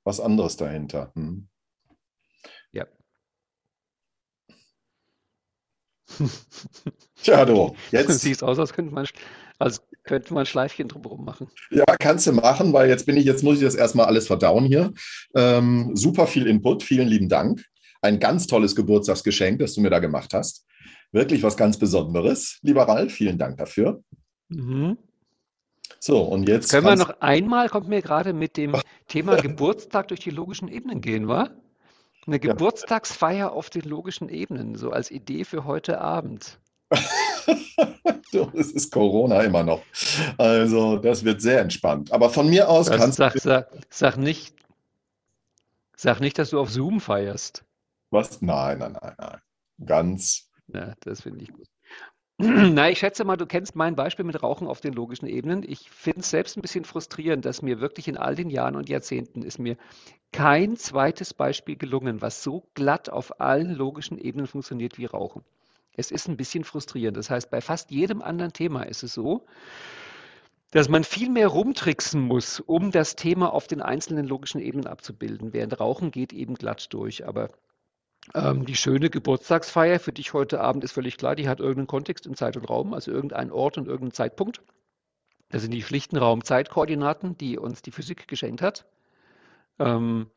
was 0.04 0.20
anderes 0.20 0.58
dahinter. 0.58 1.12
Hm. 1.16 1.48
Ja. 2.72 2.86
Tja, 7.24 7.46
du, 7.46 7.76
jetzt. 7.92 8.20
Siehst 8.22 8.44
aus, 8.44 8.60
als 8.60 8.74
könnte 8.74 8.94
man, 8.94 9.08
als 9.60 9.82
könnte 10.04 10.34
man 10.34 10.44
ein 10.44 10.46
Schleifchen 10.46 10.88
drumherum 10.88 11.26
machen. 11.26 11.48
Ja, 11.72 11.86
kannst 12.00 12.28
du 12.28 12.32
machen, 12.32 12.74
weil 12.74 12.90
jetzt 12.90 13.06
bin 13.06 13.18
ich, 13.18 13.26
jetzt 13.26 13.44
muss 13.44 13.58
ich 13.58 13.64
das 13.64 13.76
erstmal 13.76 14.06
alles 14.06 14.28
verdauen 14.28 14.66
hier. 14.66 14.94
Ähm, 15.36 15.96
super 15.96 16.28
viel 16.28 16.48
Input, 16.48 16.84
vielen 16.84 17.08
lieben 17.08 17.30
Dank. 17.30 17.66
Ein 18.02 18.20
ganz 18.20 18.48
tolles 18.48 18.76
Geburtstagsgeschenk, 18.76 19.60
das 19.60 19.74
du 19.74 19.82
mir 19.82 19.90
da 19.90 20.00
gemacht 20.00 20.34
hast. 20.34 20.66
Wirklich 21.12 21.44
was 21.44 21.58
ganz 21.58 21.78
Besonderes. 21.78 22.60
Lieber 22.62 22.84
Ralf, 22.84 23.14
vielen 23.14 23.38
Dank 23.38 23.58
dafür. 23.58 24.04
Mhm. 24.50 24.98
So, 26.00 26.22
und 26.22 26.48
jetzt. 26.48 26.70
Können 26.70 26.86
wir 26.86 26.96
noch 26.96 27.22
einmal, 27.22 27.70
kommt 27.70 27.88
mir 27.88 28.02
gerade 28.02 28.34
mit 28.34 28.58
dem 28.58 28.76
Thema 29.08 29.38
Geburtstag 29.38 30.10
durch 30.10 30.20
die 30.20 30.30
logischen 30.30 30.68
Ebenen 30.68 31.02
gehen, 31.02 31.28
wa? 31.28 31.50
Eine 32.26 32.40
Geburtstagsfeier 32.40 33.54
auf 33.54 33.70
den 33.70 33.84
logischen 33.84 34.28
Ebenen, 34.28 34.76
so 34.76 34.92
als 34.92 35.12
Idee 35.12 35.46
für 35.46 35.64
heute 35.64 36.02
Abend. 36.02 36.60
es 38.54 38.72
ist 38.72 38.92
Corona 38.92 39.42
immer 39.42 39.64
noch. 39.64 39.82
Also, 40.38 40.98
das 40.98 41.24
wird 41.24 41.42
sehr 41.42 41.62
entspannt. 41.62 42.12
Aber 42.12 42.30
von 42.30 42.50
mir 42.50 42.70
aus 42.70 42.88
das 42.88 42.98
kannst 42.98 43.18
sag, 43.18 43.34
du. 43.34 43.40
Sag, 43.40 43.70
sag, 43.90 44.18
nicht, 44.18 44.56
sag 45.96 46.20
nicht, 46.20 46.38
dass 46.38 46.50
du 46.50 46.60
auf 46.60 46.70
Zoom 46.70 47.00
feierst. 47.00 47.64
Was? 48.10 48.42
Nein, 48.42 48.80
nein, 48.80 48.98
nein, 49.02 49.16
nein. 49.18 49.42
Ganz. 49.86 50.50
Ja, 50.68 50.94
das 51.02 51.22
finde 51.22 51.44
ich 51.44 51.54
gut. 51.54 51.68
Na, 52.40 52.90
ich 52.90 53.00
schätze 53.00 53.24
mal, 53.24 53.36
du 53.36 53.48
kennst 53.48 53.76
mein 53.76 53.96
Beispiel 53.96 54.26
mit 54.26 54.44
Rauchen 54.44 54.68
auf 54.68 54.80
den 54.80 54.94
logischen 54.94 55.28
Ebenen. 55.28 55.64
Ich 55.68 55.90
finde 55.90 56.20
es 56.20 56.30
selbst 56.30 56.56
ein 56.56 56.62
bisschen 56.62 56.86
frustrierend, 56.86 57.46
dass 57.46 57.64
mir 57.64 57.80
wirklich 57.80 58.08
in 58.08 58.18
all 58.18 58.36
den 58.36 58.52
Jahren 58.52 58.76
und 58.76 58.90
Jahrzehnten 58.90 59.42
ist 59.42 59.58
mir 59.58 59.76
kein 60.32 60.78
zweites 60.78 61.34
Beispiel 61.34 61.78
gelungen, 61.78 62.22
was 62.22 62.44
so 62.44 62.68
glatt 62.76 63.10
auf 63.10 63.42
allen 63.42 63.74
logischen 63.74 64.20
Ebenen 64.20 64.46
funktioniert 64.46 65.00
wie 65.00 65.06
Rauchen. 65.06 65.44
Es 65.94 66.12
ist 66.12 66.28
ein 66.28 66.38
bisschen 66.38 66.64
frustrierend. 66.64 67.18
Das 67.18 67.32
heißt, 67.32 67.50
bei 67.50 67.60
fast 67.60 67.90
jedem 67.90 68.22
anderen 68.22 68.54
Thema 68.54 68.84
ist 68.84 69.02
es 69.02 69.16
so, 69.16 69.48
dass 70.70 70.90
man 70.90 71.04
viel 71.04 71.30
mehr 71.30 71.48
rumtricksen 71.48 72.22
muss, 72.22 72.60
um 72.60 72.92
das 72.92 73.16
Thema 73.16 73.52
auf 73.52 73.66
den 73.66 73.82
einzelnen 73.82 74.28
logischen 74.28 74.62
Ebenen 74.62 74.86
abzubilden, 74.86 75.54
während 75.54 75.80
Rauchen 75.80 76.12
geht 76.12 76.34
eben 76.34 76.54
glatt 76.54 76.94
durch. 76.94 77.26
Aber 77.26 77.50
ähm, 78.34 78.66
die 78.66 78.76
schöne 78.76 79.10
Geburtstagsfeier 79.10 80.00
für 80.00 80.12
dich 80.12 80.34
heute 80.34 80.60
Abend 80.60 80.84
ist 80.84 80.92
völlig 80.92 81.18
klar, 81.18 81.36
die 81.36 81.48
hat 81.48 81.60
irgendeinen 81.60 81.88
Kontext 81.88 82.26
in 82.26 82.36
Zeit 82.36 82.58
und 82.58 82.66
Raum, 82.66 82.94
also 82.94 83.12
irgendeinen 83.12 83.52
Ort 83.52 83.78
und 83.78 83.88
irgendeinen 83.88 84.14
Zeitpunkt. 84.14 84.62
Das 85.50 85.62
sind 85.62 85.72
die 85.72 85.84
schlichten 85.84 86.18
Raum-Zeit-Koordinaten, 86.18 87.38
die 87.38 87.58
uns 87.58 87.82
die 87.82 87.92
Physik 87.92 88.28
geschenkt 88.28 88.62
hat. 88.62 88.86
Ähm, 89.80 90.28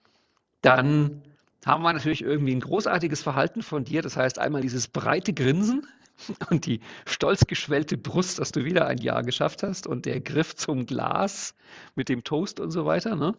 dann 0.62 1.22
haben 1.64 1.82
wir 1.82 1.92
natürlich 1.92 2.22
irgendwie 2.22 2.54
ein 2.54 2.60
großartiges 2.60 3.22
Verhalten 3.22 3.62
von 3.62 3.84
dir. 3.84 4.02
Das 4.02 4.16
heißt 4.16 4.38
einmal 4.38 4.62
dieses 4.62 4.88
breite 4.88 5.32
Grinsen, 5.32 5.86
und 6.50 6.66
die 6.66 6.80
stolz 7.06 7.46
geschwellte 7.46 7.96
Brust, 7.96 8.38
dass 8.38 8.52
du 8.52 8.64
wieder 8.64 8.86
ein 8.86 8.98
Jahr 8.98 9.22
geschafft 9.22 9.62
hast 9.62 9.86
und 9.86 10.06
der 10.06 10.20
Griff 10.20 10.54
zum 10.54 10.86
Glas 10.86 11.54
mit 11.94 12.08
dem 12.08 12.24
Toast 12.24 12.60
und 12.60 12.70
so 12.70 12.84
weiter. 12.84 13.16
Ne? 13.16 13.34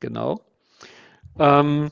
Genau. 0.00 0.44
Ähm, 1.38 1.90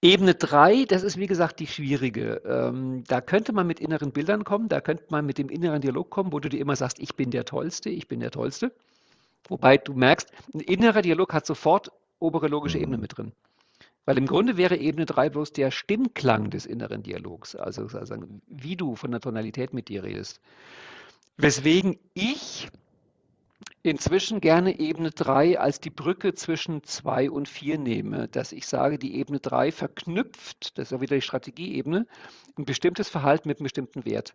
Ebene 0.00 0.34
3, 0.34 0.84
das 0.84 1.02
ist 1.02 1.16
wie 1.16 1.26
gesagt 1.26 1.58
die 1.58 1.66
schwierige. 1.66 2.40
Ähm, 2.44 3.02
da 3.08 3.20
könnte 3.20 3.52
man 3.52 3.66
mit 3.66 3.80
inneren 3.80 4.12
Bildern 4.12 4.44
kommen, 4.44 4.68
da 4.68 4.80
könnte 4.80 5.04
man 5.08 5.26
mit 5.26 5.38
dem 5.38 5.48
inneren 5.48 5.80
Dialog 5.80 6.08
kommen, 6.08 6.32
wo 6.32 6.38
du 6.38 6.48
dir 6.48 6.60
immer 6.60 6.76
sagst, 6.76 7.00
ich 7.00 7.16
bin 7.16 7.30
der 7.30 7.44
Tollste, 7.44 7.90
ich 7.90 8.06
bin 8.06 8.20
der 8.20 8.30
Tollste. 8.30 8.72
Wobei 9.48 9.76
du 9.76 9.94
merkst, 9.94 10.30
ein 10.54 10.60
innerer 10.60 11.02
Dialog 11.02 11.32
hat 11.32 11.46
sofort 11.46 11.90
obere 12.20 12.46
logische 12.46 12.78
Ebene 12.78 12.96
mhm. 12.96 13.02
mit 13.02 13.16
drin. 13.16 13.32
Weil 14.04 14.18
im 14.18 14.26
Grunde 14.26 14.56
wäre 14.56 14.76
Ebene 14.76 15.04
3 15.04 15.30
bloß 15.30 15.52
der 15.52 15.70
Stimmklang 15.70 16.48
des 16.50 16.64
inneren 16.64 17.02
Dialogs, 17.02 17.56
also 17.56 17.88
sozusagen, 17.88 18.40
wie 18.46 18.76
du 18.76 18.96
von 18.96 19.10
der 19.10 19.20
Tonalität 19.20 19.74
mit 19.74 19.88
dir 19.88 20.04
redest. 20.04 20.40
Weswegen 21.36 21.98
ich 22.14 22.68
inzwischen 23.82 24.40
gerne 24.40 24.78
Ebene 24.78 25.10
3 25.10 25.58
als 25.58 25.80
die 25.80 25.90
Brücke 25.90 26.34
zwischen 26.34 26.82
2 26.82 27.30
und 27.30 27.48
4 27.48 27.78
nehme, 27.78 28.28
dass 28.28 28.52
ich 28.52 28.66
sage, 28.66 28.98
die 28.98 29.16
Ebene 29.16 29.40
3 29.40 29.72
verknüpft, 29.72 30.76
das 30.78 30.88
ist 30.88 30.92
ja 30.92 31.00
wieder 31.00 31.16
die 31.16 31.22
Strategieebene, 31.22 32.06
ein 32.56 32.64
bestimmtes 32.64 33.08
Verhalten 33.08 33.48
mit 33.48 33.58
einem 33.58 33.64
bestimmten 33.64 34.04
Wert. 34.04 34.34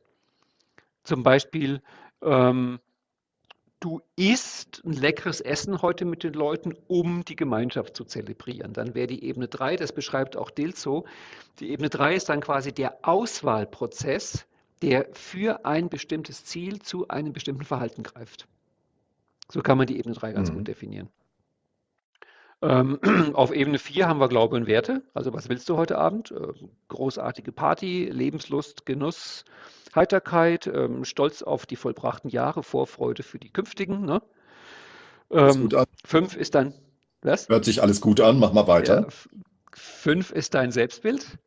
Zum 1.03 1.23
Beispiel, 1.23 1.81
ähm, 2.21 2.79
du 3.81 4.01
isst 4.15 4.81
ein 4.85 4.93
leckeres 4.93 5.41
Essen 5.41 5.81
heute 5.81 6.05
mit 6.05 6.23
den 6.23 6.33
Leuten, 6.33 6.73
um 6.87 7.25
die 7.25 7.35
Gemeinschaft 7.35 7.97
zu 7.97 8.05
zelebrieren. 8.05 8.71
Dann 8.71 8.95
wäre 8.95 9.07
die 9.07 9.25
Ebene 9.25 9.49
3, 9.49 9.75
das 9.75 9.91
beschreibt 9.91 10.37
auch 10.37 10.49
Dilso, 10.49 11.05
die 11.59 11.69
Ebene 11.71 11.89
3 11.89 12.15
ist 12.15 12.29
dann 12.29 12.39
quasi 12.39 12.71
der 12.71 12.99
Auswahlprozess, 13.01 14.45
der 14.81 15.07
für 15.11 15.65
ein 15.65 15.89
bestimmtes 15.89 16.45
Ziel 16.45 16.81
zu 16.81 17.09
einem 17.09 17.33
bestimmten 17.33 17.65
Verhalten 17.65 18.03
greift. 18.03 18.47
So 19.53 19.61
kann 19.61 19.77
man 19.77 19.85
die 19.85 19.99
Ebene 19.99 20.15
3 20.15 20.33
ganz 20.33 20.49
mhm. 20.49 20.55
gut 20.55 20.67
definieren. 20.67 21.09
Ähm, 22.63 22.99
auf 23.35 23.53
Ebene 23.53 23.77
4 23.77 24.07
haben 24.07 24.19
wir 24.19 24.27
Glaube 24.27 24.55
und 24.55 24.65
Werte. 24.65 25.03
Also 25.13 25.31
was 25.31 25.47
willst 25.47 25.69
du 25.69 25.77
heute 25.77 25.99
Abend? 25.99 26.31
Äh, 26.31 26.53
großartige 26.87 27.51
Party, 27.51 28.09
Lebenslust, 28.11 28.87
Genuss, 28.87 29.45
Heiterkeit, 29.93 30.65
ähm, 30.65 31.05
Stolz 31.05 31.43
auf 31.43 31.67
die 31.67 31.75
vollbrachten 31.75 32.31
Jahre, 32.31 32.63
Vorfreude 32.63 33.21
für 33.21 33.37
die 33.37 33.51
künftigen. 33.51 34.05
Ne? 34.05 34.23
Ähm, 35.29 35.69
fünf 36.03 36.35
ist 36.35 36.55
dann, 36.55 36.73
was? 37.21 37.47
Hört 37.47 37.65
sich 37.65 37.83
alles 37.83 38.01
gut 38.01 38.21
an, 38.21 38.39
mach 38.39 38.53
mal 38.53 38.65
weiter. 38.65 39.01
Ja, 39.01 39.07
fünf 39.71 40.31
ist 40.31 40.55
dein 40.55 40.71
Selbstbild, 40.71 41.37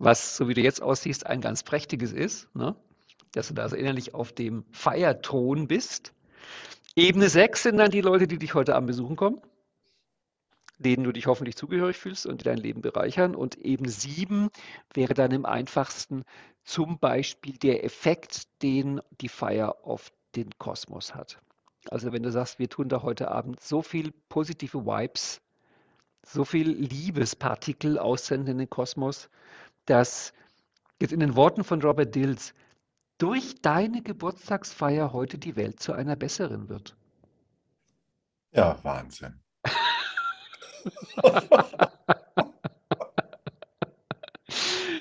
was, 0.00 0.36
so 0.36 0.48
wie 0.48 0.54
du 0.54 0.60
jetzt 0.60 0.82
aussiehst, 0.82 1.24
ein 1.24 1.40
ganz 1.40 1.62
prächtiges 1.62 2.12
ist. 2.12 2.52
Ne? 2.56 2.74
Dass 3.30 3.46
du 3.46 3.54
da 3.54 3.62
also 3.62 3.76
innerlich 3.76 4.12
auf 4.12 4.32
dem 4.32 4.64
Feierton 4.72 5.68
bist. 5.68 6.14
Ebene 6.94 7.30
6 7.30 7.62
sind 7.62 7.78
dann 7.78 7.90
die 7.90 8.02
Leute, 8.02 8.26
die 8.26 8.38
dich 8.38 8.54
heute 8.54 8.74
Abend 8.74 8.88
besuchen 8.88 9.16
kommen, 9.16 9.40
denen 10.78 11.04
du 11.04 11.12
dich 11.12 11.26
hoffentlich 11.26 11.56
zugehörig 11.56 11.96
fühlst 11.96 12.26
und 12.26 12.40
die 12.40 12.44
dein 12.44 12.58
Leben 12.58 12.82
bereichern. 12.82 13.34
Und 13.34 13.56
Ebene 13.56 13.88
7 13.88 14.50
wäre 14.92 15.14
dann 15.14 15.30
im 15.30 15.46
einfachsten 15.46 16.24
zum 16.64 16.98
Beispiel 16.98 17.56
der 17.56 17.84
Effekt, 17.84 18.42
den 18.62 19.00
die 19.20 19.30
Feier 19.30 19.76
auf 19.84 20.12
den 20.36 20.50
Kosmos 20.58 21.14
hat. 21.14 21.38
Also 21.90 22.12
wenn 22.12 22.22
du 22.22 22.30
sagst, 22.30 22.58
wir 22.58 22.68
tun 22.68 22.88
da 22.88 23.02
heute 23.02 23.30
Abend 23.30 23.60
so 23.60 23.82
viel 23.82 24.12
positive 24.28 24.84
Vibes, 24.84 25.40
so 26.24 26.44
viel 26.44 26.68
Liebespartikel 26.68 27.98
aussenden 27.98 28.52
in 28.52 28.58
den 28.58 28.70
Kosmos, 28.70 29.30
dass 29.86 30.32
jetzt 31.00 31.12
in 31.12 31.20
den 31.20 31.36
Worten 31.36 31.64
von 31.64 31.82
Robert 31.82 32.14
Dills 32.14 32.54
durch 33.22 33.62
deine 33.62 34.02
Geburtstagsfeier 34.02 35.12
heute 35.12 35.38
die 35.38 35.54
Welt 35.54 35.78
zu 35.78 35.92
einer 35.92 36.16
besseren 36.16 36.68
wird. 36.68 36.96
Ja, 38.52 38.76
Wahnsinn. 38.82 39.40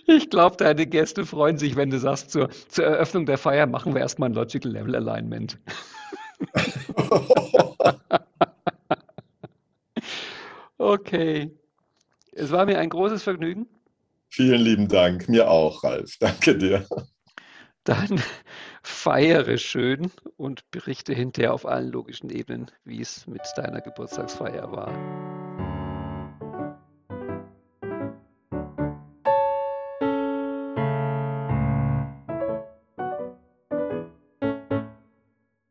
Ich 0.07 0.29
glaube, 0.29 0.57
deine 0.57 0.87
Gäste 0.87 1.25
freuen 1.25 1.57
sich, 1.57 1.77
wenn 1.77 1.89
du 1.89 1.97
sagst, 1.97 2.31
zur, 2.31 2.49
zur 2.67 2.83
Eröffnung 2.83 3.25
der 3.25 3.37
Feier 3.37 3.65
machen 3.65 3.93
wir 3.93 4.01
erstmal 4.01 4.29
ein 4.29 4.33
Logical 4.33 4.69
Level 4.69 4.93
Alignment. 4.93 5.57
okay. 10.77 11.57
Es 12.33 12.51
war 12.51 12.65
mir 12.65 12.79
ein 12.79 12.89
großes 12.89 13.23
Vergnügen. 13.23 13.67
Vielen 14.27 14.59
lieben 14.59 14.89
Dank. 14.89 15.29
Mir 15.29 15.49
auch, 15.49 15.85
Ralf. 15.85 16.17
Danke 16.19 16.57
dir 16.57 16.85
dann 17.83 18.21
feiere 18.83 19.57
schön 19.57 20.11
und 20.37 20.69
berichte 20.71 21.13
hinterher 21.13 21.53
auf 21.53 21.65
allen 21.65 21.91
logischen 21.91 22.29
Ebenen, 22.29 22.69
wie 22.83 23.01
es 23.01 23.27
mit 23.27 23.41
deiner 23.55 23.81
Geburtstagsfeier 23.81 24.71
war. 24.71 25.30